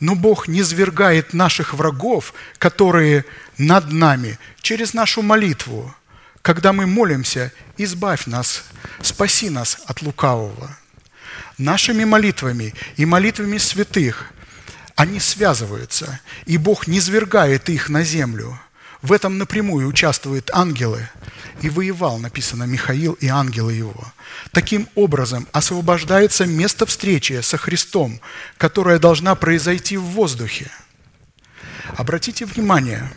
Но 0.00 0.16
Бог 0.16 0.48
не 0.48 0.64
свергает 0.64 1.34
наших 1.34 1.72
врагов, 1.72 2.34
которые 2.58 3.24
над 3.56 3.92
нами, 3.92 4.40
через 4.60 4.92
нашу 4.92 5.22
молитву. 5.22 5.94
Когда 6.42 6.72
мы 6.72 6.88
молимся, 6.88 7.52
избавь 7.76 8.26
нас, 8.26 8.64
спаси 9.02 9.50
нас 9.50 9.82
от 9.86 10.02
лукавого. 10.02 10.76
Нашими 11.58 12.02
молитвами 12.02 12.74
и 12.96 13.06
молитвами 13.06 13.58
святых 13.58 14.32
они 14.96 15.20
связываются, 15.20 16.18
и 16.44 16.58
Бог 16.58 16.88
не 16.88 17.00
свергает 17.00 17.68
их 17.68 17.88
на 17.88 18.02
землю. 18.02 18.58
В 19.02 19.12
этом 19.12 19.38
напрямую 19.38 19.88
участвуют 19.88 20.50
ангелы. 20.52 21.08
И 21.62 21.70
воевал, 21.70 22.18
написано, 22.18 22.64
Михаил 22.64 23.12
и 23.14 23.28
ангелы 23.28 23.72
его. 23.72 24.12
Таким 24.52 24.88
образом 24.94 25.46
освобождается 25.52 26.46
место 26.46 26.86
встречи 26.86 27.40
со 27.42 27.56
Христом, 27.58 28.20
которая 28.56 28.98
должна 28.98 29.34
произойти 29.34 29.96
в 29.96 30.02
воздухе. 30.02 30.70
Обратите 31.96 32.44
внимание, 32.44 33.10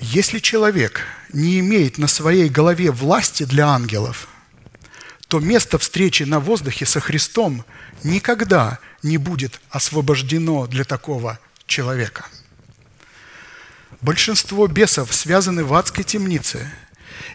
если 0.00 0.38
человек 0.38 1.02
не 1.32 1.60
имеет 1.60 1.98
на 1.98 2.08
своей 2.08 2.48
голове 2.48 2.90
власти 2.90 3.44
для 3.44 3.68
ангелов, 3.68 4.28
то 5.28 5.40
место 5.40 5.78
встречи 5.78 6.24
на 6.24 6.40
воздухе 6.40 6.84
со 6.84 7.00
Христом 7.00 7.64
никогда 8.02 8.78
не 9.02 9.18
будет 9.18 9.60
освобождено 9.70 10.66
для 10.66 10.84
такого 10.84 11.38
человека. 11.66 12.26
Большинство 14.02 14.66
бесов 14.66 15.14
связаны 15.14 15.62
в 15.64 15.72
адской 15.72 16.02
темнице. 16.02 16.68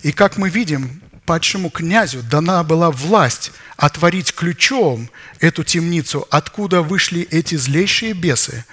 И 0.04 0.12
как 0.12 0.38
мы 0.38 0.50
видим, 0.50 1.02
падшему 1.26 1.70
князю 1.70 2.22
дана 2.24 2.62
была 2.64 2.92
власть 2.92 3.54
отворить 3.78 4.34
ключом 4.34 5.10
эту 5.40 5.64
темницу, 5.64 6.28
откуда 6.30 6.82
вышли 6.82 7.22
эти 7.32 7.56
злейшие 7.56 8.12
бесы, 8.12 8.66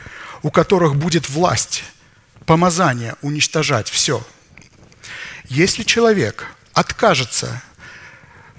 у 0.43 0.51
которых 0.51 0.97
будет 0.97 1.29
власть, 1.29 1.85
помазание 2.47 3.15
уничтожать 3.23 3.89
все. 3.89 4.27
Если 5.49 5.85
человек 5.85 6.47
откажется 6.73 7.62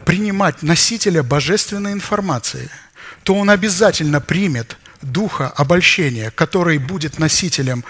принимать 0.06 0.62
носителя 0.64 1.24
божественной 1.24 1.92
информации, 1.92 2.70
то 3.24 3.36
он 3.36 3.50
обязательно 3.50 4.22
примет 4.22 4.78
духа 5.02 5.50
обольщения, 5.50 6.32
который 6.32 6.78
будет 6.78 7.20
носителем 7.20 7.84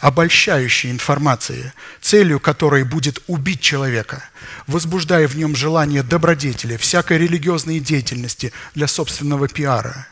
обольщающей 0.00 0.90
информации, 0.90 1.72
целью 2.00 2.40
которой 2.40 2.84
будет 2.84 3.22
убить 3.26 3.60
человека, 3.60 4.22
возбуждая 4.66 5.26
в 5.26 5.36
нем 5.36 5.56
желание 5.56 6.02
добродетели, 6.02 6.76
всякой 6.76 7.18
религиозной 7.18 7.80
деятельности 7.80 8.52
для 8.74 8.86
собственного 8.86 9.48
пиара. 9.48 10.06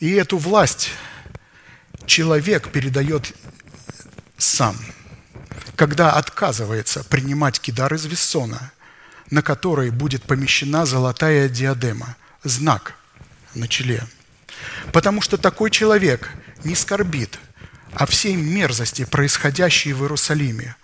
И 0.00 0.12
эту 0.12 0.38
власть 0.38 0.90
человек 2.06 2.70
передает 2.70 3.32
сам, 4.36 4.76
когда 5.74 6.12
отказывается 6.12 7.04
принимать 7.04 7.60
кидар 7.60 7.92
из 7.94 8.04
Вессона, 8.04 8.72
на 9.30 9.42
который 9.42 9.90
будет 9.90 10.22
помещена 10.22 10.86
золотая 10.86 11.48
диадема, 11.48 12.16
знак 12.44 12.94
на 13.54 13.66
челе. 13.66 14.06
Потому 14.92 15.20
что 15.20 15.36
такой 15.38 15.70
человек 15.70 16.30
не 16.64 16.74
скорбит– 16.74 17.38
о 17.92 18.06
всей 18.06 18.36
мерзости, 18.36 19.04
происходящей 19.04 19.92
в 19.92 20.02
Иерусалиме. 20.02 20.76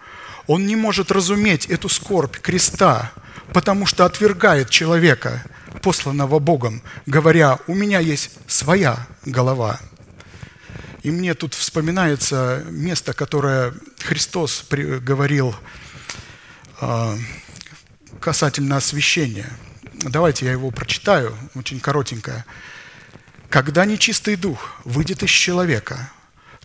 Он 0.47 0.67
не 0.67 0.77
может 0.77 1.11
разуметь 1.11 1.67
эту 1.67 1.89
скорбь 1.89 2.37
креста, 2.39 3.13
потому 3.53 3.87
что 3.87 4.05
отвергает 4.05 4.71
человека, 4.71 5.43
посланного 5.83 6.39
Богом, 6.39 6.83
говоря, 7.07 7.59
у 7.67 7.75
меня 7.75 7.99
есть 7.99 8.31
своя 8.47 9.07
голова. 9.25 9.81
И 11.03 11.11
мне 11.11 11.35
тут 11.35 11.53
вспоминается 11.53 12.65
место, 12.71 13.13
которое 13.13 13.75
Христос 13.99 14.65
говорил 14.71 15.55
а, 16.81 17.17
касательно 18.21 18.79
освящения. 18.79 19.51
Давайте 19.93 20.47
я 20.47 20.53
его 20.53 20.71
прочитаю, 20.71 21.37
очень 21.55 21.81
коротенько. 21.81 22.45
«Когда 23.51 23.85
нечистый 23.85 24.37
дух 24.37 24.77
выйдет 24.85 25.23
из 25.23 25.31
человека, 25.31 26.11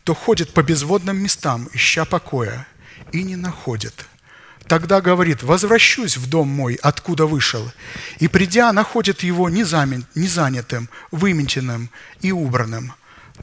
то 0.10 0.16
ходит 0.16 0.54
по 0.54 0.64
безводным 0.64 1.18
местам, 1.18 1.70
ища 1.72 2.04
покоя, 2.04 2.66
и 3.12 3.22
не 3.22 3.36
находит. 3.36 4.08
Тогда 4.66 5.02
говорит, 5.02 5.44
возвращусь 5.44 6.18
в 6.18 6.28
дом 6.28 6.48
мой, 6.48 6.80
откуда 6.82 7.28
вышел, 7.28 7.72
и 8.18 8.28
придя, 8.28 8.74
находит 8.74 9.22
его 9.22 9.50
незанятым, 9.52 10.90
выменченным 11.12 11.92
и 12.22 12.32
убранным. 12.32 12.94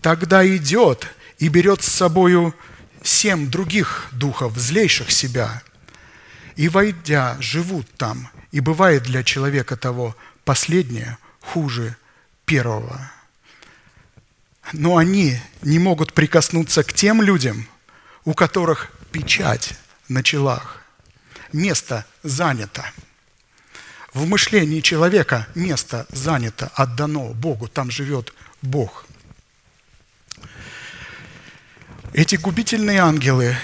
Тогда 0.02 0.44
идет 0.44 1.06
и 1.38 1.46
берет 1.46 1.84
с 1.84 1.92
собою 1.92 2.52
семь 3.00 3.48
других 3.48 4.08
духов, 4.10 4.58
злейших 4.58 5.12
себя, 5.12 5.62
и, 6.56 6.68
войдя, 6.68 7.36
живут 7.38 7.88
там, 7.96 8.28
и 8.50 8.58
бывает 8.58 9.04
для 9.04 9.22
человека 9.22 9.76
того 9.76 10.16
последнее 10.44 11.16
хуже 11.40 11.96
первого 12.44 13.12
но 14.72 14.96
они 14.96 15.38
не 15.62 15.78
могут 15.78 16.12
прикоснуться 16.12 16.82
к 16.82 16.92
тем 16.92 17.22
людям, 17.22 17.68
у 18.24 18.34
которых 18.34 18.90
печать 19.12 19.74
на 20.08 20.22
челах. 20.22 20.82
Место 21.52 22.04
занято. 22.22 22.84
В 24.12 24.26
мышлении 24.26 24.80
человека 24.80 25.46
место 25.54 26.06
занято, 26.10 26.70
отдано 26.74 27.32
Богу, 27.34 27.68
там 27.68 27.90
живет 27.90 28.32
Бог. 28.62 29.06
Эти 32.12 32.36
губительные 32.36 33.00
ангелы, 33.00 33.56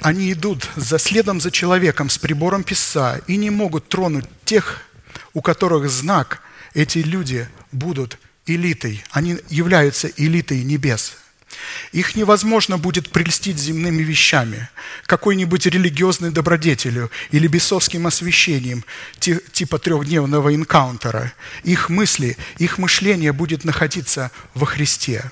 они 0.00 0.32
идут 0.32 0.68
за 0.76 0.98
следом 0.98 1.40
за 1.40 1.50
человеком 1.50 2.08
с 2.08 2.18
прибором 2.18 2.62
писа 2.62 3.20
и 3.26 3.36
не 3.36 3.50
могут 3.50 3.88
тронуть 3.88 4.26
тех, 4.44 4.82
у 5.34 5.42
которых 5.42 5.90
знак 5.90 6.40
эти 6.74 6.98
люди 6.98 7.48
будут 7.72 8.18
элитой, 8.46 9.04
они 9.10 9.38
являются 9.48 10.08
элитой 10.16 10.62
небес. 10.62 11.16
Их 11.92 12.16
невозможно 12.16 12.76
будет 12.76 13.10
прельстить 13.10 13.58
земными 13.58 14.02
вещами, 14.02 14.68
какой-нибудь 15.06 15.66
религиозной 15.66 16.30
добродетелью 16.30 17.10
или 17.30 17.46
бесовским 17.46 18.06
освящением 18.06 18.84
типа 19.20 19.78
трехдневного 19.78 20.54
инкаунтера. 20.54 21.32
Их 21.64 21.88
мысли, 21.88 22.36
их 22.58 22.78
мышление 22.78 23.32
будет 23.32 23.64
находиться 23.64 24.30
во 24.54 24.66
Христе. 24.66 25.30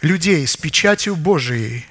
Людей 0.00 0.46
с 0.46 0.56
печатью 0.56 1.16
Божией 1.16 1.84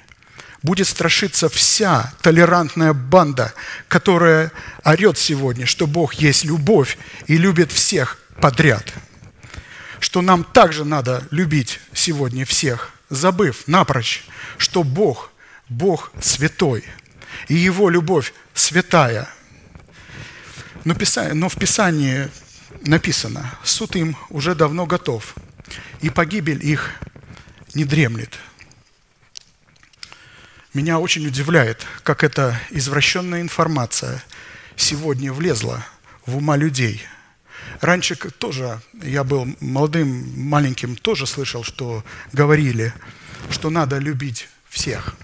будет 0.62 0.88
страшиться 0.88 1.48
вся 1.48 2.12
толерантная 2.22 2.92
банда, 2.92 3.54
которая 3.88 4.50
орет 4.84 5.16
сегодня, 5.16 5.64
что 5.64 5.86
Бог 5.86 6.14
есть 6.14 6.44
любовь 6.44 6.98
и 7.26 7.36
любит 7.36 7.70
всех 7.70 8.18
подряд– 8.40 8.92
что 10.00 10.22
нам 10.22 10.44
также 10.44 10.84
надо 10.84 11.26
любить 11.30 11.78
сегодня 11.92 12.44
всех, 12.44 12.92
забыв 13.10 13.68
напрочь, 13.68 14.24
что 14.56 14.82
Бог, 14.82 15.30
Бог 15.68 16.10
святой, 16.20 16.84
и 17.48 17.54
Его 17.54 17.90
любовь 17.90 18.32
святая. 18.54 19.28
Но, 20.84 20.96
но 21.34 21.48
в 21.48 21.56
Писании 21.56 22.28
написано, 22.80 23.54
суд 23.62 23.94
им 23.94 24.16
уже 24.30 24.54
давно 24.54 24.86
готов, 24.86 25.34
и 26.00 26.08
погибель 26.08 26.66
их 26.66 26.94
не 27.74 27.84
дремлет. 27.84 28.38
Меня 30.72 30.98
очень 30.98 31.26
удивляет, 31.26 31.86
как 32.04 32.24
эта 32.24 32.58
извращенная 32.70 33.42
информация 33.42 34.24
сегодня 34.76 35.32
влезла 35.32 35.84
в 36.24 36.36
ума 36.38 36.56
людей– 36.56 37.02
Раньше 37.80 38.14
тоже, 38.14 38.80
я 39.02 39.24
был 39.24 39.48
молодым, 39.60 40.38
маленьким, 40.38 40.96
тоже 40.96 41.26
слышал, 41.26 41.64
что 41.64 42.04
говорили, 42.32 42.92
что 43.50 43.70
надо 43.70 43.96
любить 43.98 44.48
всех. 44.68 45.14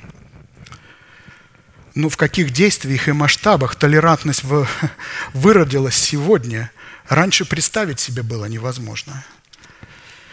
Но 1.95 2.09
в 2.09 2.17
каких 2.17 2.51
действиях 2.51 3.09
и 3.09 3.13
масштабах 3.13 3.75
толерантность 3.75 4.45
выродилась 5.35 5.97
сегодня, 5.97 6.71
раньше 7.09 7.45
представить 7.45 8.01
себе 8.01 8.23
было 8.23 8.47
невозможно. 8.47 9.25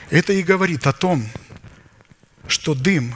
Это 0.09 0.31
и 0.31 0.43
говорит 0.43 0.87
о 0.87 0.93
том, 0.93 1.29
что 2.47 2.73
дым 2.73 3.15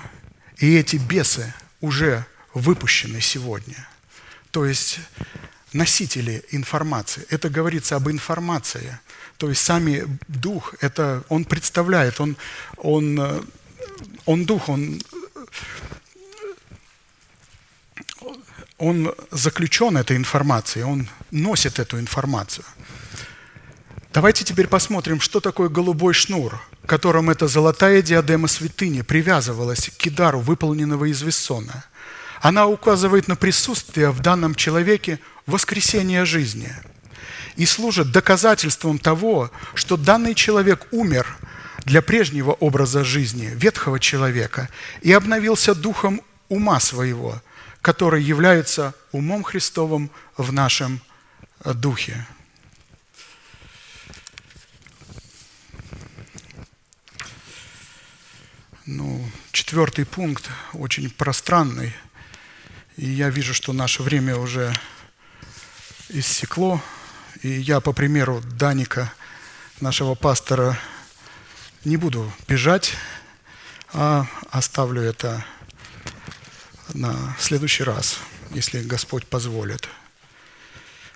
и 0.57 0.75
эти 0.75 0.97
бесы 0.97 1.53
уже 1.79 2.25
выпущены 2.53 3.21
сегодня. 3.21 3.87
То 4.51 4.65
есть 4.65 4.99
носители 5.73 6.43
информации. 6.51 7.25
Это 7.29 7.49
говорится 7.49 7.95
об 7.95 8.09
информации. 8.09 8.99
То 9.37 9.49
есть 9.49 9.61
сами 9.61 10.05
дух, 10.27 10.75
это 10.81 11.23
он 11.29 11.45
представляет, 11.45 12.19
он, 12.19 12.37
он, 12.77 13.45
он 14.25 14.45
дух, 14.45 14.69
он, 14.69 15.01
он 18.77 19.13
заключен 19.31 19.97
этой 19.97 20.17
информацией, 20.17 20.85
он 20.85 21.07
носит 21.31 21.79
эту 21.79 21.99
информацию. 21.99 22.65
Давайте 24.13 24.43
теперь 24.43 24.67
посмотрим, 24.67 25.19
что 25.19 25.39
такое 25.39 25.69
голубой 25.69 26.13
шнур, 26.13 26.59
которым 26.85 27.29
эта 27.29 27.47
золотая 27.47 28.01
диадема 28.01 28.47
святыни 28.47 29.01
привязывалась 29.01 29.89
к 29.89 29.97
кидару, 29.97 30.39
выполненного 30.39 31.05
из 31.05 31.21
вессона. 31.21 31.85
Она 32.41 32.67
указывает 32.67 33.27
на 33.27 33.35
присутствие 33.35 34.11
в 34.11 34.19
данном 34.21 34.55
человеке 34.55 35.19
воскресения 35.45 36.25
жизни 36.25 36.71
и 37.55 37.65
служит 37.65 38.11
доказательством 38.11 38.99
того, 38.99 39.51
что 39.73 39.97
данный 39.97 40.35
человек 40.35 40.87
умер 40.91 41.37
для 41.85 42.01
прежнего 42.01 42.51
образа 42.51 43.03
жизни, 43.03 43.49
ветхого 43.53 43.99
человека, 43.99 44.69
и 45.01 45.11
обновился 45.11 45.73
духом 45.73 46.21
ума 46.49 46.79
своего, 46.79 47.41
который 47.81 48.21
является 48.21 48.93
умом 49.11 49.43
Христовым 49.43 50.11
в 50.35 50.51
нашем 50.51 51.01
духе. 51.63 52.27
Ну, 58.85 59.29
четвертый 59.51 60.05
пункт 60.05 60.49
очень 60.73 61.09
пространный. 61.09 61.93
И 62.97 63.05
я 63.05 63.29
вижу, 63.29 63.53
что 63.53 63.73
наше 63.73 64.01
время 64.01 64.37
уже 64.37 64.73
иссекло. 66.09 66.81
И 67.43 67.47
я, 67.47 67.79
по 67.79 67.93
примеру 67.93 68.41
Даника, 68.41 69.13
нашего 69.79 70.15
пастора, 70.15 70.79
не 71.85 71.95
буду 71.95 72.33
бежать, 72.47 72.95
а 73.93 74.25
оставлю 74.49 75.03
это 75.03 75.45
на 76.95 77.35
следующий 77.39 77.83
раз, 77.83 78.17
если 78.49 78.81
Господь 78.81 79.27
позволит. 79.27 79.87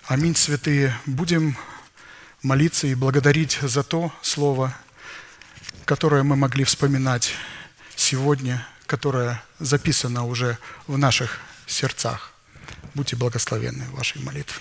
Аминь, 0.06 0.36
святые. 0.36 0.96
Будем 1.04 1.56
молиться 2.42 2.86
и 2.86 2.94
благодарить 2.94 3.58
за 3.60 3.82
то 3.82 4.12
слово, 4.22 4.72
которое 5.84 6.22
мы 6.22 6.36
могли 6.36 6.62
вспоминать 6.62 7.34
сегодня, 7.96 8.64
которое 8.86 9.42
записано 9.58 10.26
уже 10.26 10.58
в 10.86 10.96
наших 10.96 11.40
сердцах. 11.66 12.32
Будьте 12.94 13.16
благословенны 13.16 13.84
в 13.86 13.96
вашей 13.96 14.22
молитве. 14.22 14.60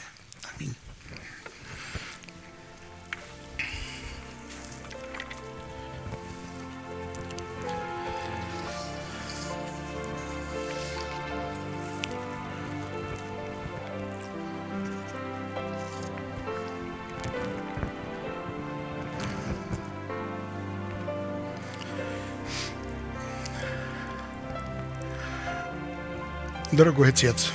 Дорогой 26.81 27.09
Отец, 27.09 27.51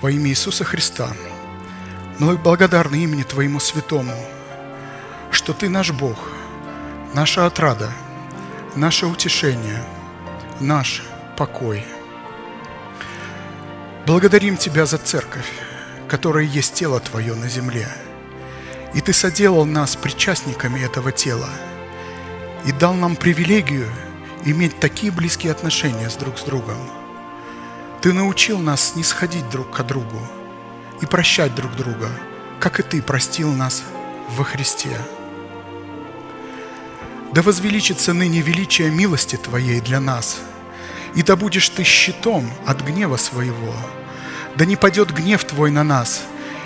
во 0.00 0.12
имя 0.12 0.28
Иисуса 0.28 0.62
Христа, 0.62 1.10
мы 2.20 2.36
благодарны 2.36 2.94
имени 3.02 3.24
Твоему 3.24 3.58
Святому, 3.58 4.14
что 5.32 5.52
Ты 5.52 5.68
наш 5.68 5.90
Бог, 5.90 6.16
наша 7.14 7.46
отрада, 7.46 7.90
наше 8.76 9.06
утешение, 9.06 9.82
наш 10.60 11.02
покой. 11.36 11.84
Благодарим 14.06 14.56
Тебя 14.56 14.86
за 14.86 14.98
церковь, 14.98 15.50
которая 16.06 16.44
есть 16.44 16.74
тело 16.74 17.00
Твое 17.00 17.34
на 17.34 17.48
земле. 17.48 17.88
И 18.94 19.00
Ты 19.00 19.12
соделал 19.12 19.64
нас 19.64 19.96
причастниками 19.96 20.78
этого 20.78 21.10
тела 21.10 21.50
и 22.64 22.70
дал 22.70 22.94
нам 22.94 23.16
привилегию 23.16 23.88
иметь 24.44 24.78
такие 24.78 25.10
близкие 25.10 25.50
отношения 25.50 26.08
с 26.08 26.14
друг 26.14 26.38
с 26.38 26.44
другом. 26.44 26.97
Ты 28.00 28.12
научил 28.12 28.58
нас 28.60 28.94
не 28.94 29.02
сходить 29.02 29.48
друг 29.50 29.76
к 29.76 29.82
другу 29.82 30.20
и 31.00 31.06
прощать 31.06 31.54
друг 31.56 31.74
друга, 31.74 32.08
как 32.60 32.78
и 32.78 32.84
Ты 32.84 33.02
простил 33.02 33.52
нас 33.52 33.82
во 34.36 34.44
Христе. 34.44 34.96
Да 37.32 37.42
возвеличится 37.42 38.14
ныне 38.14 38.40
величие 38.40 38.90
милости 38.90 39.34
Твоей 39.36 39.80
для 39.80 39.98
нас, 40.00 40.38
и 41.16 41.22
да 41.22 41.34
будешь 41.34 41.68
Ты 41.70 41.82
щитом 41.82 42.48
от 42.66 42.82
гнева 42.82 43.16
своего, 43.16 43.74
да 44.54 44.64
не 44.64 44.76
падет 44.76 45.12
гнев 45.12 45.42
Твой 45.44 45.72
на 45.72 45.82
нас, 45.82 46.22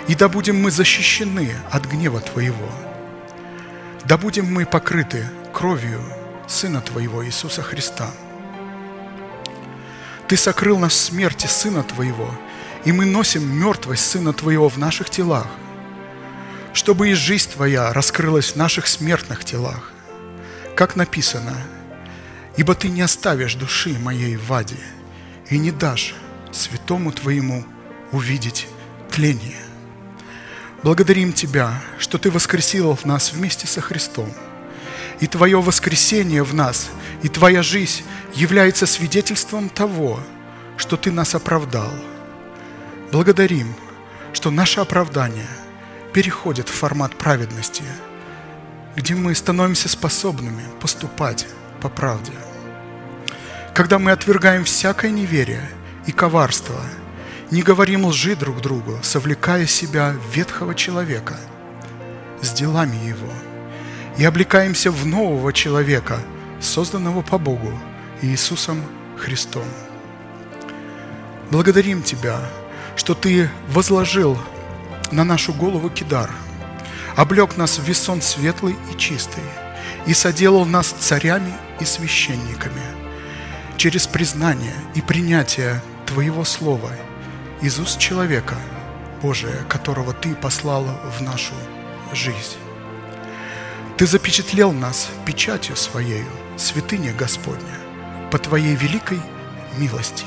и 0.07 0.13
да 0.13 0.29
будем 0.29 0.61
мы 0.61 0.69
защищены 0.69 1.55
от 1.71 1.85
гнева 1.85 2.21
Твоего. 2.21 2.69
Да 4.05 4.17
будем 4.17 4.53
мы 4.53 4.65
покрыты 4.65 5.27
кровью 5.51 6.01
Сына 6.47 6.81
Твоего 6.81 7.25
Иисуса 7.25 7.63
Христа. 7.63 8.11
Ты 10.33 10.37
сокрыл 10.37 10.79
нас 10.79 10.93
в 10.93 10.95
смерти 10.95 11.45
Сына 11.45 11.83
Твоего, 11.83 12.27
и 12.85 12.91
мы 12.91 13.05
носим 13.05 13.47
мертвость 13.55 14.09
Сына 14.09 14.33
Твоего 14.33 14.67
в 14.67 14.79
наших 14.79 15.11
телах, 15.11 15.45
чтобы 16.73 17.11
и 17.11 17.13
жизнь 17.13 17.51
Твоя 17.51 17.93
раскрылась 17.93 18.53
в 18.53 18.55
наших 18.55 18.87
смертных 18.87 19.45
телах. 19.45 19.91
Как 20.75 20.95
написано, 20.95 21.55
«Ибо 22.57 22.73
Ты 22.73 22.89
не 22.89 23.01
оставишь 23.01 23.53
души 23.53 23.95
моей 23.99 24.35
в 24.35 24.51
аде, 24.51 24.79
и 25.51 25.59
не 25.59 25.69
дашь 25.69 26.15
святому 26.51 27.11
Твоему 27.11 27.63
увидеть 28.11 28.67
тление». 29.11 29.61
Благодарим 30.81 31.31
Тебя, 31.31 31.79
что 31.99 32.17
Ты 32.17 32.31
воскресил 32.31 32.97
нас 33.03 33.33
вместе 33.33 33.67
со 33.67 33.81
Христом– 33.81 34.33
и 35.19 35.27
Твое 35.27 35.61
воскресение 35.61 36.43
в 36.43 36.53
нас, 36.53 36.89
и 37.21 37.29
Твоя 37.29 37.63
жизнь 37.63 38.03
является 38.33 38.85
свидетельством 38.85 39.69
того, 39.69 40.19
что 40.77 40.97
Ты 40.97 41.11
нас 41.11 41.35
оправдал. 41.35 41.91
Благодарим, 43.11 43.73
что 44.33 44.51
наше 44.51 44.79
оправдание 44.79 45.47
переходит 46.13 46.69
в 46.69 46.73
формат 46.73 47.15
праведности, 47.15 47.83
где 48.95 49.15
мы 49.15 49.35
становимся 49.35 49.89
способными 49.89 50.63
поступать 50.79 51.47
по 51.81 51.89
правде. 51.89 52.33
Когда 53.73 53.99
мы 53.99 54.11
отвергаем 54.11 54.63
всякое 54.63 55.11
неверие 55.11 55.67
и 56.05 56.11
коварство, 56.11 56.79
не 57.49 57.61
говорим 57.61 58.05
лжи 58.05 58.35
друг 58.35 58.61
другу, 58.61 58.99
совлекая 59.03 59.65
себя 59.67 60.15
ветхого 60.33 60.75
человека 60.75 61.37
с 62.41 62.51
делами 62.51 62.95
его– 63.07 63.29
и 64.17 64.25
облекаемся 64.25 64.91
в 64.91 65.05
нового 65.05 65.53
человека, 65.53 66.19
созданного 66.59 67.21
по 67.21 67.37
Богу, 67.37 67.71
Иисусом 68.21 68.81
Христом. 69.17 69.65
Благодарим 71.51 72.03
Тебя, 72.03 72.39
что 72.95 73.15
Ты 73.15 73.49
возложил 73.69 74.37
на 75.11 75.23
нашу 75.23 75.53
голову 75.53 75.89
кидар, 75.89 76.29
облег 77.15 77.57
нас 77.57 77.79
в 77.79 77.83
весон 77.83 78.21
светлый 78.21 78.75
и 78.91 78.97
чистый, 78.97 79.43
и 80.05 80.13
соделал 80.13 80.65
нас 80.65 80.87
царями 80.87 81.53
и 81.79 81.85
священниками 81.85 82.81
через 83.77 84.07
признание 84.07 84.75
и 84.95 85.01
принятие 85.01 85.81
Твоего 86.05 86.43
Слова 86.43 86.91
из 87.61 87.79
уст 87.79 87.99
человека, 87.99 88.55
Божия, 89.21 89.63
которого 89.69 90.13
Ты 90.13 90.35
послал 90.35 90.85
в 91.17 91.21
нашу 91.21 91.53
жизнь. 92.13 92.62
Ты 93.97 94.07
запечатлел 94.07 94.71
нас 94.71 95.09
печатью 95.23 95.75
Своею, 95.75 96.25
святыня 96.57 97.13
Господня, 97.13 97.77
по 98.31 98.39
Твоей 98.39 98.75
великой 98.75 99.21
милости. 99.77 100.25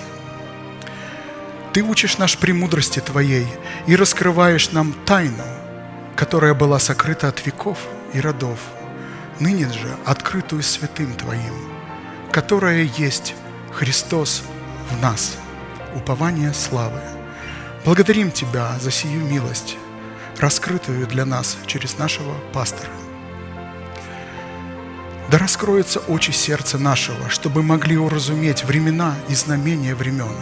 Ты 1.73 1.83
учишь 1.83 2.17
наш 2.17 2.39
премудрости 2.39 3.01
Твоей 3.01 3.47
и 3.89 3.97
раскрываешь 3.97 4.71
нам 4.71 4.95
тайну, 5.05 5.45
которая 6.15 6.55
была 6.55 6.79
сокрыта 6.79 7.29
от 7.29 7.45
веков 7.45 7.79
и 8.13 8.21
родов, 8.21 8.61
ныне 9.41 9.69
же 9.69 9.97
открытую 10.05 10.63
святым 10.63 11.13
Твоим, 11.15 11.55
которая 12.31 12.85
есть 12.97 13.35
Христос 13.73 14.45
в 14.91 15.03
нас, 15.03 15.37
упование 15.97 16.55
славы. 16.55 17.01
Благодарим 17.85 18.31
Тебя 18.31 18.79
за 18.79 18.93
сию 18.93 19.23
милость, 19.23 19.77
раскрытую 20.39 21.09
для 21.09 21.25
нас 21.25 21.59
через 21.67 21.99
нашего 21.99 22.35
пастора. 22.53 22.93
Да 25.31 25.39
раскроются 25.39 25.99
очи 26.01 26.31
сердца 26.31 26.79
нашего, 26.79 27.29
чтобы 27.29 27.63
могли 27.63 27.97
уразуметь 27.97 28.65
времена 28.65 29.15
и 29.29 29.35
знамения 29.35 29.95
времен, 29.95 30.37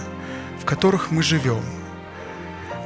в 0.61 0.67
которых 0.67 1.11
мы 1.11 1.23
живем. 1.23 1.63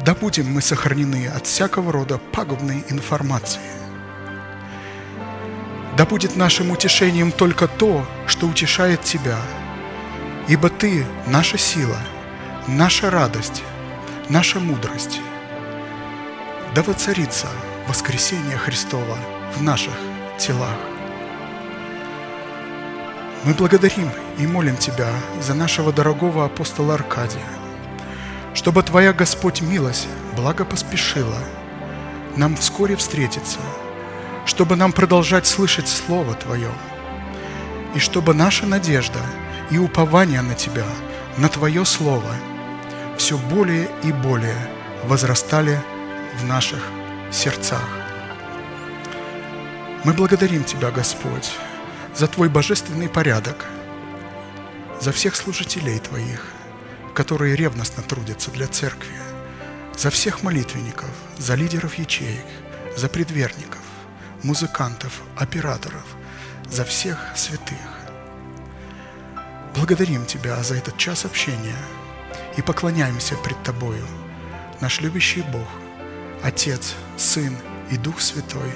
Да 0.05 0.15
будем 0.15 0.53
мы 0.53 0.63
сохранены 0.63 1.27
от 1.27 1.47
всякого 1.47 1.93
рода 1.93 2.19
пагубной 2.19 2.85
информации. 2.89 3.61
Да 5.97 6.07
будет 6.07 6.37
нашим 6.37 6.71
утешением 6.71 7.33
только 7.33 7.67
то, 7.67 8.07
что 8.29 8.47
утешает 8.47 9.03
Тебя, 9.03 9.37
ибо 10.47 10.69
Ты– 10.69 11.05
наша 11.27 11.59
сила, 11.59 11.99
наша 12.69 13.11
радость, 13.11 13.65
наша 14.29 14.61
мудрость. 14.61 15.21
Да 16.77 16.85
воцарится 16.85 17.49
воскресение 17.89 18.57
Христова 18.57 19.19
в 19.57 19.63
наших 19.63 19.95
телах. 20.39 20.77
Мы 23.49 23.55
благодарим 23.55 24.11
и 24.39 24.47
молим 24.47 24.77
Тебя 24.77 25.09
за 25.41 25.55
нашего 25.55 25.91
дорогого 25.91 26.45
апостола 26.45 26.93
Аркадия, 26.93 27.47
чтобы 28.53 28.83
Твоя, 28.83 29.15
Господь, 29.15 29.63
милость 29.63 30.07
благо 30.37 30.67
поспешила 30.67 31.39
нам 32.37 32.57
вскоре 32.57 32.95
встретиться, 32.95 33.59
чтобы 34.45 34.77
нам 34.77 34.93
продолжать 34.93 35.47
слышать 35.47 35.89
Слово 35.89 36.35
Твое, 36.35 36.71
и 37.95 37.99
чтобы 37.99 38.35
наша 38.35 38.67
надежда 38.67 39.21
и 39.71 39.79
упование 39.79 40.43
на 40.43 40.55
Тебя, 40.55 40.85
на 41.39 41.49
Твое 41.49 41.87
Слово, 41.87 42.35
все 43.17 43.39
более 43.39 43.89
и 44.05 44.13
более 44.13 44.59
возрастали 45.05 45.81
в 46.39 46.45
наших 46.45 46.83
сердцах. 47.33 47.89
Мы 50.05 50.13
благодарим 50.13 50.65
Тебя, 50.65 50.91
Господь, 50.91 51.51
за 52.19 52.27
Твой 52.27 52.49
божественный 52.49 53.09
порядок, 53.09 53.65
за 55.01 55.13
всех 55.13 55.37
служителей 55.37 56.01
Твоих, 56.01 56.47
которые 57.15 57.55
ревностно 57.55 58.03
трудятся 58.03 58.51
для 58.51 58.67
Церкви, 58.67 59.15
за 59.97 60.11
всех 60.11 60.43
молитвенников, 60.43 61.11
за 61.39 61.55
лидеров 61.55 61.95
ячеек, 61.95 62.45
за 62.97 63.09
предверников, 63.09 63.83
музыкантов, 64.43 65.23
операторов, 65.37 66.05
за 66.69 66.85
всех 66.85 67.19
святых. 67.37 67.79
Благодарим 69.77 70.27
Тебя 70.27 70.61
за 70.65 70.75
этот 70.75 70.97
час 70.97 71.25
общения 71.25 71.79
и 72.57 72.63
поклоняемся 72.63 73.37
пред 73.37 73.63
Тобою, 73.63 74.05
наш 74.81 75.01
любящий 75.01 75.43
Бог, 75.43 75.69
Отец, 76.43 76.97
Сын 77.17 77.57
и 77.93 77.97
Дух 77.97 78.21
Святой. 78.21 78.73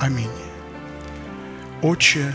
Аминь. 0.00 0.30
Отче 1.80 2.34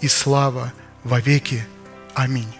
и 0.00 0.08
слава 0.08 0.72
во 1.04 1.20
веки. 1.20 1.66
Аминь. 2.14 2.57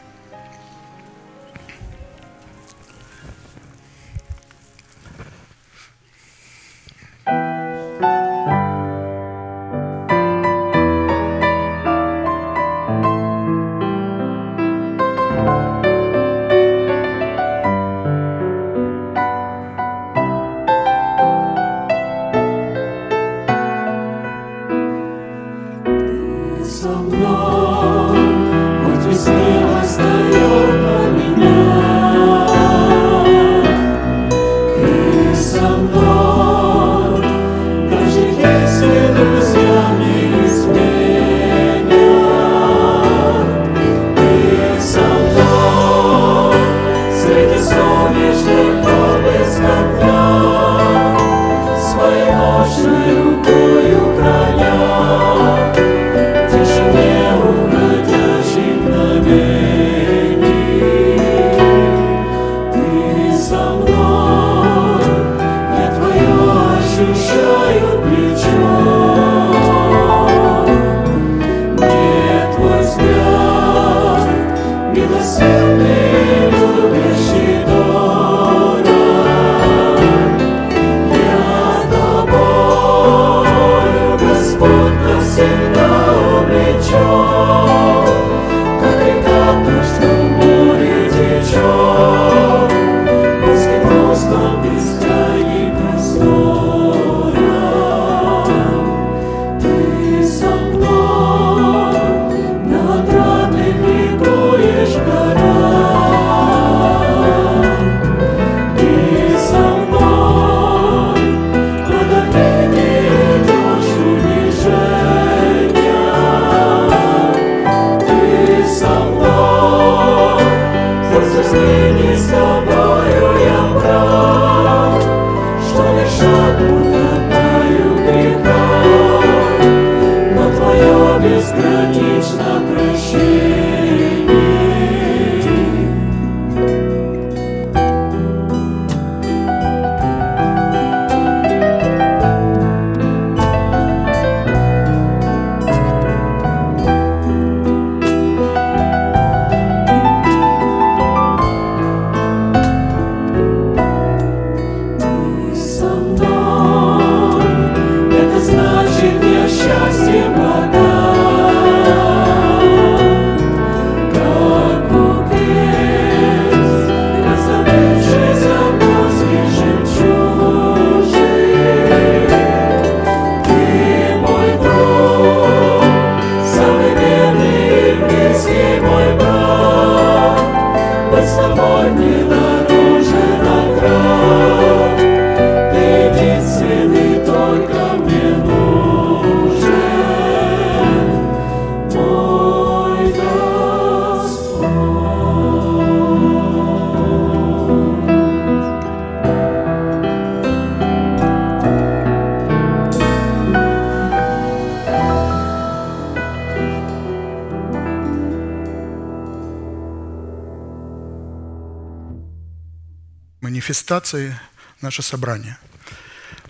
Манифестации 213.89 214.39
наше 214.83 215.03
собрание. 215.03 215.57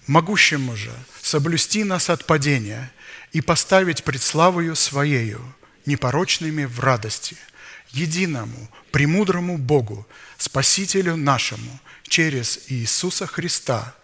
Могущему 0.07 0.77
же 0.77 0.93
соблюсти 1.23 1.85
нас 1.85 2.11
от 2.11 2.27
падения 2.27 2.91
и 3.33 3.41
поставить 3.41 4.03
пред 4.03 4.23
славою 4.23 4.75
Своею, 4.75 5.41
непорочными 5.87 6.65
в 6.65 6.81
радости, 6.81 7.37
единому, 7.91 8.69
премудрому 8.91 9.57
Богу, 9.57 10.07
Спасителю 10.37 11.17
нашему, 11.17 11.81
через 12.09 12.61
Иисуса 12.69 13.27
Христа, 13.27 13.95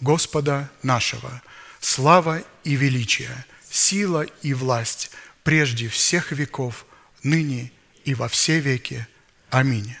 Господа 0.00 0.68
нашего, 0.82 1.42
слава 1.80 2.42
и 2.64 2.74
величие, 2.74 3.44
сила 3.70 4.22
и 4.42 4.52
власть 4.54 5.10
прежде 5.44 5.88
всех 5.88 6.32
веков, 6.32 6.86
ныне 7.22 7.70
и 8.04 8.14
во 8.14 8.28
все 8.28 8.58
веки. 8.60 9.06
Аминь. 9.50 9.94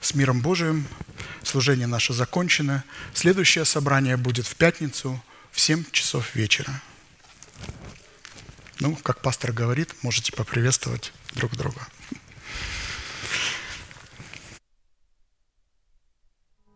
С 0.00 0.14
миром 0.14 0.40
Божиим 0.40 0.86
служение 1.54 1.86
наше 1.86 2.12
закончено. 2.12 2.82
Следующее 3.12 3.64
собрание 3.64 4.16
будет 4.16 4.44
в 4.44 4.56
пятницу 4.56 5.22
в 5.52 5.60
7 5.60 5.84
часов 5.92 6.34
вечера. 6.34 6.82
Ну, 8.80 8.96
как 8.96 9.20
пастор 9.20 9.52
говорит, 9.52 9.94
можете 10.02 10.32
поприветствовать 10.32 11.12
друг 11.32 11.56
друга. 11.56 11.86